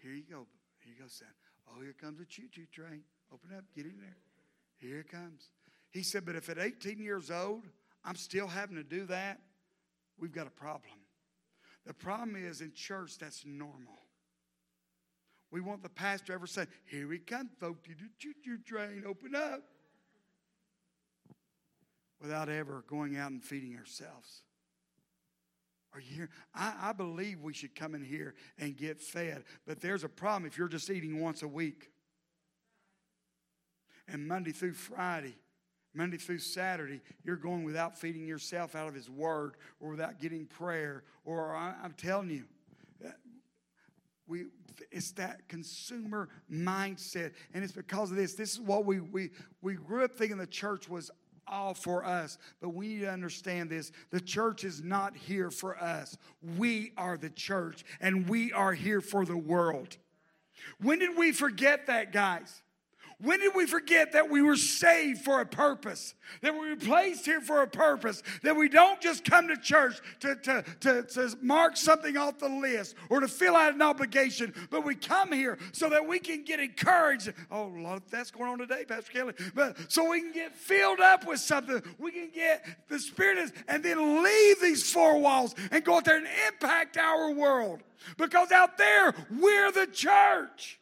Here 0.02 0.12
you 0.12 0.24
go. 0.24 0.48
Here 0.80 0.94
you 0.94 1.02
go, 1.02 1.08
son. 1.08 1.30
Oh, 1.70 1.82
here 1.82 1.94
comes 1.94 2.20
a 2.20 2.26
choo-choo 2.26 2.66
train. 2.66 3.04
Open 3.32 3.56
up. 3.56 3.64
Get 3.74 3.86
in 3.86 4.00
there. 4.00 4.18
Here 4.78 5.00
it 5.00 5.10
comes." 5.10 5.52
He 5.92 6.04
said, 6.04 6.26
"But 6.26 6.36
if 6.36 6.50
at 6.50 6.58
18 6.58 7.00
years 7.00 7.32
old, 7.32 7.70
I'm 8.04 8.16
still 8.16 8.48
having 8.48 8.76
to 8.76 8.84
do 8.84 9.06
that, 9.06 9.42
we've 10.18 10.34
got 10.34 10.48
a 10.48 10.52
problem. 10.52 11.00
The 11.86 11.94
problem 11.94 12.36
is 12.36 12.60
in 12.60 12.74
church, 12.74 13.18
that's 13.18 13.46
normal." 13.46 14.11
We 15.52 15.60
want 15.60 15.84
the 15.84 15.90
pastor 15.90 16.34
ever 16.34 16.48
say, 16.48 16.66
Here 16.86 17.08
we 17.08 17.20
come, 17.20 17.50
folks, 17.60 17.88
the 17.88 17.96
choo 18.18 18.34
choo 18.44 18.58
train, 18.66 19.04
open 19.06 19.36
up. 19.36 19.64
Without 22.22 22.50
ever 22.50 22.84
going 22.88 23.18
out 23.18 23.32
and 23.32 23.44
feeding 23.44 23.76
ourselves. 23.78 24.44
Are 25.94 26.00
you 26.00 26.16
here? 26.16 26.30
I, 26.54 26.74
I 26.82 26.94
believe 26.94 27.42
we 27.42 27.54
should 27.54 27.76
come 27.76 27.96
in 27.96 28.04
here 28.04 28.36
and 28.58 28.78
get 28.78 29.02
fed. 29.02 29.44
But 29.66 29.82
there's 29.82 30.04
a 30.04 30.10
problem 30.10 30.46
if 30.46 30.58
you're 30.58 30.68
just 30.68 30.90
eating 30.90 31.20
once 31.20 31.42
a 31.42 31.48
week. 31.48 31.90
And 34.08 34.28
Monday 34.28 34.52
through 34.52 34.74
Friday, 34.74 35.36
Monday 35.94 36.18
through 36.18 36.40
Saturday, 36.40 37.02
you're 37.24 37.36
going 37.36 37.64
without 37.64 37.98
feeding 37.98 38.26
yourself 38.26 38.76
out 38.76 38.88
of 38.88 38.94
His 38.94 39.10
Word 39.10 39.56
or 39.80 39.90
without 39.90 40.20
getting 40.20 40.46
prayer. 40.46 41.04
Or 41.26 41.56
I'm 41.56 41.94
telling 41.98 42.30
you, 42.30 42.46
we, 44.32 44.46
it's 44.92 45.12
that 45.12 45.48
consumer 45.50 46.30
mindset. 46.52 47.34
And 47.54 47.64
it's 47.64 47.74
because 47.74 48.10
of 48.10 48.18
this. 48.18 48.34
This 48.34 48.54
is 48.54 48.60
what 48.62 48.86
we, 48.86 49.02
we, 49.02 49.30
we 49.62 49.76
grew 49.76 50.06
up 50.06 50.14
thinking 50.14 50.38
the 50.38 50.48
church 50.48 50.90
was 50.90 51.12
all 51.46 51.74
for 51.74 52.06
us. 52.06 52.38
But 52.62 52.70
we 52.70 52.88
need 52.88 53.02
to 53.02 53.12
understand 53.12 53.70
this 53.70 53.92
the 54.10 54.22
church 54.22 54.64
is 54.64 54.82
not 54.82 55.16
here 55.16 55.52
for 55.52 55.78
us. 55.78 56.18
We 56.58 56.94
are 56.98 57.18
the 57.18 57.30
church, 57.30 57.84
and 58.00 58.28
we 58.30 58.54
are 58.54 58.74
here 58.74 59.02
for 59.02 59.26
the 59.26 59.38
world. 59.38 59.98
When 60.82 61.00
did 61.00 61.18
we 61.18 61.34
forget 61.34 61.88
that, 61.88 62.14
guys? 62.14 62.62
When 63.22 63.40
did 63.40 63.54
we 63.56 63.68
forget 63.68 64.14
that 64.14 64.30
we 64.30 64.42
were 64.42 64.56
saved 64.56 65.22
for 65.22 65.42
a 65.42 65.46
purpose? 65.46 66.16
That 66.42 66.54
we 66.54 66.70
were 66.70 66.76
placed 66.76 67.26
here 67.26 67.42
for 67.42 67.62
a 67.62 67.68
purpose? 67.68 68.24
That 68.42 68.56
we 68.56 68.68
don't 68.68 69.00
just 69.00 69.24
come 69.24 69.48
to 69.50 69.58
church 69.58 70.00
to, 70.22 70.36
to, 70.36 70.66
to, 70.80 71.04
to 71.04 71.38
mark 71.42 71.78
something 71.78 72.18
off 72.18 72.40
the 72.40 72.50
list 72.50 72.96
or 73.10 73.20
to 73.20 73.28
fill 73.28 73.56
out 73.56 73.74
an 73.74 73.82
obligation, 73.82 74.54
but 74.72 74.84
we 74.84 74.96
come 74.96 75.32
here 75.32 75.60
so 75.72 75.90
that 75.90 76.08
we 76.08 76.20
can 76.20 76.44
get 76.44 76.60
encouraged. 76.60 77.32
Oh, 77.52 77.72
of 77.86 78.10
that's 78.10 78.32
going 78.32 78.50
on 78.50 78.58
today, 78.58 78.86
Pastor 78.88 79.12
Kelly. 79.12 79.34
But 79.54 79.78
so 79.92 80.10
we 80.10 80.22
can 80.22 80.32
get 80.32 80.56
filled 80.56 81.00
up 81.00 81.28
with 81.28 81.40
something. 81.40 81.82
We 82.00 82.12
can 82.12 82.30
get 82.34 82.66
the 82.90 83.00
Spirit 83.00 83.38
is, 83.38 83.54
and 83.68 83.84
then 83.84 84.24
leave 84.24 84.62
these 84.62 84.92
four 84.92 85.20
walls 85.20 85.54
and 85.72 85.84
go 85.84 85.98
out 85.98 86.06
there 86.06 86.18
and 86.18 86.28
impact 86.48 86.98
our 86.98 87.32
world. 87.32 87.82
Because 88.18 88.52
out 88.52 88.78
there, 88.78 89.14
we're 89.30 89.72
the 89.72 89.88
church. 89.88 90.80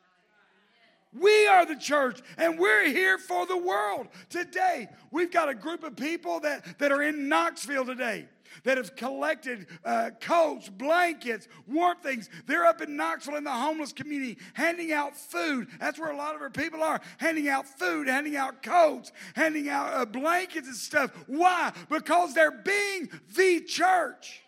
We 1.19 1.47
are 1.47 1.65
the 1.65 1.75
church, 1.75 2.21
and 2.37 2.57
we're 2.57 2.87
here 2.87 3.17
for 3.17 3.45
the 3.45 3.57
world. 3.57 4.07
Today, 4.29 4.87
we've 5.11 5.31
got 5.31 5.49
a 5.49 5.53
group 5.53 5.83
of 5.83 5.95
people 5.95 6.39
that, 6.41 6.79
that 6.79 6.91
are 6.91 7.01
in 7.01 7.27
Knoxville 7.27 7.85
today 7.85 8.27
that 8.63 8.77
have 8.77 8.95
collected 8.95 9.67
uh, 9.85 10.11
coats, 10.19 10.69
blankets, 10.69 11.47
warm 11.67 11.97
things. 12.01 12.29
They're 12.47 12.65
up 12.65 12.81
in 12.81 12.95
Knoxville 12.95 13.35
in 13.35 13.43
the 13.43 13.51
homeless 13.51 13.93
community 13.93 14.37
handing 14.53 14.91
out 14.91 15.15
food. 15.15 15.67
That's 15.79 15.99
where 15.99 16.11
a 16.11 16.17
lot 16.17 16.35
of 16.35 16.41
our 16.41 16.49
people 16.49 16.81
are 16.83 17.01
handing 17.17 17.47
out 17.47 17.67
food, 17.67 18.07
handing 18.07 18.35
out 18.35 18.63
coats, 18.63 19.11
handing 19.35 19.69
out 19.69 19.93
uh, 19.93 20.05
blankets 20.05 20.67
and 20.67 20.75
stuff. 20.75 21.11
Why? 21.27 21.71
Because 21.89 22.33
they're 22.33 22.51
being 22.51 23.09
the 23.35 23.61
church. 23.61 24.41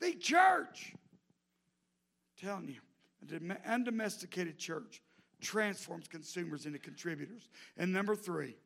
The 0.00 0.14
church. 0.14 0.94
I'm 2.42 2.48
telling 2.48 2.68
you, 2.68 2.80
an 3.30 3.56
undomesticated 3.66 4.58
church 4.58 5.01
transforms 5.42 6.08
consumers 6.08 6.66
into 6.66 6.78
contributors. 6.78 7.48
And 7.76 7.92
number 7.92 8.14
three, 8.14 8.56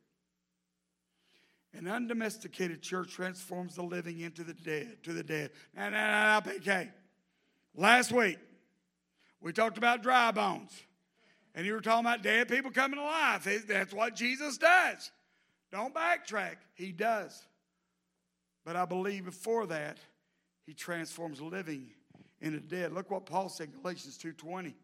an 1.74 1.88
undomesticated 1.88 2.80
church 2.82 3.12
transforms 3.12 3.74
the 3.74 3.82
living 3.82 4.20
into 4.20 4.44
the 4.44 4.54
dead, 4.54 5.02
to 5.02 5.12
the 5.12 5.22
dead. 5.22 5.50
Now, 5.74 5.90
now, 5.90 6.40
now, 6.40 6.40
PK. 6.40 6.90
Last 7.74 8.12
week, 8.12 8.38
we 9.40 9.52
talked 9.52 9.76
about 9.76 10.02
dry 10.02 10.30
bones. 10.30 10.70
And 11.54 11.64
you 11.64 11.72
were 11.72 11.80
talking 11.80 12.04
about 12.04 12.22
dead 12.22 12.48
people 12.48 12.70
coming 12.70 12.98
to 12.98 13.04
life. 13.04 13.48
That's 13.66 13.92
what 13.92 14.14
Jesus 14.14 14.58
does. 14.58 15.10
Don't 15.72 15.94
backtrack. 15.94 16.56
He 16.74 16.92
does. 16.92 17.42
But 18.64 18.76
I 18.76 18.84
believe 18.84 19.24
before 19.24 19.66
that, 19.66 19.98
he 20.66 20.74
transforms 20.74 21.40
living 21.40 21.88
into 22.40 22.60
dead. 22.60 22.92
Look 22.92 23.10
what 23.10 23.24
Paul 23.24 23.48
said 23.48 23.68
in 23.68 23.80
Galatians 23.80 24.18
2.20. 24.18 24.74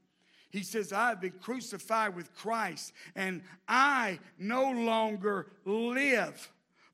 He 0.52 0.62
says, 0.62 0.92
I've 0.92 1.20
been 1.20 1.34
crucified 1.40 2.14
with 2.14 2.32
Christ, 2.34 2.92
and 3.16 3.42
I 3.66 4.20
no 4.38 4.70
longer 4.70 5.48
live 5.64 6.48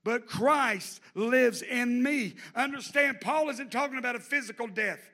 but 0.09 0.27
Christ 0.27 1.03
lives 1.15 1.61
in 1.61 2.03
me. 2.03 2.35
Understand, 2.57 3.21
Paul 3.21 3.51
isn't 3.51 3.71
talking 3.71 3.99
about 3.99 4.17
a 4.17 4.21
physical 4.21 4.67
death. 4.67 5.11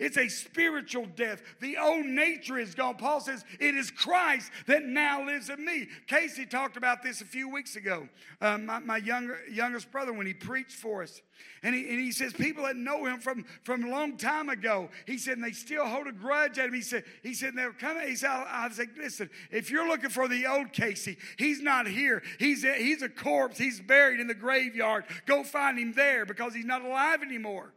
It's 0.00 0.16
a 0.16 0.28
spiritual 0.28 1.06
death. 1.14 1.42
The 1.60 1.76
old 1.78 2.06
nature 2.06 2.58
is 2.58 2.74
gone. 2.74 2.96
Paul 2.96 3.20
says, 3.20 3.44
It 3.60 3.74
is 3.74 3.90
Christ 3.90 4.50
that 4.66 4.84
now 4.84 5.24
lives 5.24 5.48
in 5.48 5.64
me. 5.64 5.88
Casey 6.06 6.44
talked 6.44 6.76
about 6.76 7.02
this 7.02 7.20
a 7.20 7.24
few 7.24 7.48
weeks 7.48 7.76
ago. 7.76 8.08
Uh, 8.40 8.58
my, 8.58 8.80
my 8.80 8.96
younger, 8.98 9.38
youngest 9.50 9.90
brother, 9.90 10.12
when 10.12 10.26
he 10.26 10.34
preached 10.34 10.72
for 10.72 11.02
us. 11.02 11.22
And 11.62 11.74
he, 11.74 11.88
and 11.88 12.00
he 12.00 12.12
says, 12.12 12.32
People 12.32 12.64
that 12.64 12.76
know 12.76 13.06
him 13.06 13.20
from, 13.20 13.44
from 13.62 13.84
a 13.84 13.90
long 13.90 14.16
time 14.16 14.48
ago, 14.48 14.90
he 15.06 15.18
said, 15.18 15.34
and 15.34 15.44
they 15.44 15.52
still 15.52 15.86
hold 15.86 16.06
a 16.06 16.12
grudge 16.12 16.58
at 16.58 16.66
him. 16.66 16.74
He 16.74 16.82
said, 16.82 17.04
he 17.22 17.32
said 17.32 17.54
They're 17.54 17.72
coming. 17.72 18.08
He 18.08 18.16
said, 18.16 18.30
I, 18.30 18.66
I 18.66 18.68
said, 18.70 18.88
Listen, 18.98 19.30
if 19.50 19.70
you're 19.70 19.88
looking 19.88 20.10
for 20.10 20.28
the 20.28 20.46
old 20.46 20.72
Casey, 20.72 21.16
he's 21.38 21.62
not 21.62 21.86
here. 21.86 22.22
He's 22.38 22.64
a, 22.64 22.74
he's 22.74 23.02
a 23.02 23.08
corpse. 23.08 23.56
He's 23.56 23.80
buried 23.80 24.20
in 24.20 24.26
the 24.26 24.34
graveyard. 24.34 25.04
Go 25.26 25.44
find 25.44 25.78
him 25.78 25.92
there 25.92 26.26
because 26.26 26.54
he's 26.54 26.64
not 26.64 26.84
alive 26.84 27.22
anymore. 27.22 27.72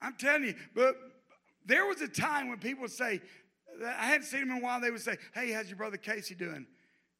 I'm 0.00 0.14
telling 0.14 0.44
you, 0.44 0.54
but 0.74 0.96
there 1.66 1.86
was 1.86 2.00
a 2.00 2.08
time 2.08 2.48
when 2.48 2.58
people 2.58 2.82
would 2.82 2.90
say, 2.90 3.20
I 3.84 4.06
hadn't 4.06 4.26
seen 4.26 4.42
him 4.42 4.50
in 4.50 4.58
a 4.58 4.60
while, 4.60 4.80
they 4.80 4.90
would 4.90 5.00
say, 5.00 5.16
Hey, 5.34 5.52
how's 5.52 5.68
your 5.68 5.76
brother 5.76 5.96
Casey 5.96 6.34
doing? 6.34 6.66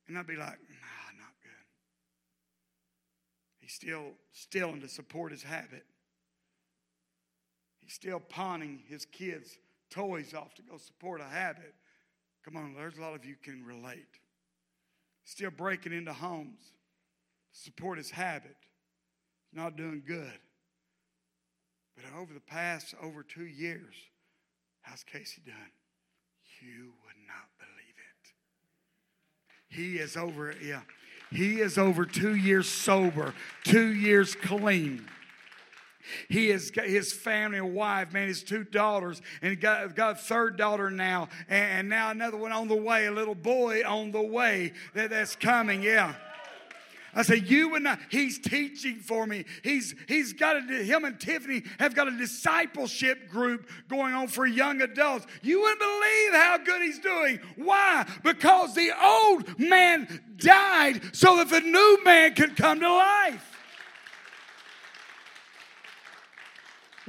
And 0.09 0.19
I'd 0.19 0.27
be 0.27 0.37
like, 0.37 0.49
Nah, 0.49 1.19
not 1.19 1.33
good. 1.43 1.67
He's 3.61 3.73
still 3.73 4.13
stealing 4.33 4.81
to 4.81 4.89
support 4.89 5.33
his 5.33 5.43
habit. 5.43 5.85
He's 7.81 7.95
still 7.95 8.21
pawning 8.21 8.83
his 8.89 9.05
kids' 9.05 9.59
toys 9.91 10.35
off 10.35 10.55
to 10.55 10.63
go 10.63 10.79
support 10.79 11.21
a 11.21 11.25
habit. 11.25 11.75
Come 12.45 12.57
on, 12.57 12.75
there's 12.75 12.97
a 12.97 13.01
lot 13.01 13.15
of 13.15 13.25
you 13.25 13.37
can 13.43 13.65
relate. 13.65 14.19
Still 15.25 15.51
breaking 15.51 15.93
into 15.93 16.13
homes 16.13 16.61
to 17.53 17.61
support 17.61 17.99
his 17.99 18.11
habit. 18.11 18.57
He's 19.51 19.61
not 19.61 19.77
doing 19.77 20.03
good. 20.07 20.39
But 22.01 22.19
over 22.19 22.33
the 22.33 22.41
past 22.41 22.95
over 23.03 23.23
two 23.23 23.47
years, 23.47 23.95
how's 24.83 25.03
Casey 25.05 25.43
done? 25.45 25.57
You 26.61 26.93
would 27.05 27.17
not 27.27 27.49
believe 27.59 27.95
it. 27.97 29.75
He 29.75 29.99
is 29.99 30.17
over, 30.17 30.55
yeah. 30.63 30.83
He 31.31 31.61
is 31.61 31.79
over 31.79 32.05
two 32.05 32.35
years 32.35 32.69
sober, 32.69 33.35
two 33.65 33.95
years 33.95 34.35
clean. 34.35 35.07
He 36.29 36.49
got 36.49 36.87
his 36.87 37.13
family, 37.13 37.59
a 37.59 37.65
wife, 37.65 38.13
man, 38.13 38.29
his 38.29 38.43
two 38.43 38.65
daughters, 38.65 39.23
and 39.43 39.61
got, 39.61 39.95
got 39.95 40.13
a 40.13 40.19
third 40.19 40.57
daughter 40.57 40.91
now, 40.91 41.29
and 41.49 41.89
now 41.89 42.11
another 42.11 42.37
one 42.37 42.53
on 42.53 42.69
the 42.69 42.77
way, 42.77 43.07
a 43.07 43.13
little 43.13 43.35
boy 43.35 43.83
on 43.87 44.11
the 44.11 44.23
way 44.23 44.73
that, 44.95 45.11
that's 45.11 45.37
coming, 45.37 45.83
yeah. 45.83 46.15
I 47.15 47.23
say, 47.23 47.37
you 47.37 47.75
and 47.75 47.89
I, 47.89 47.99
he's 48.11 48.39
teaching 48.39 49.01
for 49.01 49.27
me. 49.27 49.45
He's 49.63 49.95
he's 50.07 50.33
got 50.33 50.57
a 50.57 50.61
him 50.61 51.05
and 51.05 51.19
Tiffany 51.19 51.63
have 51.79 51.95
got 51.95 52.09
a 52.09 52.17
discipleship 52.17 53.29
group 53.29 53.69
going 53.89 54.15
on 54.15 54.29
for 54.29 54.47
young 54.47 54.81
adults. 54.81 55.27
You 55.43 55.61
wouldn't 55.61 55.81
believe 55.81 56.33
how 56.33 56.59
good 56.65 56.83
he's 56.83 56.99
doing. 56.99 57.41
Why? 57.57 58.07
Because 58.23 58.75
the 58.75 58.91
old 59.03 59.59
man 59.59 60.21
died 60.37 61.01
so 61.15 61.37
that 61.37 61.51
the 61.51 61.61
new 61.61 61.99
man 62.05 62.35
could 62.35 62.57
come 62.57 62.81
to 62.81 62.93
life. 62.93 63.60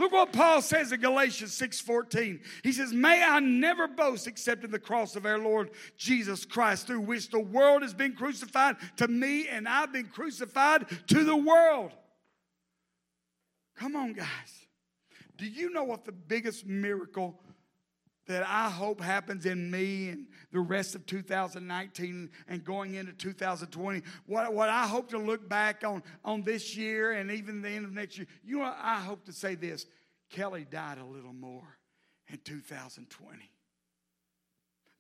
Look 0.02 0.14
what 0.14 0.34
Paul 0.34 0.64
says 0.64 0.92
in 0.92 1.00
Galatians 1.00 1.54
6:14. 1.54 2.42
He 2.64 2.72
says, 2.72 2.92
"May 2.92 3.24
I 3.24 3.40
never 3.40 3.88
boast 3.88 4.26
except 4.26 4.64
in 4.64 4.72
the 4.72 4.80
cross 4.80 5.16
of 5.16 5.28
our 5.28 5.38
Lord 5.38 5.70
Jesus 5.96 6.44
Christ, 6.44 6.88
through 6.88 7.02
which 7.02 7.30
the 7.30 7.40
world 7.40 7.84
has 7.84 7.94
been 7.94 8.16
crucified 8.16 8.78
to 8.98 9.08
me 9.08 9.48
and 9.48 9.68
I've 9.68 9.94
been 9.94 10.08
crucified 10.08 10.88
to 11.10 11.24
the 11.24 11.36
world." 11.36 11.92
Come 13.76 13.96
on, 13.96 14.14
guys. 14.14 14.66
Do 15.38 15.46
you 15.46 15.70
know 15.70 15.84
what 15.84 16.06
the 16.06 16.12
biggest 16.12 16.66
miracle 16.66 17.40
that 18.32 18.48
I 18.48 18.70
hope 18.70 19.02
happens 19.02 19.46
in 19.46 19.70
me 19.70 20.10
and 20.10 20.28
the 20.52 20.60
rest 20.60 20.96
of 20.96 21.06
2019 21.06 22.30
and 22.48 22.64
going 22.64 22.96
into 22.96 23.14
2020. 23.14 24.02
What, 24.26 24.54
what 24.54 24.70
I 24.70 24.88
hope 24.88 25.10
to 25.10 25.18
look 25.18 25.48
back 25.48 25.84
on, 25.84 26.02
on 26.24 26.42
this 26.42 26.76
year 26.76 27.12
and 27.12 27.32
even 27.32 27.62
the 27.62 27.70
end 27.70 27.86
of 27.86 27.94
next 27.94 28.18
year, 28.18 28.28
you 28.44 28.60
know, 28.60 28.74
I 28.82 29.00
hope 29.02 29.26
to 29.26 29.34
say 29.34 29.56
this 29.56 29.86
Kelly 30.30 30.66
died 30.70 30.98
a 30.98 31.06
little 31.06 31.34
more 31.34 31.78
in 32.28 32.40
2020. 32.44 33.52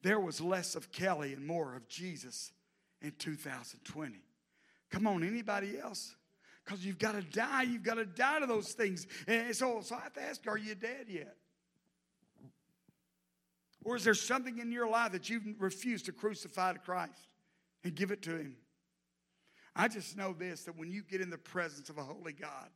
There 0.03 0.19
was 0.19 0.41
less 0.41 0.75
of 0.75 0.91
Kelly 0.91 1.33
and 1.33 1.45
more 1.45 1.75
of 1.75 1.87
Jesus 1.87 2.51
in 3.01 3.13
2020. 3.17 4.15
Come 4.89 5.07
on, 5.07 5.23
anybody 5.23 5.79
else? 5.79 6.15
Because 6.65 6.85
you've 6.85 6.99
got 6.99 7.13
to 7.13 7.21
die. 7.21 7.63
You've 7.63 7.83
got 7.83 7.95
to 7.95 8.05
die 8.05 8.39
to 8.39 8.45
those 8.45 8.73
things. 8.73 9.07
And 9.27 9.55
so, 9.55 9.81
so 9.81 9.95
I 9.95 10.01
have 10.01 10.13
to 10.13 10.21
ask, 10.21 10.45
are 10.47 10.57
you 10.57 10.75
dead 10.75 11.05
yet? 11.07 11.35
Or 13.83 13.95
is 13.95 14.03
there 14.03 14.13
something 14.13 14.59
in 14.59 14.71
your 14.71 14.87
life 14.87 15.11
that 15.13 15.29
you've 15.29 15.43
refused 15.59 16.05
to 16.05 16.11
crucify 16.11 16.73
to 16.73 16.79
Christ 16.79 17.27
and 17.83 17.95
give 17.95 18.11
it 18.11 18.21
to 18.23 18.31
Him? 18.37 18.55
I 19.75 19.87
just 19.87 20.17
know 20.17 20.33
this 20.33 20.63
that 20.65 20.77
when 20.77 20.91
you 20.91 21.01
get 21.01 21.21
in 21.21 21.29
the 21.29 21.37
presence 21.37 21.89
of 21.89 21.97
a 21.97 22.03
holy 22.03 22.33
God, 22.33 22.69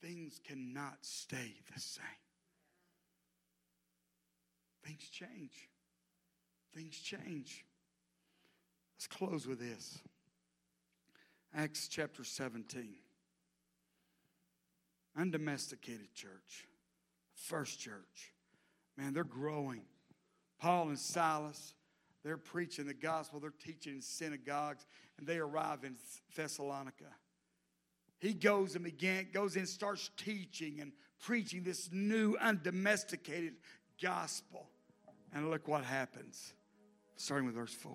things 0.00 0.40
cannot 0.46 0.98
stay 1.02 1.54
the 1.74 1.80
same. 1.80 2.04
Things 4.84 5.08
change. 5.10 5.68
Things 6.74 6.96
change. 6.96 7.64
Let's 8.94 9.06
close 9.06 9.46
with 9.46 9.58
this 9.58 9.98
Acts 11.54 11.88
chapter 11.88 12.22
17. 12.22 12.94
Undomesticated 15.18 16.14
church, 16.14 16.66
first 17.34 17.80
church. 17.80 18.35
Man, 18.96 19.12
they're 19.12 19.24
growing. 19.24 19.82
Paul 20.58 20.88
and 20.88 20.98
Silas, 20.98 21.74
they're 22.24 22.36
preaching 22.36 22.86
the 22.86 22.94
gospel, 22.94 23.40
they're 23.40 23.52
teaching 23.62 23.94
in 23.94 24.02
synagogues, 24.02 24.86
and 25.18 25.26
they 25.26 25.38
arrive 25.38 25.84
in 25.84 25.96
Thessalonica. 26.34 27.04
He 28.18 28.32
goes 28.32 28.74
and 28.74 28.84
begin, 28.84 29.28
goes 29.32 29.56
in, 29.56 29.66
starts 29.66 30.10
teaching 30.16 30.80
and 30.80 30.92
preaching 31.20 31.62
this 31.62 31.90
new, 31.92 32.36
undomesticated 32.40 33.54
gospel. 34.02 34.66
And 35.34 35.50
look 35.50 35.68
what 35.68 35.84
happens, 35.84 36.54
starting 37.16 37.46
with 37.46 37.56
verse 37.56 37.74
4. 37.74 37.92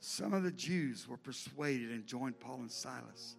Some 0.00 0.32
of 0.32 0.42
the 0.42 0.52
Jews 0.52 1.08
were 1.08 1.16
persuaded 1.16 1.90
and 1.90 2.06
joined 2.06 2.38
Paul 2.38 2.60
and 2.60 2.70
Silas, 2.70 3.36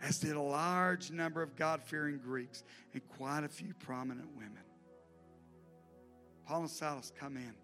as 0.00 0.20
did 0.20 0.36
a 0.36 0.40
large 0.40 1.10
number 1.10 1.42
of 1.42 1.56
God 1.56 1.82
fearing 1.82 2.18
Greeks 2.18 2.62
and 2.92 3.02
quite 3.08 3.42
a 3.42 3.48
few 3.48 3.72
prominent 3.80 4.28
women. 4.36 4.65
Paul 6.46 6.60
and 6.60 6.70
Silas 6.70 7.12
come 7.18 7.36
in 7.36 7.54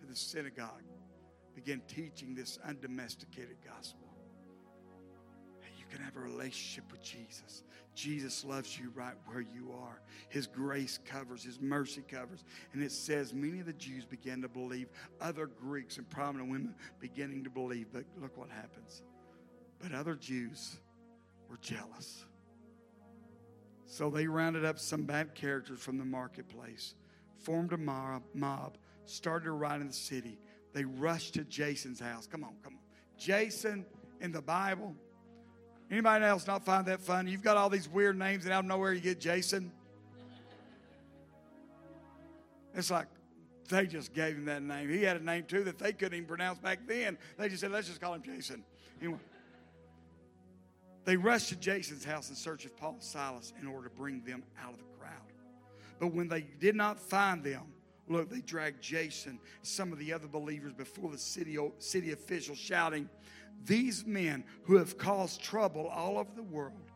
to 0.00 0.06
the 0.06 0.16
synagogue, 0.16 0.82
begin 1.54 1.82
teaching 1.86 2.34
this 2.34 2.58
undomesticated 2.66 3.56
gospel. 3.64 4.08
you 5.78 5.84
can 5.90 6.02
have 6.02 6.16
a 6.16 6.20
relationship 6.20 6.90
with 6.90 7.02
Jesus. 7.02 7.62
Jesus 7.94 8.42
loves 8.42 8.78
you 8.78 8.90
right 8.94 9.14
where 9.26 9.42
you 9.42 9.74
are. 9.78 10.00
His 10.30 10.46
grace 10.46 10.98
covers, 11.04 11.44
His 11.44 11.60
mercy 11.60 12.02
covers. 12.08 12.44
And 12.72 12.82
it 12.82 12.90
says 12.90 13.34
many 13.34 13.60
of 13.60 13.66
the 13.66 13.74
Jews 13.74 14.06
began 14.06 14.40
to 14.40 14.48
believe, 14.48 14.88
other 15.20 15.46
Greeks 15.46 15.98
and 15.98 16.08
prominent 16.08 16.50
women 16.50 16.74
beginning 17.00 17.44
to 17.44 17.50
believe. 17.50 17.88
But 17.92 18.04
look 18.18 18.38
what 18.38 18.48
happens. 18.48 19.02
But 19.78 19.92
other 19.92 20.14
Jews 20.14 20.78
were 21.50 21.58
jealous. 21.60 22.24
So 23.84 24.08
they 24.08 24.26
rounded 24.26 24.64
up 24.64 24.78
some 24.78 25.02
bad 25.02 25.34
characters 25.34 25.80
from 25.80 25.98
the 25.98 26.04
marketplace 26.04 26.94
formed 27.42 27.72
a 27.72 27.78
mob, 27.78 28.76
started 29.04 29.48
a 29.48 29.52
riot 29.52 29.80
in 29.80 29.88
the 29.88 29.92
city. 29.92 30.38
They 30.72 30.84
rushed 30.84 31.34
to 31.34 31.44
Jason's 31.44 32.00
house. 32.00 32.26
Come 32.26 32.44
on, 32.44 32.54
come 32.62 32.74
on. 32.74 32.80
Jason 33.18 33.84
in 34.20 34.32
the 34.32 34.42
Bible. 34.42 34.94
Anybody 35.90 36.24
else 36.24 36.46
not 36.46 36.64
find 36.64 36.86
that 36.86 37.00
funny? 37.00 37.30
You've 37.30 37.42
got 37.42 37.56
all 37.56 37.68
these 37.68 37.88
weird 37.88 38.18
names, 38.18 38.44
and 38.44 38.54
out 38.54 38.60
of 38.60 38.66
nowhere 38.66 38.92
you 38.92 39.00
get 39.00 39.20
Jason. 39.20 39.70
It's 42.74 42.90
like 42.90 43.06
they 43.68 43.86
just 43.86 44.14
gave 44.14 44.36
him 44.36 44.46
that 44.46 44.62
name. 44.62 44.88
He 44.88 45.02
had 45.02 45.18
a 45.18 45.24
name 45.24 45.44
too 45.44 45.64
that 45.64 45.78
they 45.78 45.92
couldn't 45.92 46.14
even 46.14 46.26
pronounce 46.26 46.58
back 46.58 46.80
then. 46.86 47.18
They 47.36 47.48
just 47.48 47.60
said, 47.60 47.70
let's 47.70 47.88
just 47.88 48.00
call 48.00 48.14
him 48.14 48.22
Jason. 48.22 48.64
Anyway, 49.00 49.18
they 51.04 51.16
rushed 51.16 51.50
to 51.50 51.56
Jason's 51.56 52.04
house 52.04 52.30
in 52.30 52.36
search 52.36 52.64
of 52.64 52.74
Paul 52.76 52.92
and 52.92 53.02
Silas 53.02 53.52
in 53.60 53.66
order 53.66 53.88
to 53.88 53.94
bring 53.94 54.22
them 54.24 54.42
out 54.62 54.72
of 54.72 54.78
the 54.78 54.84
but 55.98 56.12
when 56.12 56.28
they 56.28 56.42
did 56.42 56.74
not 56.74 56.98
find 56.98 57.42
them, 57.42 57.72
look, 58.08 58.30
they 58.30 58.40
dragged 58.40 58.82
Jason, 58.82 59.38
some 59.62 59.92
of 59.92 59.98
the 59.98 60.12
other 60.12 60.26
believers 60.26 60.72
before 60.72 61.10
the 61.10 61.18
city, 61.18 61.56
city 61.78 62.12
officials, 62.12 62.58
shouting, 62.58 63.08
These 63.64 64.04
men 64.06 64.44
who 64.64 64.76
have 64.76 64.98
caused 64.98 65.42
trouble 65.42 65.88
all 65.88 66.18
over 66.18 66.30
the 66.34 66.42
world 66.42 66.90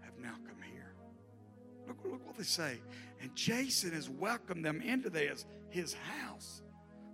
have 0.00 0.18
now 0.18 0.34
come 0.46 0.62
here. 0.72 0.94
Look, 1.86 1.98
look 2.04 2.26
what 2.26 2.36
they 2.36 2.44
say. 2.44 2.78
And 3.20 3.34
Jason 3.34 3.92
has 3.92 4.08
welcomed 4.08 4.64
them 4.64 4.80
into 4.80 5.10
this, 5.10 5.44
his 5.68 5.94
house. 5.94 6.62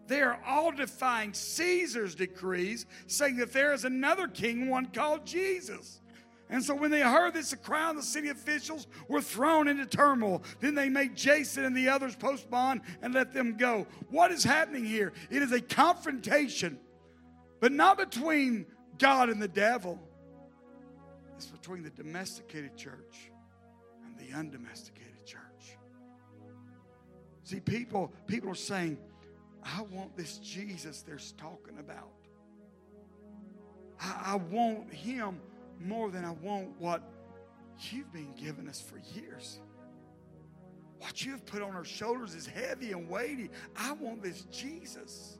They 0.06 0.22
are 0.22 0.38
all 0.46 0.70
defying 0.70 1.34
Caesar's 1.34 2.14
decrees, 2.14 2.86
saying 3.08 3.36
that 3.38 3.52
there 3.52 3.72
is 3.72 3.84
another 3.84 4.28
king, 4.28 4.68
one 4.68 4.86
called 4.86 5.26
Jesus. 5.26 6.00
And 6.48 6.62
so 6.62 6.74
when 6.74 6.90
they 6.90 7.00
heard 7.00 7.34
this, 7.34 7.50
the 7.50 7.56
crowd 7.56 7.90
and 7.90 7.98
the 7.98 8.02
city 8.02 8.28
officials 8.28 8.86
were 9.08 9.20
thrown 9.20 9.66
into 9.66 9.84
turmoil. 9.84 10.42
Then 10.60 10.74
they 10.74 10.88
made 10.88 11.16
Jason 11.16 11.64
and 11.64 11.76
the 11.76 11.88
others 11.88 12.14
post 12.14 12.48
bond 12.48 12.82
and 13.02 13.12
let 13.12 13.32
them 13.32 13.56
go. 13.56 13.86
What 14.10 14.30
is 14.30 14.44
happening 14.44 14.84
here? 14.84 15.12
It 15.30 15.42
is 15.42 15.50
a 15.50 15.60
confrontation, 15.60 16.78
but 17.60 17.72
not 17.72 17.98
between 17.98 18.66
God 18.98 19.28
and 19.28 19.42
the 19.42 19.48
devil. 19.48 20.00
It's 21.34 21.46
between 21.46 21.82
the 21.82 21.90
domesticated 21.90 22.76
church 22.76 23.30
and 24.04 24.16
the 24.18 24.36
undomesticated 24.36 25.26
church. 25.26 25.76
See, 27.42 27.60
people, 27.60 28.12
people 28.26 28.50
are 28.50 28.54
saying, 28.54 28.98
I 29.64 29.82
want 29.82 30.16
this 30.16 30.38
Jesus 30.38 31.02
they're 31.02 31.18
talking 31.36 31.78
about. 31.80 32.12
I, 34.00 34.32
I 34.32 34.34
want 34.36 34.92
him 34.92 35.40
more 35.80 36.10
than 36.10 36.24
I 36.24 36.32
want 36.32 36.78
what 36.78 37.02
you've 37.90 38.12
been 38.12 38.34
giving 38.34 38.68
us 38.68 38.80
for 38.80 38.98
years. 39.18 39.60
What 40.98 41.24
you 41.24 41.32
have 41.32 41.44
put 41.44 41.62
on 41.62 41.74
our 41.74 41.84
shoulders 41.84 42.34
is 42.34 42.46
heavy 42.46 42.92
and 42.92 43.08
weighty. 43.08 43.50
I 43.76 43.92
want 43.92 44.22
this 44.22 44.42
Jesus. 44.44 45.38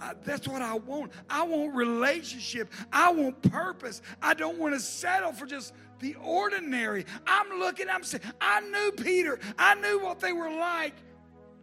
I, 0.00 0.14
that's 0.24 0.46
what 0.46 0.62
I 0.62 0.74
want. 0.74 1.12
I 1.28 1.42
want 1.42 1.74
relationship. 1.74 2.72
I 2.92 3.10
want 3.10 3.42
purpose. 3.42 4.00
I 4.22 4.34
don't 4.34 4.58
want 4.58 4.74
to 4.74 4.80
settle 4.80 5.32
for 5.32 5.44
just 5.44 5.74
the 5.98 6.14
ordinary. 6.22 7.04
I'm 7.26 7.58
looking, 7.58 7.88
I'm 7.90 8.04
saying, 8.04 8.22
I 8.40 8.60
knew 8.60 8.92
Peter. 8.92 9.40
I 9.58 9.74
knew 9.74 9.98
what 10.00 10.20
they 10.20 10.32
were 10.32 10.50
like 10.50 10.94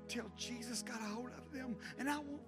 till 0.09 0.29
Jesus 0.37 0.81
got 0.81 0.99
a 0.99 1.05
hold 1.05 1.29
of 1.37 1.53
them. 1.53 1.77
And 1.97 2.09
I 2.09 2.17
want 2.17 2.41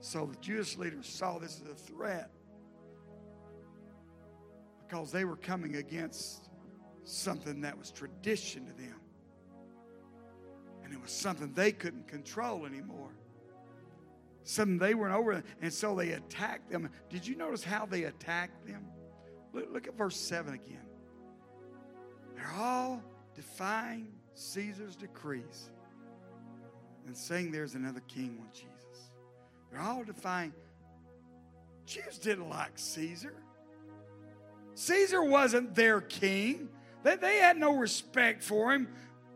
So 0.00 0.26
the 0.26 0.36
Jewish 0.40 0.76
leaders 0.76 1.06
saw 1.06 1.38
this 1.38 1.60
as 1.62 1.70
a 1.70 1.74
threat 1.74 2.30
because 4.86 5.12
they 5.12 5.24
were 5.24 5.36
coming 5.36 5.76
against 5.76 6.48
something 7.04 7.60
that 7.60 7.78
was 7.78 7.90
tradition 7.90 8.66
to 8.66 8.72
them. 8.72 9.00
And 10.82 10.92
it 10.92 11.00
was 11.00 11.12
something 11.12 11.52
they 11.52 11.70
couldn't 11.70 12.08
control 12.08 12.66
anymore. 12.66 13.10
Something 14.42 14.78
they 14.78 14.94
weren't 14.94 15.14
over. 15.14 15.44
And 15.60 15.72
so 15.72 15.94
they 15.94 16.12
attacked 16.12 16.70
them. 16.70 16.88
Did 17.08 17.26
you 17.26 17.36
notice 17.36 17.62
how 17.62 17.86
they 17.86 18.04
attacked 18.04 18.66
them? 18.66 18.86
Look, 19.52 19.68
look 19.70 19.86
at 19.86 19.96
verse 19.96 20.16
7 20.16 20.54
again. 20.54 20.86
They're 22.34 22.52
all 22.58 23.02
defying 23.34 24.08
Caesar's 24.34 24.96
decrees 24.96 25.70
and 27.06 27.16
saying 27.16 27.52
there's 27.52 27.74
another 27.74 28.00
king 28.08 28.38
when 28.40 28.50
Jesus. 28.52 28.79
They're 29.70 29.80
all 29.80 30.04
defying 30.04 30.52
Jews 31.90 32.18
didn't 32.18 32.48
like 32.48 32.70
Caesar. 32.76 33.34
Caesar 34.76 35.24
wasn't 35.24 35.74
their 35.74 36.00
king. 36.00 36.68
They, 37.02 37.16
they 37.16 37.38
had 37.38 37.56
no 37.56 37.76
respect 37.76 38.44
for 38.44 38.72
him, 38.72 38.86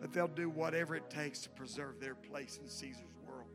but 0.00 0.12
they'll 0.12 0.28
do 0.28 0.48
whatever 0.48 0.94
it 0.94 1.10
takes 1.10 1.40
to 1.40 1.50
preserve 1.50 1.98
their 1.98 2.14
place 2.14 2.60
in 2.62 2.68
Caesar's 2.68 3.16
world. 3.26 3.48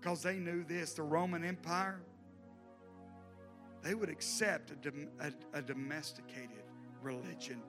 Because 0.00 0.24
they 0.24 0.38
knew 0.38 0.64
this 0.64 0.94
the 0.94 1.04
Roman 1.04 1.44
Empire, 1.44 2.00
they 3.82 3.94
would 3.94 4.10
accept 4.10 4.72
a, 4.72 4.74
dom- 4.74 5.10
a, 5.20 5.58
a 5.58 5.62
domesticated 5.62 6.64
religion 7.02 7.62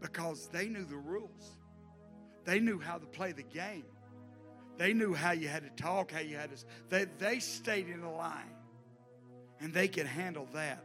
because 0.00 0.48
they 0.48 0.68
knew 0.68 0.84
the 0.84 0.96
rules. 0.96 1.56
They 2.46 2.60
knew 2.60 2.78
how 2.78 2.96
to 2.96 3.06
play 3.06 3.32
the 3.32 3.42
game. 3.42 3.84
They 4.76 4.92
knew 4.92 5.14
how 5.14 5.32
you 5.32 5.48
had 5.48 5.62
to 5.62 5.82
talk, 5.82 6.12
how 6.12 6.20
you 6.20 6.36
had 6.36 6.56
to. 6.56 6.64
They, 6.88 7.06
they 7.18 7.38
stayed 7.38 7.88
in 7.88 8.02
a 8.02 8.12
line 8.12 8.54
and 9.60 9.72
they 9.72 9.88
could 9.88 10.06
handle 10.06 10.48
that. 10.52 10.84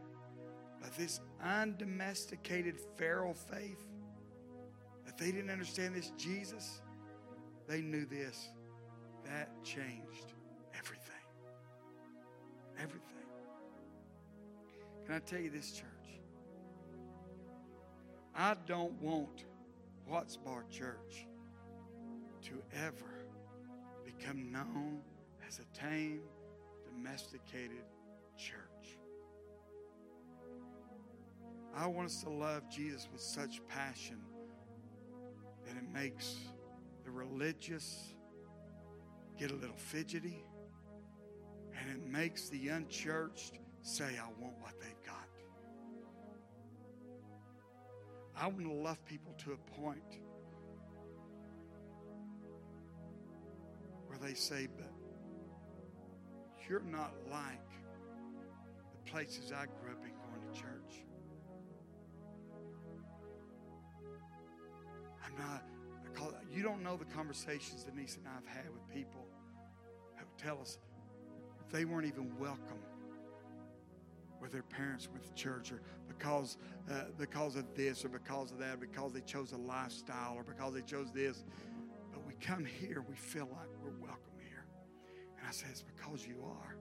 But 0.80 0.96
this 0.96 1.20
undomesticated 1.42 2.76
feral 2.96 3.34
faith, 3.34 3.84
that 5.06 5.18
they 5.18 5.32
didn't 5.32 5.50
understand 5.50 5.94
this 5.94 6.12
Jesus, 6.16 6.80
they 7.68 7.80
knew 7.80 8.06
this. 8.06 8.48
That 9.24 9.50
changed 9.62 10.32
everything. 10.76 11.14
Everything. 12.78 13.04
Can 15.04 15.14
I 15.14 15.18
tell 15.18 15.40
you 15.40 15.50
this, 15.50 15.72
church? 15.72 15.86
I 18.34 18.54
don't 18.66 18.92
want 19.02 19.44
Watts 20.08 20.36
Bar 20.36 20.64
Church 20.70 21.26
to 22.44 22.62
ever 22.72 23.19
become 24.20 24.52
known 24.52 25.00
as 25.46 25.60
a 25.60 25.78
tame, 25.78 26.20
domesticated 26.84 27.84
church. 28.36 28.98
I 31.74 31.86
want 31.86 32.06
us 32.08 32.22
to 32.24 32.30
love 32.30 32.68
Jesus 32.68 33.08
with 33.12 33.20
such 33.20 33.60
passion 33.68 34.18
that 35.64 35.76
it 35.76 35.90
makes 35.92 36.36
the 37.04 37.10
religious 37.10 38.14
get 39.38 39.50
a 39.52 39.54
little 39.54 39.76
fidgety 39.76 40.44
and 41.78 41.90
it 41.90 42.06
makes 42.06 42.48
the 42.48 42.68
unchurched 42.68 43.58
say, 43.82 44.04
I 44.04 44.26
want 44.42 44.54
what 44.60 44.78
they've 44.80 45.02
got. 45.06 45.28
I 48.36 48.46
want 48.48 48.66
to 48.66 48.72
love 48.72 49.02
people 49.06 49.32
to 49.44 49.52
a 49.52 49.80
point 49.80 50.18
they 54.20 54.34
say, 54.34 54.68
but 54.76 54.92
you're 56.68 56.80
not 56.80 57.12
like 57.30 57.68
the 58.92 59.10
places 59.10 59.52
I 59.52 59.66
grew 59.66 59.92
up 59.92 60.04
in 60.04 60.10
going 60.10 60.52
to 60.52 60.60
church. 60.60 61.04
I'm 65.24 65.36
not, 65.38 65.64
I 66.04 66.18
call 66.18 66.32
you 66.52 66.62
don't 66.62 66.82
know 66.82 66.96
the 66.96 67.04
conversations 67.06 67.84
Denise 67.84 68.16
and 68.16 68.26
I 68.28 68.34
have 68.34 68.46
had 68.46 68.70
with 68.72 68.88
people 68.92 69.26
who 70.16 70.24
tell 70.36 70.60
us 70.60 70.78
they 71.70 71.84
weren't 71.84 72.06
even 72.06 72.36
welcome 72.38 72.78
with 74.40 74.52
their 74.52 74.62
parents 74.62 75.08
with 75.12 75.22
to 75.28 75.34
church 75.34 75.70
or 75.70 75.82
because, 76.08 76.56
uh, 76.90 77.04
because 77.18 77.56
of 77.56 77.74
this 77.74 78.04
or 78.04 78.08
because 78.08 78.50
of 78.50 78.58
that, 78.58 78.74
or 78.74 78.78
because 78.78 79.12
they 79.12 79.20
chose 79.20 79.52
a 79.52 79.56
lifestyle 79.56 80.34
or 80.34 80.42
because 80.42 80.74
they 80.74 80.82
chose 80.82 81.12
this. 81.12 81.44
But 82.12 82.26
we 82.26 82.34
come 82.34 82.64
here, 82.64 83.04
we 83.08 83.14
feel 83.14 83.48
like 83.52 83.69
I 85.50 85.52
say, 85.52 85.66
it's 85.68 85.82
because 85.82 86.24
you 86.24 86.36
are. 86.44 86.76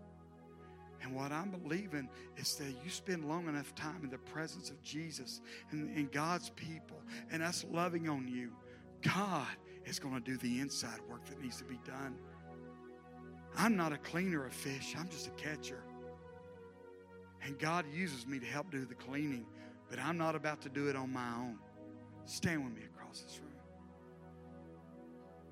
And 1.02 1.16
what 1.16 1.32
I'm 1.32 1.50
believing 1.50 2.08
is 2.38 2.54
that 2.58 2.72
you 2.84 2.92
spend 2.92 3.28
long 3.28 3.48
enough 3.48 3.74
time 3.74 4.02
in 4.04 4.12
the 4.12 4.20
presence 4.20 4.70
of 4.70 4.80
Jesus 4.84 5.42
and, 5.72 5.90
and 5.98 6.12
God's 6.12 6.52
people 6.52 7.02
and 7.32 7.42
us 7.42 7.66
loving 7.72 8.08
on 8.08 8.28
you, 8.28 8.52
God 9.02 9.48
is 9.86 9.98
going 9.98 10.14
to 10.14 10.20
do 10.20 10.38
the 10.38 10.60
inside 10.60 11.00
work 11.10 11.26
that 11.26 11.42
needs 11.42 11.58
to 11.58 11.64
be 11.64 11.80
done. 11.84 12.16
I'm 13.58 13.76
not 13.76 13.92
a 13.92 13.98
cleaner 13.98 14.46
of 14.46 14.54
fish, 14.54 14.96
I'm 15.00 15.10
just 15.10 15.26
a 15.26 15.32
catcher. 15.32 15.82
And 17.44 17.58
God 17.58 17.86
uses 17.92 18.28
me 18.28 18.38
to 18.38 18.46
help 18.46 18.70
do 18.70 18.86
the 18.86 18.94
cleaning, 18.94 19.48
but 19.90 19.98
I'm 19.98 20.20
not 20.20 20.36
about 20.36 20.62
to 20.62 20.70
do 20.70 20.90
it 20.90 20.96
on 20.96 21.12
my 21.12 21.28
own. 21.38 21.58
Stand 22.26 22.64
with 22.66 22.76
me 22.76 22.84
across 22.84 23.22
this 23.22 23.40
room. 23.40 23.49